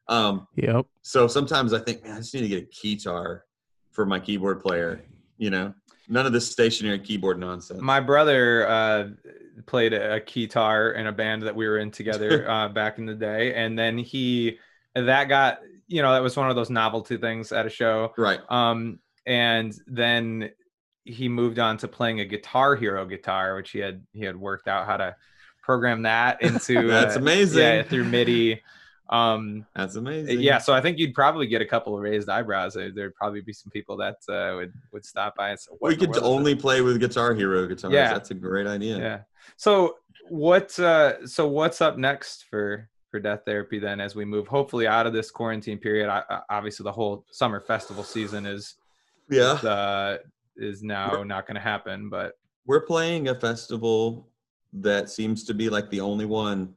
Um, 0.08 0.46
Yep. 0.56 0.86
so 1.02 1.28
sometimes 1.28 1.72
I 1.72 1.78
think, 1.78 2.02
man, 2.02 2.14
I 2.14 2.16
just 2.18 2.34
need 2.34 2.40
to 2.40 2.48
get 2.48 2.64
a 2.64 2.66
keytar 2.66 3.40
for 3.92 4.04
my 4.06 4.18
keyboard 4.18 4.60
player. 4.60 5.02
You 5.38 5.50
know, 5.50 5.74
none 6.08 6.26
of 6.26 6.32
this 6.32 6.50
stationary 6.50 6.98
keyboard 6.98 7.38
nonsense. 7.38 7.80
My 7.80 8.00
brother 8.00 8.66
uh, 8.68 9.08
played 9.66 9.92
a 9.92 10.20
keytar 10.20 10.94
in 10.96 11.06
a 11.06 11.12
band 11.12 11.42
that 11.42 11.54
we 11.54 11.68
were 11.68 11.78
in 11.78 11.90
together 11.90 12.50
uh, 12.50 12.68
back 12.68 12.98
in 12.98 13.06
the 13.06 13.14
day, 13.14 13.54
and 13.54 13.78
then 13.78 13.96
he 13.98 14.58
that 14.94 15.28
got 15.28 15.58
you 15.86 16.02
know 16.02 16.12
that 16.12 16.22
was 16.22 16.36
one 16.36 16.50
of 16.50 16.56
those 16.56 16.70
novelty 16.70 17.16
things 17.16 17.52
at 17.52 17.66
a 17.66 17.70
show. 17.70 18.12
right. 18.16 18.40
Um, 18.48 19.00
and 19.26 19.74
then 19.86 20.50
he 21.04 21.28
moved 21.28 21.58
on 21.58 21.76
to 21.78 21.88
playing 21.88 22.20
a 22.20 22.24
Guitar 22.24 22.76
Hero 22.76 23.04
guitar, 23.06 23.54
which 23.56 23.70
he 23.70 23.78
had 23.78 24.04
he 24.12 24.24
had 24.24 24.36
worked 24.36 24.68
out 24.68 24.86
how 24.86 24.96
to 24.96 25.16
program 25.62 26.02
that 26.02 26.42
into. 26.42 26.86
That's 26.88 27.16
uh, 27.16 27.20
amazing. 27.20 27.62
Yeah, 27.62 27.82
through 27.82 28.04
MIDI. 28.04 28.62
Um, 29.08 29.66
That's 29.74 29.96
amazing. 29.96 30.40
yeah, 30.40 30.58
so 30.58 30.72
I 30.72 30.80
think 30.80 30.98
you'd 30.98 31.14
probably 31.14 31.48
get 31.48 31.60
a 31.60 31.66
couple 31.66 31.96
of 31.96 32.00
raised 32.00 32.28
eyebrows. 32.28 32.74
There- 32.74 32.92
There'd 32.92 33.14
probably 33.16 33.40
be 33.40 33.52
some 33.52 33.70
people 33.70 33.96
that 33.96 34.16
uh, 34.28 34.54
would 34.56 34.72
would 34.92 35.04
stop 35.04 35.36
by 35.36 35.50
and 35.50 35.58
say, 35.58 35.72
we 35.80 35.96
could 35.96 36.16
only 36.18 36.54
play 36.54 36.80
with 36.80 37.00
Guitar 37.00 37.34
Hero 37.34 37.66
guitars. 37.66 37.92
Yeah. 37.92 38.12
That's 38.12 38.30
a 38.30 38.34
great 38.34 38.68
idea. 38.68 38.98
Yeah. 38.98 39.18
So 39.56 39.96
what? 40.28 40.78
Uh, 40.78 41.26
so 41.26 41.48
what's 41.48 41.80
up 41.80 41.98
next 41.98 42.44
for 42.48 42.88
for 43.10 43.20
Death 43.20 43.40
Therapy 43.44 43.78
then? 43.78 44.00
As 44.00 44.14
we 44.14 44.24
move, 44.24 44.46
hopefully, 44.46 44.86
out 44.86 45.06
of 45.06 45.12
this 45.12 45.30
quarantine 45.30 45.78
period. 45.78 46.08
I, 46.08 46.22
I- 46.30 46.40
obviously, 46.50 46.84
the 46.84 46.92
whole 46.92 47.24
summer 47.30 47.60
festival 47.60 48.04
season 48.04 48.46
is 48.46 48.76
Yeah. 49.28 49.52
uh, 49.52 50.18
is 50.56 50.82
now 50.82 51.12
We're- 51.12 51.24
not 51.28 51.46
going 51.46 51.54
to 51.56 51.60
happen. 51.60 52.08
But 52.08 52.38
We're 52.66 52.86
playing 52.86 53.28
a 53.28 53.34
festival 53.34 54.28
that 54.72 55.10
seems 55.10 55.44
to 55.44 55.54
be 55.54 55.68
like 55.68 55.90
the 55.90 56.00
only 56.00 56.26
one 56.26 56.74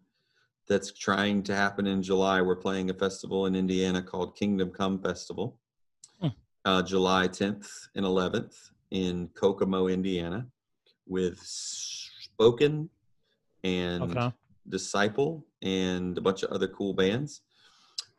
that's 0.68 0.92
trying 0.94 1.44
to 1.44 1.54
happen 1.56 1.86
in 1.88 2.02
July. 2.02 2.42
We're 2.42 2.56
playing 2.56 2.90
a 2.90 2.94
festival 2.94 3.46
in 3.48 3.56
Indiana 3.56 4.02
called 4.02 4.36
Kingdom 4.36 4.72
Come 4.72 5.00
Festival, 5.02 5.60
Hmm. 6.22 6.28
uh, 6.66 6.82
July 6.82 7.28
10th 7.28 7.70
and 7.96 8.06
11th 8.06 8.72
in 8.92 9.28
Kokomo, 9.36 9.88
Indiana, 9.88 10.48
with 11.06 11.38
Spoken 11.40 12.90
and 13.64 14.04
Okay. 14.04 14.34
Disciple 14.70 15.46
and 15.64 16.18
a 16.18 16.22
bunch 16.22 16.44
of 16.44 16.52
other 16.52 16.68
cool 16.68 16.94
bands. 16.94 17.42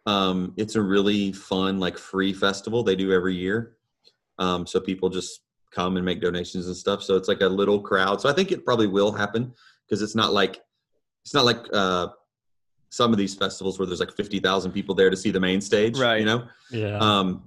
Um, 0.07 0.53
it's 0.57 0.74
a 0.74 0.82
really 0.82 1.32
fun, 1.32 1.78
like 1.78 1.97
free 1.97 2.32
festival 2.32 2.82
they 2.82 2.97
do 2.97 3.12
every 3.12 3.34
year. 3.34 3.76
Um, 4.38 4.66
so 4.66 4.80
people 4.80 5.09
just 5.09 5.40
come 5.70 5.97
and 5.97 6.05
make 6.05 6.20
donations 6.20 6.66
and 6.66 6.76
stuff. 6.76 7.03
So 7.03 7.16
it's 7.16 7.28
like 7.28 7.40
a 7.40 7.49
little 7.49 7.80
crowd. 7.80 8.20
So 8.20 8.28
I 8.28 8.32
think 8.32 8.53
it 8.53 8.64
probably 8.64 8.86
will 8.86 9.12
happen 9.12 9.53
because 9.86 10.03
it's 10.03 10.14
not 10.14 10.32
like 10.32 10.61
it's 11.24 11.34
not 11.34 11.45
like 11.45 11.64
uh, 11.72 12.09
some 12.90 13.12
of 13.12 13.18
these 13.18 13.34
festivals 13.34 13.78
where 13.78 13.86
there's 13.86 14.01
like 14.01 14.14
fifty 14.14 14.40
thousand 14.40 14.72
people 14.72 14.95
there 14.95 15.11
to 15.11 15.16
see 15.16 15.30
the 15.30 15.40
main 15.40 15.61
stage. 15.61 15.99
Right. 15.99 16.20
You 16.20 16.26
know. 16.26 16.49
Yeah. 16.70 16.99
Um, 16.99 17.45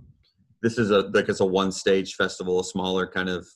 this 0.62 0.78
is 0.78 0.90
a 0.90 1.02
like 1.14 1.30
it's 1.30 1.40
a 1.40 1.46
one 1.46 1.72
stage 1.72 2.16
festival, 2.16 2.60
a 2.60 2.64
smaller 2.64 3.06
kind 3.06 3.30
of 3.30 3.48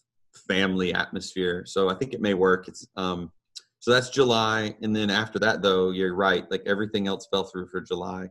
family 0.48 0.94
atmosphere. 0.94 1.64
So 1.66 1.90
I 1.90 1.96
think 1.96 2.14
it 2.14 2.22
may 2.22 2.34
work. 2.34 2.68
It's 2.68 2.88
um, 2.96 3.32
so 3.82 3.90
that's 3.92 4.10
July, 4.12 4.76
and 4.84 4.96
then 4.96 5.10
after 5.10 5.40
that, 5.40 5.62
though, 5.64 5.90
you're 5.90 6.14
right. 6.14 6.50
Like 6.52 6.62
everything 6.68 7.08
else 7.08 7.26
fell 7.30 7.44
through 7.46 7.66
for 7.68 7.82
July. 7.82 8.30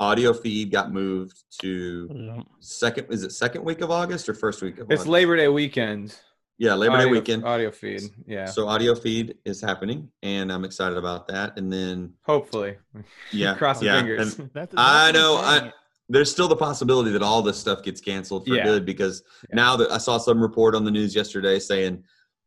Audiofeed 0.00 0.70
got 0.70 0.92
moved 0.92 1.42
to 1.60 2.42
second. 2.60 3.06
Is 3.10 3.22
it 3.22 3.32
second 3.32 3.64
week 3.64 3.80
of 3.80 3.90
August 3.90 4.28
or 4.28 4.34
first 4.34 4.62
week 4.62 4.74
of 4.78 4.90
It's 4.90 5.00
August? 5.02 5.06
Labor 5.08 5.36
Day 5.38 5.48
weekend. 5.48 6.14
Yeah, 6.58 6.74
Labor 6.74 6.98
Day 6.98 7.06
weekend. 7.06 7.42
Audiofeed. 7.44 8.10
Yeah. 8.26 8.44
So 8.44 8.66
Audiofeed 8.66 9.36
is 9.46 9.62
happening, 9.62 10.10
and 10.22 10.52
I'm 10.52 10.64
excited 10.66 10.98
about 10.98 11.26
that. 11.28 11.58
And 11.58 11.72
then 11.72 12.12
Hopefully. 12.22 12.76
yeah, 13.32 13.54
Cross 13.54 13.82
your 13.82 13.94
yeah, 13.94 13.98
fingers. 14.00 14.38
and 14.38 14.50
That's, 14.54 14.74
I 14.76 15.12
know. 15.12 15.36
I- 15.36 15.72
there's 16.12 16.28
still 16.28 16.48
the 16.48 16.56
possibility 16.56 17.12
that 17.12 17.22
all 17.22 17.40
this 17.40 17.56
stuff 17.56 17.84
gets 17.84 18.00
canceled 18.00 18.44
for 18.44 18.54
Yeah. 18.54 18.64
good 18.64 18.84
because 18.84 19.22
Yeah. 19.48 19.54
now 19.54 19.76
that 19.76 19.92
I 19.92 19.98
saw 19.98 20.18
some 20.18 20.40
report 20.42 20.74
on 20.74 20.84
the 20.84 20.90
news 20.90 21.14
yesterday 21.14 21.60
saying, 21.60 22.02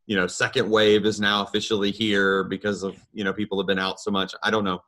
you 0.05 0.15
know, 0.15 0.27
second 0.27 0.69
wave 0.69 1.05
is 1.05 1.19
now 1.19 1.43
officially 1.43 1.91
here 1.91 2.43
because 2.43 2.83
of 2.83 2.95
you 3.13 3.23
know 3.23 3.33
people 3.33 3.57
have 3.59 3.67
been 3.67 3.79
out 3.79 3.99
so 3.99 4.11
much. 4.11 4.33
I 4.43 4.51
don't 4.51 4.63
know. 4.63 4.81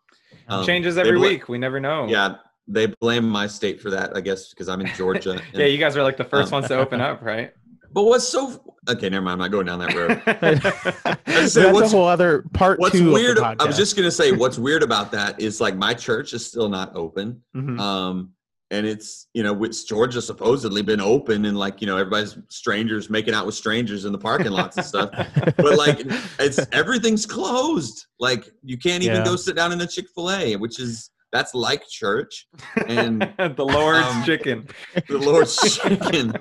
Um, 0.49 0.65
Changes 0.65 0.97
every 0.97 1.13
bla- 1.17 1.27
week. 1.29 1.49
We 1.49 1.57
never 1.57 1.79
know. 1.79 2.07
Yeah, 2.07 2.35
they 2.67 2.87
blame 2.99 3.27
my 3.27 3.47
state 3.47 3.81
for 3.81 3.89
that, 3.91 4.15
I 4.15 4.21
guess, 4.21 4.49
because 4.49 4.67
I'm 4.69 4.81
in 4.81 4.87
Georgia. 4.95 5.31
and- 5.31 5.41
yeah, 5.53 5.65
you 5.65 5.77
guys 5.77 5.95
are 5.95 6.03
like 6.03 6.17
the 6.17 6.23
first 6.25 6.51
Um, 6.51 6.57
ones 6.61 6.67
to 6.67 6.77
open 6.77 6.99
up, 7.01 7.21
right? 7.21 7.51
but 7.91 8.03
what's 8.03 8.27
so 8.27 8.61
okay? 8.89 9.09
Never 9.09 9.23
mind. 9.23 9.33
I'm 9.33 9.39
not 9.39 9.51
going 9.51 9.65
down 9.65 9.79
that 9.79 9.93
road. 9.95 10.21
That's 11.25 11.53
say, 11.53 11.69
a 11.69 11.73
what's- 11.73 11.91
whole 11.91 12.05
other 12.07 12.43
part 12.53 12.79
What's 12.79 12.97
two. 12.97 13.11
weird? 13.13 13.37
Of 13.37 13.57
the 13.57 13.63
I 13.63 13.65
was 13.67 13.77
just 13.77 13.95
gonna 13.95 14.11
say 14.11 14.31
what's 14.33 14.57
weird 14.59 14.83
about 14.83 15.11
that 15.13 15.39
is 15.39 15.61
like 15.61 15.75
my 15.75 15.93
church 15.93 16.33
is 16.33 16.45
still 16.45 16.67
not 16.69 16.95
open. 16.95 17.41
Mhm. 17.55 17.79
um 17.79 18.31
and 18.71 18.85
it's 18.87 19.27
you 19.33 19.43
know 19.43 19.53
which 19.53 19.87
georgia 19.87 20.21
supposedly 20.21 20.81
been 20.81 20.99
open 21.01 21.45
and 21.45 21.57
like 21.57 21.81
you 21.81 21.87
know 21.87 21.97
everybody's 21.97 22.37
strangers 22.49 23.09
making 23.09 23.33
out 23.33 23.45
with 23.45 23.53
strangers 23.55 24.05
in 24.05 24.11
the 24.11 24.17
parking 24.17 24.51
lots 24.51 24.77
and 24.77 24.85
stuff 24.85 25.09
but 25.57 25.77
like 25.77 25.99
it's 26.39 26.59
everything's 26.71 27.25
closed 27.25 28.07
like 28.19 28.49
you 28.63 28.77
can't 28.77 29.03
even 29.03 29.17
Yeah. 29.17 29.23
go 29.25 29.35
sit 29.35 29.55
down 29.55 29.71
in 29.71 29.79
a 29.81 29.87
chick-fil-a 29.87 30.55
which 30.55 30.79
is 30.79 31.11
that's 31.31 31.53
like 31.53 31.83
church 31.89 32.47
and 32.87 33.21
the 33.37 33.65
Lord's 33.65 34.07
um, 34.07 34.23
chicken. 34.23 34.67
the 35.09 35.17
lord's 35.17 35.57
chicken 35.79 36.33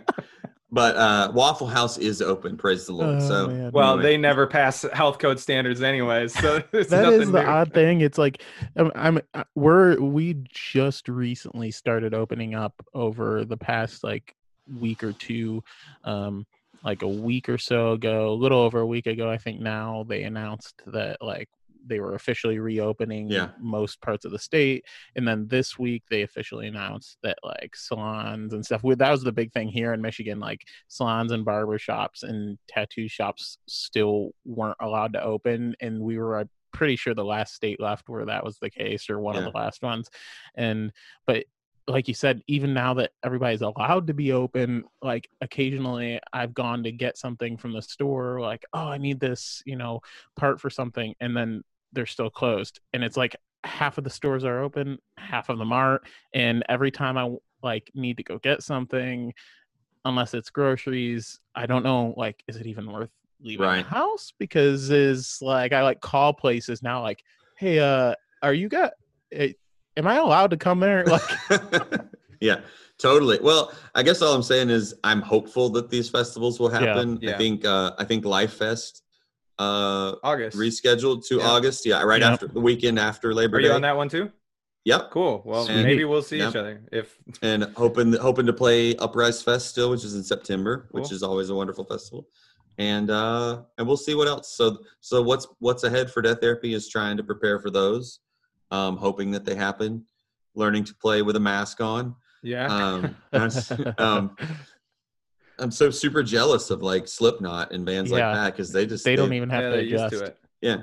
but 0.71 0.97
uh 0.97 1.31
waffle 1.35 1.67
house 1.67 1.99
is 1.99 2.21
open 2.23 2.57
praise 2.57 2.87
the 2.87 2.93
lord 2.93 3.17
Oh, 3.17 3.29
so 3.29 3.47
man. 3.49 3.71
Well, 3.73 3.93
anyway. 3.95 4.03
they 4.03 4.17
never 4.17 4.47
pass 4.47 4.85
health 4.93 5.19
code 5.19 5.39
standards 5.39 5.83
anyways, 5.83 6.33
so 6.39 6.63
it's 6.73 6.91
that 6.91 7.03
nothing 7.05 7.23
is 7.23 7.31
the 7.33 7.43
new. 7.43 7.49
odd 7.49 7.73
thing. 7.73 8.01
It's 8.01 8.19
like 8.19 8.43
I'm, 8.77 8.91
I'm 8.95 9.21
uh, 9.35 9.45
we're 9.55 10.01
we 10.01 10.37
just 10.51 11.09
recently 11.09 11.71
started 11.71 12.15
opening 12.15 12.55
up 12.55 12.75
over 12.95 13.45
the 13.45 13.57
past 13.57 14.03
like 14.03 14.35
week 14.81 15.05
or 15.05 15.13
two. 15.13 15.63
Um, 16.05 16.47
like 16.83 17.01
a 17.01 17.09
week 17.09 17.49
or 17.49 17.57
so 17.57 17.93
ago, 17.93 18.29
a 18.29 18.35
little 18.35 18.59
over 18.61 18.81
a 18.81 18.87
week 18.87 19.07
ago, 19.07 19.31
I 19.31 19.39
think 19.39 19.59
now 19.59 20.05
they 20.07 20.25
announced 20.25 20.83
that 20.89 21.17
like 21.23 21.49
they 21.87 22.01
were 22.01 22.15
officially 22.15 22.59
reopening 22.59 23.31
Yeah. 23.31 23.51
most 23.59 24.01
parts 24.01 24.25
of 24.25 24.33
the 24.33 24.39
state, 24.39 24.85
and 25.17 25.27
then 25.27 25.47
this 25.49 25.79
week 25.79 26.03
they 26.11 26.23
officially 26.23 26.67
announced 26.67 27.19
that 27.23 27.39
like 27.43 27.77
salons 27.77 28.53
and 28.55 28.65
stuff. 28.65 28.83
That 28.85 29.11
was 29.11 29.23
the 29.23 29.33
big 29.33 29.53
thing 29.53 29.69
here 29.69 29.93
in 29.93 30.01
Michigan. 30.01 30.41
Like 30.41 30.63
salons 30.89 31.33
and 31.33 31.45
barber 31.45 31.79
shops 31.79 32.23
and 32.23 32.59
tattoo 32.69 33.09
shops 33.09 33.59
still 33.67 34.31
weren't 34.45 34.77
allowed 34.81 35.13
to 35.15 35.23
open, 35.23 35.75
and 35.81 36.01
we 36.01 36.19
were 36.19 36.39
uh, 36.41 36.45
pretty 36.73 36.97
sure 36.97 37.15
the 37.15 37.25
last 37.25 37.55
state 37.55 37.79
left 37.81 38.09
where 38.09 38.25
that 38.27 38.45
was 38.45 38.59
the 38.59 38.71
case, 38.71 39.09
or 39.09 39.21
one 39.21 39.35
Yeah. 39.35 39.47
of 39.47 39.53
the 39.53 39.59
last 39.59 39.83
ones. 39.83 40.11
And 40.55 40.93
but 41.27 41.45
like 41.87 42.09
you 42.09 42.15
said, 42.15 42.41
even 42.47 42.73
now 42.73 42.95
that 42.95 43.11
everybody's 43.23 43.61
allowed 43.61 44.07
to 44.07 44.15
be 44.15 44.33
open, 44.33 44.85
like 45.03 45.29
occasionally 45.43 46.19
I've 46.33 46.55
gone 46.55 46.83
to 46.85 46.91
get 46.91 47.19
something 47.19 47.59
from 47.59 47.75
the 47.75 47.83
store, 47.83 48.41
like, 48.41 48.65
oh, 48.73 48.89
I 48.89 48.97
need 48.97 49.21
this, 49.21 49.63
you 49.67 49.77
know, 49.77 50.01
part 50.35 50.63
for 50.63 50.71
something, 50.71 51.15
and 51.21 51.37
then 51.37 51.63
they're 51.95 52.07
still 52.07 52.31
closed. 52.31 52.81
And 52.93 53.03
it's 53.05 53.17
like 53.17 53.37
half 53.65 53.99
of 53.99 54.05
the 54.05 54.11
stores 54.11 54.45
are 54.45 54.61
open, 54.63 54.99
half 55.17 55.49
of 55.49 55.59
them 55.59 55.73
aren't. 55.73 56.03
And 56.33 56.65
every 56.69 56.91
time 56.91 57.17
I 57.17 57.35
like 57.63 57.91
need 57.95 58.19
to 58.19 58.23
go 58.23 58.39
get 58.39 58.63
something, 58.63 59.33
unless 60.05 60.35
it's 60.35 60.51
groceries, 60.51 61.41
I 61.55 61.67
don't 61.67 61.83
know, 61.83 62.15
like, 62.17 62.43
is 62.47 62.57
it 62.57 62.67
even 62.67 62.91
worth 62.91 63.11
leaving 63.41 63.65
Right. 63.65 63.83
the 63.85 63.89
house? 63.91 64.33
Because 64.39 64.91
is 64.91 65.39
like 65.41 65.73
I 65.73 65.83
like 65.83 66.01
call 66.01 66.33
places 66.35 66.83
now, 66.83 67.03
like, 67.03 67.23
hey, 67.57 67.79
uh, 67.79 68.15
are 68.43 68.53
you 68.55 68.69
got 68.69 68.93
eh, 69.33 69.53
am 69.97 70.07
I 70.07 70.17
allowed 70.17 70.51
to 70.51 70.57
come 70.57 70.81
there? 70.81 71.05
Like 71.09 71.23
yeah, 72.41 72.61
totally. 72.99 73.39
Well, 73.41 73.73
I 73.95 74.03
guess 74.03 74.21
all 74.21 74.35
I'm 74.35 74.43
saying 74.43 74.69
is 74.71 74.95
I'm 75.05 75.23
hopeful 75.23 75.71
that 75.71 75.89
these 75.89 76.11
festivals 76.11 76.61
will 76.61 76.69
happen. 76.69 77.19
Yeah. 77.23 77.35
I 77.35 77.39
think 77.39 77.65
uh, 77.65 77.93
I 77.99 78.05
think 78.05 78.25
Lifest 78.25 79.01
uh, 79.59 80.15
August. 80.23 80.57
rescheduled 80.57 81.27
to 81.29 81.37
Yeah. 81.39 81.49
August. 81.49 81.87
Yeah, 81.87 82.03
right 82.03 82.21
Yeah. 82.21 82.33
after 82.33 82.47
the 82.49 82.61
weekend 82.61 82.99
after 82.99 83.35
Labor 83.35 83.59
Are 83.59 83.61
Day. 83.61 83.69
you 83.69 83.73
on 83.75 83.83
that 83.83 83.97
one 83.97 84.09
too? 84.09 84.31
Yep. 84.85 85.11
Cool. 85.13 85.43
Well, 85.47 85.65
Sweet. 85.65 85.83
maybe 85.83 86.05
we'll 86.05 86.21
see 86.23 86.39
Yep. 86.39 86.51
each 86.51 86.57
other 86.57 86.83
if 86.93 87.17
And 87.43 87.65
hoping 87.77 88.13
hoping 88.15 88.47
to 88.47 88.53
play 88.53 88.95
Uprise 88.97 89.43
Fest 89.43 89.69
still, 89.71 89.91
which 89.91 90.05
is 90.05 90.15
in 90.15 90.23
September, 90.23 90.89
which 90.91 91.11
is 91.13 91.23
always 91.23 91.49
a 91.51 91.55
wonderful 91.55 91.85
festival. 91.85 92.29
And 92.77 93.09
uh, 93.11 93.63
and 93.79 93.87
we'll 93.87 93.97
see 93.97 94.15
what 94.15 94.27
else. 94.29 94.57
So 94.57 94.79
so 95.01 95.23
what's 95.23 95.47
what's 95.61 95.85
ahead 95.85 96.11
for 96.11 96.21
Death 96.21 96.41
Therapy 96.41 96.75
is 96.75 96.89
trying 96.89 97.17
to 97.17 97.23
prepare 97.23 97.59
for 97.61 97.71
those, 97.71 98.19
um, 98.73 98.97
hoping 98.97 99.31
that 99.31 99.45
they 99.45 99.55
happen. 99.55 100.05
Learning 100.57 100.85
to 100.85 100.95
play 100.97 101.23
with 101.23 101.37
a 101.37 101.41
mask 101.41 101.81
on. 101.81 102.15
yeah. 102.43 102.67
Um, 102.67 103.17
um, 103.99 104.37
I'm 105.59 105.71
so 105.71 105.91
super 105.91 106.23
jealous 106.23 106.71
of 106.71 106.83
like 106.83 107.07
Slipknot 107.09 107.73
and 107.73 107.85
bands 107.85 108.11
Yeah. 108.11 108.29
like 108.29 108.37
that 108.37 108.53
because 108.53 108.73
they 108.73 108.87
just 108.87 109.05
they 109.05 109.17
don't 109.17 109.33
even 109.33 109.51
have 109.51 109.63
yeah, 109.63 109.69
to 109.71 109.77
they're 109.77 109.85
used 109.85 110.05
adjust. 110.05 110.25
to 110.25 110.31
it. 110.31 110.39
yeah 110.61 110.77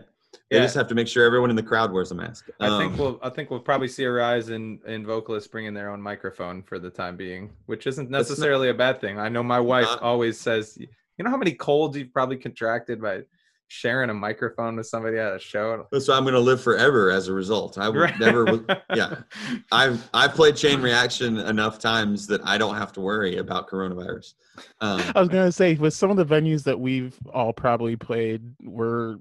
they 0.49 0.57
Yeah. 0.57 0.63
just 0.63 0.75
have 0.75 0.87
to 0.87 0.95
make 0.95 1.07
sure 1.07 1.25
everyone 1.25 1.49
in 1.49 1.55
the 1.55 1.63
crowd 1.63 1.91
wears 1.91 2.11
a 2.11 2.15
mask. 2.15 2.49
I 2.59 2.77
think 2.77 2.93
Um, 2.93 2.97
we'll 2.97 3.19
I 3.21 3.29
think 3.29 3.49
we'll 3.49 3.59
probably 3.59 3.87
see 3.87 4.03
a 4.05 4.11
rise 4.11 4.49
in 4.49 4.79
in 4.85 5.05
vocalists 5.05 5.47
bringing 5.47 5.73
their 5.73 5.89
own 5.89 6.01
microphone 6.01 6.63
for 6.63 6.79
the 6.79 6.89
time 6.89 7.15
being, 7.17 7.51
which 7.65 7.85
isn't 7.87 8.09
That's 8.11 8.29
not- 8.29 8.33
necessarily 8.33 8.69
a 8.69 8.73
bad 8.73 9.01
thing. 9.01 9.19
I 9.19 9.29
know 9.29 9.43
my 9.43 9.59
wife 9.59 9.85
Not- 9.85 10.01
always 10.01 10.39
says, 10.39 10.77
you 10.79 11.23
know 11.23 11.29
how 11.29 11.37
many 11.37 11.51
colds 11.53 11.97
you've 11.97 12.13
probably 12.13 12.37
contracted 12.37 13.01
by 13.01 13.23
sharing 13.73 14.09
a 14.09 14.13
microphone 14.13 14.75
with 14.75 14.85
somebody 14.85 15.17
at 15.17 15.33
a 15.33 15.39
show. 15.39 15.87
that's 15.93 16.09
why 16.09 16.15
I'm 16.17 16.23
going 16.23 16.33
to 16.33 16.41
live 16.41 16.61
forever 16.61 17.09
as 17.09 17.29
a 17.29 17.33
result. 17.33 17.77
I 17.77 17.87
would 17.87 17.97
Right. 17.99 18.19
never. 18.19 18.43
was- 18.43 18.59
Yeah, 18.93 19.21
I've 19.71 20.09
I've 20.13 20.33
played 20.33 20.57
Chain 20.57 20.81
Reaction 20.81 21.37
enough 21.37 21.79
times 21.79 22.27
that 22.27 22.41
I 22.43 22.57
don't 22.57 22.75
have 22.75 22.91
to 22.93 23.01
worry 23.01 23.37
about 23.37 23.69
coronavirus. 23.69 24.33
Um, 24.81 25.01
I 25.15 25.19
was 25.21 25.29
gonna 25.29 25.53
say 25.53 25.75
with 25.75 25.93
some 25.93 26.11
of 26.11 26.17
the 26.17 26.25
venues 26.25 26.63
that 26.65 26.77
we've 26.77 27.17
all 27.33 27.53
probably 27.53 27.95
played, 27.95 28.41
we're 28.61 29.17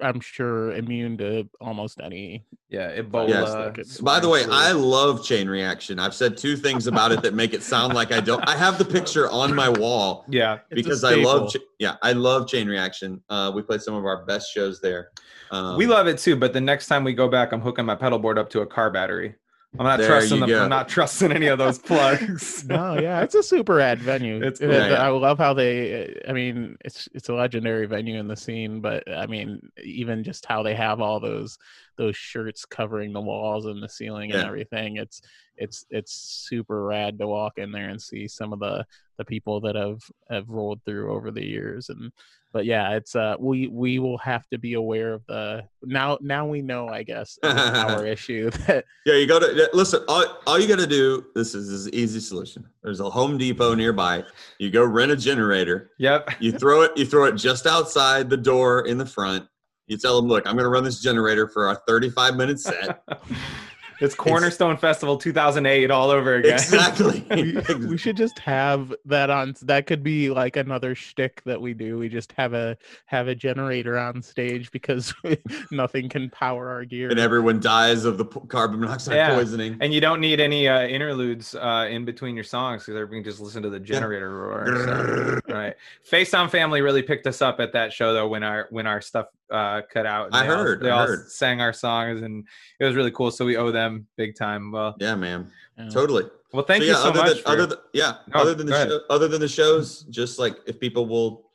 I'm 0.00 0.20
sure 0.20 0.72
immune 0.72 1.16
to 1.18 1.48
almost 1.60 2.00
any. 2.00 2.44
yeah, 2.68 3.00
Ebola. 3.00 3.76
Yes. 3.76 3.98
by 3.98 4.18
the 4.18 4.28
way, 4.28 4.44
I 4.50 4.72
love 4.72 5.24
Chain 5.24 5.48
Reaction. 5.48 5.98
I've 5.98 6.14
said 6.14 6.36
two 6.36 6.56
things 6.56 6.86
about 6.86 7.12
it 7.12 7.22
that 7.22 7.34
make 7.34 7.54
it 7.54 7.62
sound 7.62 7.94
like 7.94 8.10
I 8.12 8.20
don't. 8.20 8.46
I 8.48 8.56
have 8.56 8.78
the 8.78 8.84
picture 8.84 9.30
on 9.30 9.54
my 9.54 9.68
wall 9.68 10.24
yeah. 10.28 10.58
Because 10.70 11.04
I 11.04 11.14
love. 11.14 11.54
Yeah, 11.78 11.96
I 12.02 12.12
love 12.12 12.48
Chain 12.48 12.68
Reaction. 12.68 13.22
Uh, 13.28 13.52
we 13.54 13.62
played 13.62 13.82
some 13.82 13.94
of 13.94 14.04
our 14.04 14.24
best 14.24 14.52
shows 14.52 14.80
there. 14.80 15.10
Um, 15.50 15.76
we 15.76 15.86
love 15.86 16.06
it 16.08 16.18
too, 16.18 16.34
but 16.34 16.52
the 16.52 16.60
next 16.60 16.86
time 16.86 17.04
we 17.04 17.12
go 17.12 17.28
back, 17.28 17.52
I'm 17.52 17.60
hooking 17.60 17.84
my 17.84 17.94
pedal 17.94 18.18
board 18.18 18.38
up 18.38 18.50
to 18.50 18.60
a 18.60 18.66
car 18.66 18.90
battery. 18.90 19.34
I'm 19.78 19.84
not 19.86 19.98
There 20.00 20.08
trusting 20.08 20.40
them. 20.40 20.48
go. 20.50 20.62
I'm 20.64 20.68
not 20.68 20.88
trusting 20.88 21.32
any 21.32 21.46
of 21.46 21.58
those 21.58 21.78
plugs. 21.78 22.64
No, 22.68 22.98
yeah, 23.00 23.22
it's 23.22 23.34
a 23.34 23.42
super 23.42 23.76
rad 23.76 24.00
venue. 24.00 24.42
It's 24.42 24.60
Uh, 24.60 24.66
cool. 24.66 24.74
Yeah, 24.74 24.90
yeah. 24.90 25.02
I 25.06 25.08
love 25.08 25.38
how 25.38 25.54
they. 25.54 26.20
I 26.28 26.32
mean, 26.32 26.76
it's 26.84 27.08
it's 27.14 27.30
a 27.30 27.34
legendary 27.34 27.86
venue 27.86 28.18
in 28.20 28.28
the 28.28 28.36
scene, 28.36 28.80
but 28.82 29.10
I 29.10 29.26
mean, 29.26 29.60
even 29.82 30.24
just 30.24 30.44
how 30.44 30.62
they 30.62 30.74
have 30.74 31.00
all 31.00 31.20
those 31.20 31.56
those 31.96 32.16
shirts 32.16 32.64
covering 32.66 33.12
the 33.12 33.20
walls 33.20 33.64
and 33.66 33.82
the 33.82 33.88
ceiling 33.88 34.32
and 34.32 34.42
everything. 34.46 34.96
It's 34.96 35.22
it's 35.56 35.86
it's 35.90 36.12
super 36.12 36.84
rad 36.84 37.18
to 37.18 37.26
walk 37.26 37.54
in 37.56 37.72
there 37.72 37.88
and 37.88 38.00
see 38.00 38.28
some 38.28 38.52
of 38.52 38.58
the 38.60 38.84
the 39.22 39.26
people 39.34 39.60
that 39.60 39.76
have 39.76 40.02
have 40.30 40.48
rolled 40.48 40.80
through 40.84 41.12
over 41.12 41.30
the 41.30 41.44
years 41.44 41.88
and 41.88 42.10
but 42.52 42.64
yeah 42.64 42.90
it's 42.96 43.14
uh 43.14 43.36
we 43.38 43.68
we 43.68 43.98
will 44.00 44.18
have 44.18 44.48
to 44.48 44.58
be 44.58 44.74
aware 44.74 45.14
of 45.14 45.24
the 45.26 45.62
now 45.82 46.18
now 46.20 46.44
we 46.44 46.60
know 46.60 46.88
i 46.88 47.02
guess 47.02 47.38
of 47.42 47.54
the 47.54 47.62
power 47.72 48.04
issue 48.16 48.50
that 48.66 48.84
Yeah, 49.06 49.14
you 49.14 49.26
gotta 49.26 49.52
yeah, 49.54 49.66
listen. 49.72 50.02
All, 50.08 50.24
all 50.46 50.58
you 50.58 50.68
got 50.68 50.78
to 50.78 50.86
do. 50.86 51.26
This 51.34 51.54
is, 51.54 51.68
this 51.68 51.80
is 51.80 51.86
an 51.86 51.94
easy 51.94 52.20
solution. 52.20 52.64
There's 52.82 53.00
a 53.00 53.10
Home 53.10 53.36
Depot 53.38 53.74
nearby. 53.74 54.24
You 54.58 54.70
go 54.70 54.84
rent 54.84 55.10
a 55.10 55.16
generator. 55.16 55.90
Yep. 55.98 56.30
You 56.40 56.52
throw 56.52 56.82
it. 56.82 56.92
You 56.96 57.04
throw 57.06 57.24
it 57.24 57.32
just 57.32 57.66
outside 57.66 58.30
the 58.30 58.36
door 58.36 58.86
in 58.86 58.98
the 58.98 59.06
front. 59.06 59.46
You 59.88 59.98
tell 59.98 60.16
them, 60.16 60.28
look, 60.28 60.46
I'm 60.46 60.54
going 60.54 60.64
to 60.64 60.70
run 60.70 60.84
this 60.84 61.00
generator 61.00 61.48
for 61.48 61.66
our 61.68 61.82
35 61.86 62.36
minute 62.36 62.60
set. 62.60 63.02
it's 64.02 64.14
Cornerstone 64.14 64.76
Festival 64.76 65.16
2008 65.16 65.90
all 65.90 66.10
over 66.10 66.34
again. 66.36 66.52
exactly. 66.54 67.24
we, 67.30 67.74
we 67.86 67.96
should 67.96 68.16
just 68.16 68.38
have 68.40 68.94
that 69.04 69.30
on 69.30 69.54
that 69.62 69.86
could 69.86 70.02
be 70.02 70.30
like 70.30 70.56
another 70.56 70.94
shtick 70.94 71.42
that 71.44 71.60
we 71.60 71.74
do 71.74 71.98
we 71.98 72.08
just 72.08 72.32
have 72.32 72.52
a 72.54 72.76
have 73.06 73.28
a 73.28 73.34
generator 73.34 73.98
on 73.98 74.22
stage 74.22 74.70
because 74.70 75.14
nothing 75.70 76.08
can 76.08 76.28
power 76.30 76.68
our 76.68 76.84
gear 76.84 77.10
and 77.10 77.18
everyone 77.20 77.60
dies 77.60 78.04
of 78.04 78.18
the 78.18 78.24
carbon 78.24 78.80
monoxide 78.80 79.14
Yeah. 79.16 79.34
poisoning. 79.34 79.76
And 79.80 79.92
you 79.94 80.00
don't 80.00 80.20
need 80.20 80.40
any 80.40 80.68
uh, 80.68 80.82
interludes 80.82 81.54
uh, 81.54 81.86
in 81.90 82.04
between 82.04 82.34
your 82.34 82.44
songs 82.44 82.82
because 82.82 83.00
everyone 83.00 83.22
can 83.22 83.30
just 83.32 83.40
listen 83.42 83.62
to 83.62 83.70
the 83.70 83.80
generator 83.80 84.30
roar. 84.30 84.66
so- 84.66 85.40
right. 85.46 85.54
right. 85.54 85.74
Face 86.02 86.34
on 86.34 86.48
Family 86.48 86.80
really 86.82 87.02
picked 87.02 87.26
us 87.26 87.40
up 87.42 87.60
at 87.60 87.72
that 87.72 87.92
show 87.92 88.12
though 88.12 88.28
when 88.28 88.42
our 88.42 88.66
when 88.70 88.86
our 88.86 89.00
stuff 89.00 89.26
uh, 89.52 89.82
cut 89.92 90.06
out. 90.06 90.30
I 90.32 90.44
heard. 90.46 90.78
All, 90.78 90.84
they 90.84 90.90
I 90.90 91.00
all 91.00 91.06
heard. 91.06 91.30
sang 91.30 91.60
our 91.60 91.72
songs 91.72 92.22
and 92.22 92.44
it 92.80 92.84
was 92.84 92.94
really 92.94 93.10
cool. 93.10 93.30
So 93.30 93.44
we 93.44 93.56
owe 93.56 93.70
them 93.70 94.06
big 94.16 94.34
time. 94.36 94.72
Well, 94.72 94.96
Yeah, 94.98 95.14
man. 95.14 95.50
Yeah. 95.78 95.88
Totally. 95.88 96.24
well, 96.52 96.64
thank 96.64 96.82
so, 96.82 96.86
you 96.86 96.92
yeah, 96.92 96.98
so 97.02 97.08
other 97.10 97.18
much. 97.20 97.34
Than, 97.34 97.42
for- 97.42 97.48
other 97.50 97.66
than 97.66 97.78
yeah, 97.92 98.14
No, 98.34 98.40
other 98.40 98.54
than 98.54 98.66
the 98.66 98.84
show, 98.88 99.00
other 99.10 99.28
than 99.28 99.40
the 99.40 99.48
shows, 99.48 100.02
just 100.10 100.38
like 100.38 100.56
if 100.66 100.80
people 100.80 101.06
will 101.06 101.50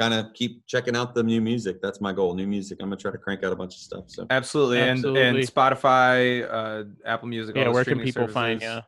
kind 0.00 0.12
of 0.12 0.32
keep 0.34 0.66
checking 0.66 0.96
out 0.96 1.14
the 1.14 1.22
new 1.22 1.40
music, 1.40 1.80
that's 1.80 2.00
my 2.00 2.12
goal. 2.12 2.34
New 2.34 2.46
music. 2.46 2.78
I'm 2.80 2.88
gonna 2.88 2.96
try 2.96 3.12
to 3.12 3.18
crank 3.18 3.44
out 3.44 3.52
a 3.52 3.56
bunch 3.56 3.74
of 3.74 3.80
stuff. 3.80 4.04
So 4.08 4.26
Absolutely. 4.30 4.80
And 4.80 5.04
and 5.04 5.38
Spotify, 5.38 6.46
uh, 6.50 6.84
Apple 7.06 7.28
Music. 7.28 7.54
Yeah, 7.56 7.64
the 7.64 7.70
where 7.70 7.84
can 7.84 7.92
streaming 7.94 8.04
people 8.06 8.26
find 8.28 8.60
services. 8.60 8.82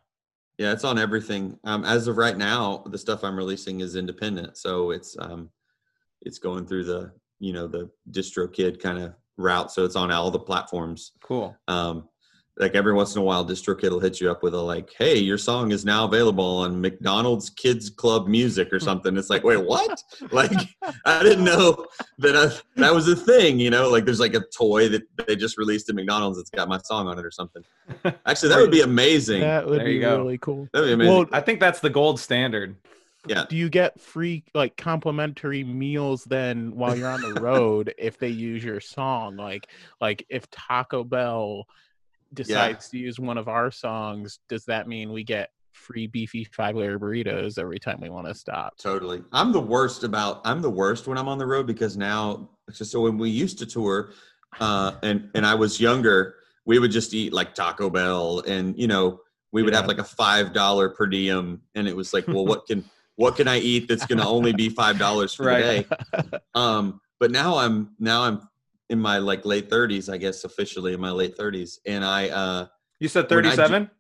you? 0.59 0.65
yeah, 0.67 0.73
it's 0.73 0.85
on 0.85 0.99
everything. 0.99 1.59
Um, 1.65 1.85
as 1.85 2.09
of 2.09 2.17
right 2.17 2.37
now, 2.37 2.83
the 2.87 2.99
stuff 2.99 3.23
I'm 3.25 3.37
releasing 3.37 3.81
is 3.81 3.95
independent, 3.97 4.57
so 4.57 4.91
it's 4.91 5.17
um, 5.19 5.51
it's 6.23 6.39
going 6.39 6.67
through 6.67 6.85
the 6.85 7.13
you 7.39 7.53
know 7.53 7.67
the 7.67 7.91
DistroKid 8.11 8.81
kind 8.81 8.99
of 8.99 9.15
route. 9.37 9.71
So 9.73 9.85
it's 9.85 9.97
on 9.97 10.11
all 10.11 10.31
the 10.31 10.39
platforms. 10.39 11.13
Cool. 11.23 11.57
um, 11.69 12.09
like 12.59 12.75
every 12.75 12.95
once 12.95 13.15
in 13.15 13.21
a 13.21 13.25
while 13.25 13.45
distrokid 13.45 13.91
will 13.91 14.01
hit 14.01 14.19
you 14.19 14.31
up 14.31 14.43
with 14.43 14.55
a 14.55 14.59
like 14.59 14.89
hey 14.97 15.19
your 15.19 15.37
song 15.37 15.73
is 15.73 15.85
now 15.85 16.07
available 16.07 16.57
on 16.61 16.81
mcdonald's 16.81 17.51
kids 17.51 17.91
club 17.91 18.27
music 18.29 18.73
or 18.73 18.81
something 18.81 19.15
it's 19.19 19.29
like 19.29 19.45
wait 19.45 19.63
what 19.63 20.03
like 20.33 20.51
i 21.05 21.23
didn't 21.23 21.45
know 21.45 21.85
that 22.17 22.35
I, 22.35 22.81
that 22.81 22.95
was 22.95 23.09
a 23.09 23.15
thing 23.15 23.61
you 23.61 23.69
know 23.69 23.91
like 23.91 24.07
there's 24.07 24.21
like 24.21 24.33
a 24.33 24.41
toy 24.57 24.89
that 24.89 25.03
they 25.27 25.37
just 25.37 25.59
released 25.59 25.91
at 25.91 25.97
mcdonald's 25.97 26.39
that's 26.39 26.49
got 26.49 26.67
my 26.67 26.79
song 26.79 27.09
on 27.09 27.19
it 27.19 27.27
or 27.27 27.31
something 27.31 27.63
actually 28.25 28.49
that 28.49 28.59
would 28.59 28.71
be 28.71 28.81
amazing 28.81 29.43
That 29.43 29.67
would 29.67 29.81
There 29.81 29.87
be 29.87 29.99
really 30.03 30.39
cool. 30.39 30.67
that'd 30.73 30.89
be 30.89 30.93
amazing 30.95 31.13
Well, 31.15 31.27
I 31.33 31.43
think 31.43 31.61
that's 31.61 31.81
the 31.81 31.91
gold 31.91 32.19
standard. 32.19 32.75
Yeah. 33.29 33.45
do 33.49 33.57
you 33.57 33.69
get 33.69 34.01
free 34.01 34.45
like 34.55 34.77
complimentary 34.77 35.65
meals 35.65 36.25
then 36.25 36.75
while 36.75 36.97
you're 36.97 37.09
on 37.09 37.21
the 37.21 37.41
road 37.41 37.95
if 37.99 38.19
they 38.19 38.29
use 38.29 38.65
your 38.65 38.81
song? 38.81 39.37
Like 39.37 39.69
like 40.01 40.25
if 40.29 40.51
taco 40.51 41.05
bell 41.05 41.67
decides 42.35 42.89
to 42.91 42.99
use 42.99 43.19
one 43.19 43.39
of 43.39 43.49
our 43.49 43.71
songs 43.71 44.41
does 44.49 44.65
that 44.65 44.89
mean 44.89 45.13
we 45.13 45.25
get 45.25 45.51
free 45.73 46.07
beefy 46.07 46.45
five 46.45 46.75
layer 46.75 46.99
burritos 46.99 47.59
every 47.59 47.79
time 47.79 47.99
we 48.01 48.09
want 48.09 48.27
to 48.27 48.35
stop? 48.35 48.77
Totally. 48.79 49.23
I'm 49.33 49.53
the 49.53 49.61
worst 49.61 50.05
about 50.05 50.41
I'm 50.45 50.63
the 50.63 50.71
worst 50.71 51.07
when 51.07 51.19
I'm 51.19 51.29
on 51.29 51.39
the 51.39 51.47
road 51.47 51.67
because 51.67 51.97
now 51.97 52.49
so, 52.71 52.85
so 52.85 53.01
when 53.03 53.19
we 53.19 53.31
used 53.31 53.59
to 53.59 53.67
tour 53.67 54.11
uh 54.59 54.93
and 55.03 55.31
and 55.35 55.47
I 55.47 55.55
was 55.55 55.81
younger, 55.81 56.37
we 56.65 56.79
would 56.79 56.91
just 56.91 57.15
eat 57.15 57.33
like 57.33 57.55
Taco 57.55 57.91
Bell 57.91 58.43
and 58.47 58.79
you 58.79 58.87
know, 58.87 59.21
we 59.53 59.63
would 59.63 59.75
have 59.75 59.87
like 59.87 59.99
a 59.99 60.05
five 60.05 60.53
dollar 60.53 60.89
per 60.89 61.07
diem 61.07 61.61
and 61.75 61.87
it 61.87 61.95
was 61.95 62.13
like, 62.13 62.27
well 62.27 62.47
what 62.47 62.67
can 62.67 62.85
what 63.17 63.37
can 63.37 63.49
I 63.49 63.59
eat 63.59 63.89
that's 63.89 64.07
gonna 64.07 64.29
only 64.29 64.53
be 64.53 64.69
five 64.83 64.99
dollars 64.99 65.35
for 65.35 65.47
Right. 65.47 65.87
the 65.89 66.23
day? 66.23 66.39
Um 66.55 67.01
but 67.19 67.31
now 67.31 67.57
I'm 67.57 67.91
now 67.99 68.23
I'm 68.23 68.49
in 68.89 69.01
my 69.01 69.19
like 69.19 69.45
late 69.45 69.69
thirties, 69.69 70.09
I 70.09 70.17
guess 70.19 70.45
officially 70.45 70.93
in 70.95 71.01
my 71.01 71.11
late 71.11 71.37
thirties. 71.37 71.81
And 71.87 72.05
I 72.05 72.29
uh 72.29 72.67
You 73.01 73.09
said 73.09 73.29
When 73.31 73.41
I 73.47 73.51
do- 73.51 73.57
37? 73.57 73.91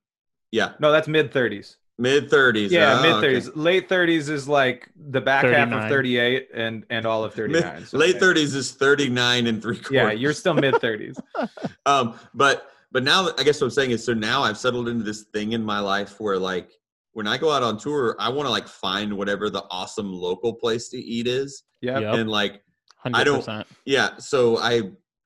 yeah, 0.52 0.72
No, 0.78 0.92
that's 0.92 1.08
mid 1.08 1.32
30s. 1.32 1.76
mid 1.98 2.30
thirties. 2.30 2.70
Yeah, 2.70 3.00
mid 3.02 3.14
30s. 3.24 3.52
Late 3.54 3.88
30s 3.88 4.28
is 4.28 4.46
like 4.48 4.88
the 5.10 5.20
back 5.20 5.44
half 5.46 5.72
of 5.72 5.88
38 5.88 6.48
and 6.54 6.84
and 6.90 7.06
all 7.06 7.24
of 7.24 7.32
39. 7.34 7.86
So, 7.86 7.96
late 7.98 8.10
okay. 8.10 8.18
thirties 8.20 8.54
is 8.54 8.72
thirty 8.72 9.08
nine 9.08 9.46
and 9.46 9.60
three 9.62 9.76
quarters. 9.78 9.92
Yeah, 9.92 10.10
you're 10.12 10.34
still 10.34 10.54
mid 10.54 10.74
30s. 10.74 11.16
um 11.86 12.14
but 12.34 12.70
but 12.92 13.02
now 13.02 13.30
i 13.38 13.42
guess 13.42 13.60
what 13.60 13.66
i'm 13.66 13.70
saying 13.70 13.90
is 13.90 14.04
so 14.04 14.12
now 14.14 14.42
i've 14.42 14.56
settled 14.58 14.88
into 14.88 15.02
this 15.04 15.22
thing 15.34 15.52
in 15.52 15.62
my 15.64 15.80
life 15.80 16.20
where 16.20 16.38
like 16.38 16.70
when 17.16 17.26
i 17.26 17.38
go 17.38 17.50
out 17.50 17.62
on 17.62 17.78
tour 17.78 18.14
i 18.18 18.28
want 18.28 18.46
to 18.46 18.50
like 18.50 18.68
find 18.68 19.10
whatever 19.10 19.48
the 19.48 19.64
awesome 19.70 20.12
local 20.12 20.52
place 20.52 20.90
to 20.90 20.98
eat 20.98 21.26
is. 21.26 21.62
Yeah. 21.80 21.98
Yep. 21.98 22.14
and 22.14 22.30
like 22.30 22.62
100% 23.06 23.24
don't- 23.24 23.66
yeah 23.86 24.18
so 24.18 24.58
i 24.58 24.82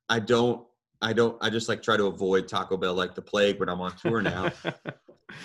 i 0.09 0.20
don't 0.20 0.64
i 1.03 1.12
don't 1.12 1.36
i 1.41 1.51
just 1.51 1.68
like 1.68 1.82
try 1.82 1.97
to 1.97 2.05
avoid 2.07 2.47
taco 2.47 2.76
bell 2.76 2.95
like 2.95 3.16
the 3.16 3.22
plague 3.22 3.59
when 3.59 3.68
i'm 3.68 3.80
on 3.80 3.97
tour 3.97 4.22
now. 4.34 4.53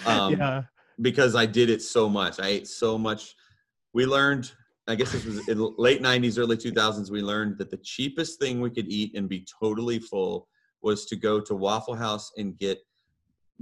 Um 0.06 0.34
yeah. 0.34 0.62
because 1.02 1.36
i 1.36 1.48
did 1.48 1.72
it 1.72 1.82
so 1.82 2.08
much. 2.08 2.40
I 2.40 2.48
ate 2.48 2.68
so 2.68 2.96
much. 2.96 3.34
We 3.94 4.06
learned 4.06 4.52
i 4.88 4.94
guess 4.94 5.14
this 5.14 5.26
was 5.26 5.48
in 5.48 5.58
late 5.80 6.00
90s 6.04 6.38
early 6.38 6.58
2000s 6.58 7.10
we 7.10 7.24
learned 7.24 7.58
that 7.58 7.72
the 7.72 7.78
cheapest 7.78 8.40
thing 8.40 8.62
we 8.62 8.70
could 8.70 8.88
eat 8.88 9.16
and 9.18 9.28
be 9.28 9.44
totally 9.60 9.98
full 9.98 10.48
was 10.84 11.08
to 11.08 11.16
go 11.16 11.40
to 11.40 11.56
waffle 11.56 11.96
house 11.96 12.32
and 12.38 12.56
get 12.60 12.78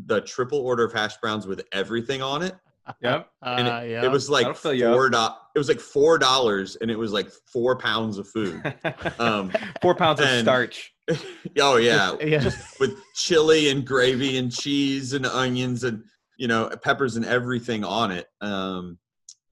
the 0.08 0.20
triple 0.22 0.60
order 0.60 0.84
of 0.84 0.92
hash 0.92 1.16
browns 1.22 1.48
with 1.48 1.62
everything 1.72 2.22
on 2.22 2.42
it 2.42 2.56
yep. 3.02 3.30
and 3.42 3.68
uh, 3.68 3.82
it, 3.84 3.92
yeah 3.92 4.04
it 4.06 4.12
was 4.12 4.30
like 4.30 4.44
That'll 4.44 4.56
fill 4.56 4.74
you 4.74 4.88
up. 4.88 4.94
four 4.94 5.10
do- 5.10 5.28
it 5.56 5.60
was 5.60 5.68
like 5.70 5.80
four 5.80 6.18
dollars 6.18 6.76
and 6.82 6.90
it 6.92 6.98
was 6.98 7.12
like 7.14 7.30
four 7.52 7.78
pounds 7.78 8.18
of 8.18 8.28
food 8.28 8.62
um 9.20 9.52
Four 9.82 9.96
pounds 9.96 10.20
of 10.20 10.28
starch. 10.40 10.94
oh 11.60 11.78
yeah 11.78 12.16
yeah 12.22 12.50
with 12.80 12.98
chili 13.16 13.70
and 13.70 13.86
gravy 13.86 14.38
and 14.38 14.52
cheese 14.52 15.14
and 15.14 15.26
onions 15.26 15.84
and 15.84 16.04
you 16.38 16.48
know 16.48 16.70
peppers 16.82 17.16
and 17.18 17.26
everything 17.26 17.84
on 17.84 18.12
it 18.12 18.28
um 18.42 18.98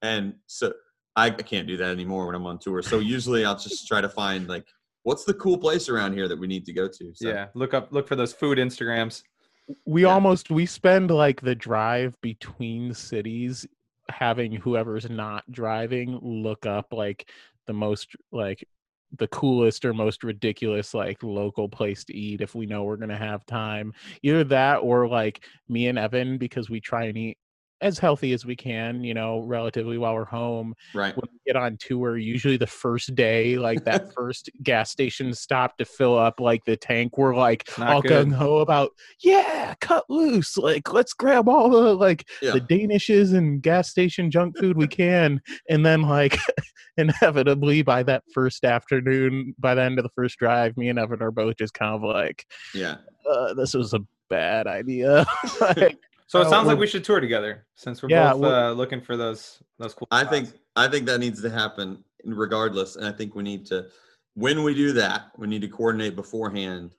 and 0.02 0.34
so 0.46 0.72
I, 1.14 1.26
I 1.26 1.30
can't 1.30 1.68
do 1.68 1.76
that 1.76 1.90
anymore 1.90 2.26
when 2.26 2.34
i'm 2.34 2.46
on 2.46 2.58
tour 2.58 2.80
so 2.82 2.98
usually 3.00 3.44
i'll 3.44 3.58
just 3.58 3.86
try 3.86 4.00
to 4.00 4.08
find 4.08 4.48
like 4.48 4.66
what's 5.04 5.24
the 5.24 5.34
cool 5.34 5.58
place 5.58 5.88
around 5.90 6.14
here 6.14 6.26
that 6.28 6.38
we 6.38 6.46
need 6.46 6.64
to 6.64 6.72
go 6.72 6.88
to 6.88 7.12
so 7.14 7.28
Yeah. 7.28 7.48
Look 7.54 7.74
up 7.74 7.92
look 7.92 8.08
for 8.08 8.16
those 8.16 8.32
food 8.32 8.56
Instagrams. 8.58 9.22
We 9.84 10.02
Yeah. 10.02 10.08
almost 10.08 10.50
we 10.50 10.66
spend 10.66 11.10
like 11.10 11.40
the 11.40 11.54
drive 11.54 12.20
between 12.20 12.94
cities 12.94 13.66
having 14.08 14.52
whoever's 14.52 15.08
not 15.08 15.50
driving 15.50 16.18
look 16.22 16.66
up 16.66 16.92
like 16.92 17.28
the 17.66 17.72
most 17.72 18.08
like 18.32 18.66
the 19.18 19.28
coolest 19.28 19.84
or 19.84 19.92
most 19.92 20.24
ridiculous 20.24 20.94
like 20.94 21.22
local 21.22 21.68
place 21.68 22.04
to 22.04 22.14
eat 22.16 22.40
if 22.40 22.54
we 22.54 22.66
know 22.66 22.82
we're 22.84 22.96
gonna 22.96 23.16
have 23.16 23.44
time 23.46 23.92
either 24.22 24.42
that 24.44 24.76
or 24.76 25.06
like 25.06 25.44
me 25.68 25.86
and 25.88 25.98
evan 25.98 26.38
because 26.38 26.68
we 26.70 26.80
try 26.80 27.04
and 27.04 27.18
eat 27.18 27.38
as 27.82 27.98
healthy 27.98 28.32
as 28.32 28.46
we 28.46 28.56
can 28.56 29.02
you 29.04 29.14
know 29.14 29.40
relatively 29.40 29.98
while 29.98 30.14
we're 30.14 30.24
home 30.24 30.74
right 30.94 31.16
when 31.16 31.28
we 31.32 31.38
get 31.46 31.56
on 31.60 31.76
tour, 31.78 32.16
usually 32.16 32.56
the 32.56 32.66
first 32.66 33.14
day, 33.14 33.56
like 33.58 33.84
that 33.84 34.12
first 34.16 34.50
gas 34.62 34.90
station 34.90 35.34
stop 35.34 35.76
to 35.78 35.84
fill 35.84 36.18
up 36.18 36.40
like 36.40 36.64
the 36.64 36.76
tank, 36.76 37.18
we're 37.18 37.34
like 37.34 37.68
Not 37.78 37.88
all 37.88 38.02
good. 38.02 38.28
gung 38.28 38.32
ho 38.32 38.58
about, 38.58 38.90
yeah, 39.20 39.74
cut 39.80 40.04
loose. 40.08 40.56
Like, 40.56 40.92
let's 40.92 41.12
grab 41.12 41.48
all 41.48 41.68
the 41.70 41.94
like 41.94 42.28
yeah 42.40 42.52
the 42.52 42.60
Danishes 42.60 43.34
and 43.34 43.62
gas 43.62 43.88
station 43.88 44.30
junk 44.30 44.58
food 44.58 44.76
we 44.76 44.86
can. 44.86 45.40
And 45.68 45.84
then, 45.84 46.02
like, 46.02 46.38
inevitably 46.96 47.82
by 47.82 48.02
that 48.04 48.24
first 48.32 48.64
afternoon, 48.64 49.54
by 49.58 49.74
the 49.74 49.82
end 49.82 49.98
of 49.98 50.04
the 50.04 50.12
first 50.14 50.38
drive, 50.38 50.76
me 50.76 50.88
and 50.88 50.98
Evan 50.98 51.22
are 51.22 51.30
both 51.30 51.56
just 51.56 51.74
kind 51.74 51.94
of 51.94 52.02
like, 52.02 52.46
yeah 52.74 52.96
uh, 53.30 53.54
this 53.54 53.74
was 53.74 53.94
a 53.94 54.00
bad 54.28 54.66
idea. 54.66 55.24
like, 55.60 55.98
So 56.26 56.40
it 56.40 56.46
Uh, 56.46 56.50
sounds 56.50 56.66
like 56.68 56.78
we're- 56.78 56.88
should 56.88 57.04
tour 57.04 57.20
together 57.20 57.66
since 57.74 58.02
we're 58.02 58.08
Yeah, 58.10 58.32
both 58.32 58.40
we're- 58.42 58.54
uh, 58.54 58.70
looking 58.72 59.00
for 59.00 59.16
those 59.16 59.62
those 59.78 59.94
cool. 59.94 60.08
i 60.10 60.24
think 60.24 60.48
i 60.76 60.86
think 60.88 61.06
that 61.06 61.18
needs 61.18 61.42
to 61.42 61.50
happen 61.50 62.02
regardless 62.24 62.96
and 62.96 63.04
i 63.06 63.12
think 63.12 63.34
we 63.34 63.42
need 63.42 63.66
to 63.66 63.88
when 64.34 64.62
we 64.62 64.74
do 64.74 64.92
that 64.92 65.30
we 65.36 65.46
need 65.46 65.60
to 65.62 65.68
coordinate 65.68 66.14
beforehand 66.16 66.94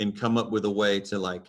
and 0.00 0.18
come 0.18 0.36
up 0.38 0.50
with 0.50 0.64
a 0.64 0.70
way 0.70 0.98
to 1.00 1.18
like 1.18 1.46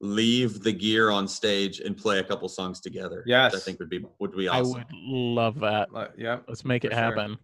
leave 0.00 0.62
the 0.62 0.72
gear 0.72 1.10
on 1.10 1.26
stage 1.26 1.80
and 1.80 1.96
play 1.96 2.18
a 2.20 2.24
couple 2.24 2.48
songs 2.48 2.80
together 2.80 3.18
which 3.18 3.28
Yes. 3.28 3.54
i 3.54 3.58
think 3.58 3.78
would 3.80 3.88
be 3.90 4.04
would 4.18 4.32
be 4.36 4.48
awesome. 4.48 4.76
I 4.76 4.78
would 4.78 4.92
love 4.92 5.60
that. 5.60 5.92
Like, 5.92 6.12
Yep. 6.16 6.44
Let's 6.48 6.64
make 6.64 6.84
it 6.84 6.88
For 6.90 6.94
sure. 6.96 7.02
happen. 7.04 7.38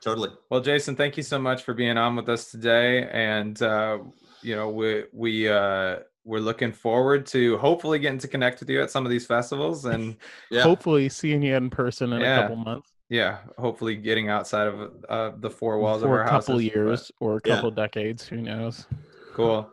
totally 0.00 0.30
Well, 0.50 0.60
Jason, 0.60 0.96
thank 0.96 1.16
you 1.16 1.22
so 1.22 1.38
much 1.38 1.62
for 1.62 1.74
being 1.74 1.96
on 1.96 2.16
with 2.16 2.28
us 2.28 2.50
today, 2.50 3.08
and 3.12 3.60
uh, 3.62 3.98
you 4.42 4.56
know 4.56 4.68
we 4.70 5.04
we 5.12 5.48
uh, 5.48 6.00
we're 6.24 6.38
looking 6.40 6.72
forward 6.72 7.26
to 7.26 7.58
hopefully 7.58 7.98
getting 7.98 8.18
to 8.18 8.28
connect 8.28 8.60
with 8.60 8.68
you 8.70 8.80
at 8.82 8.90
some 8.90 9.04
of 9.04 9.10
these 9.10 9.26
festivals, 9.26 9.84
and 9.86 10.16
yeah 10.50 10.62
Hopefully, 10.62 11.08
seeing 11.08 11.42
you 11.42 11.54
in 11.56 11.68
person 11.70 12.12
in 12.12 12.20
Yeah. 12.20 12.38
a 12.38 12.42
couple 12.42 12.56
months. 12.56 12.90
yeah, 13.08 13.38
hopefully 13.58 13.96
getting 13.96 14.28
outside 14.28 14.68
of 14.68 14.92
uh, 15.08 15.32
the 15.38 15.50
four 15.50 15.78
walls 15.78 16.02
of 16.02 16.08
for 16.08 16.20
our 16.20 16.26
a 16.26 16.30
couple 16.30 16.54
houses. 16.54 16.64
years 16.74 17.12
or 17.20 17.36
a 17.36 17.40
Yeah. 17.44 17.54
couple 17.56 17.70
decades. 17.72 18.26
Who 18.28 18.36
knows? 18.38 18.86
Cool. 19.34 19.68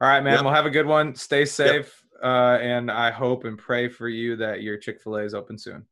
All 0.00 0.08
right, 0.08 0.22
man. 0.22 0.34
Yep. 0.36 0.44
Well, 0.44 0.54
have 0.54 0.66
a 0.66 0.70
good 0.70 0.86
one. 0.86 1.14
Stay 1.14 1.44
safe, 1.44 2.02
uh, 2.22 2.58
and 2.62 2.90
I 2.90 3.10
hope 3.10 3.44
and 3.44 3.58
pray 3.58 3.88
for 3.88 4.08
you 4.08 4.36
that 4.36 4.62
your 4.62 4.78
Chick 4.78 5.00
Fil 5.02 5.16
A 5.16 5.22
is 5.24 5.34
open 5.34 5.58
soon. 5.58 5.84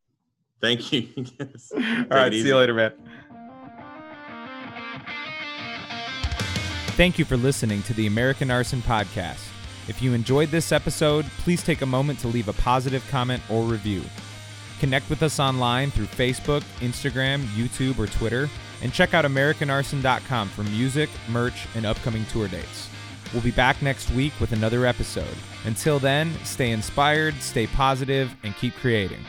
thank 0.61 0.91
you 0.93 1.07
Yes. 1.39 1.71
All 1.75 1.81
Take 1.81 2.11
right, 2.11 2.33
see 2.33 2.47
you 2.49 2.57
later, 2.57 2.75
man. 2.75 2.93
Thank 6.97 7.17
you 7.19 7.25
for 7.25 7.37
listening 7.37 7.83
to 7.85 7.95
the 7.95 8.07
American 8.09 8.51
Arson 8.51 8.81
Podcast. 8.83 9.48
If 9.89 10.03
you 10.03 10.13
enjoyed 10.13 10.51
this 10.51 10.71
episode, 10.71 11.25
please 11.39 11.63
take 11.63 11.81
a 11.81 11.87
moment 11.87 12.19
to 12.21 12.29
leave 12.29 12.49
a 12.49 12.53
positive 12.53 13.07
comment 13.09 13.43
or 13.49 13.63
review. 13.65 14.03
Connect 14.81 15.09
with 15.11 15.23
us 15.23 15.41
online 15.41 15.91
through 15.91 16.07
Facebook, 16.07 16.63
Instagram, 16.81 17.45
YouTube, 17.47 17.99
or 17.99 18.07
Twitter, 18.07 18.49
and 18.83 18.93
check 18.93 19.15
out 19.15 19.25
AmericanArson.com 19.25 20.49
for 20.51 20.63
music, 20.65 21.09
merch, 21.29 21.67
and 21.75 21.87
upcoming 21.87 22.25
tour 22.27 22.49
dates. 22.49 22.89
We'll 23.33 23.43
be 23.43 23.51
back 23.51 23.83
next 23.83 24.11
week 24.11 24.33
with 24.41 24.53
another 24.53 24.87
episode. 24.87 25.37
Until 25.65 25.99
then, 25.99 26.33
stay 26.45 26.71
inspired, 26.71 27.35
stay 27.43 27.67
positive, 27.67 28.35
and 28.45 28.55
keep 28.57 28.75
creating. 28.77 29.25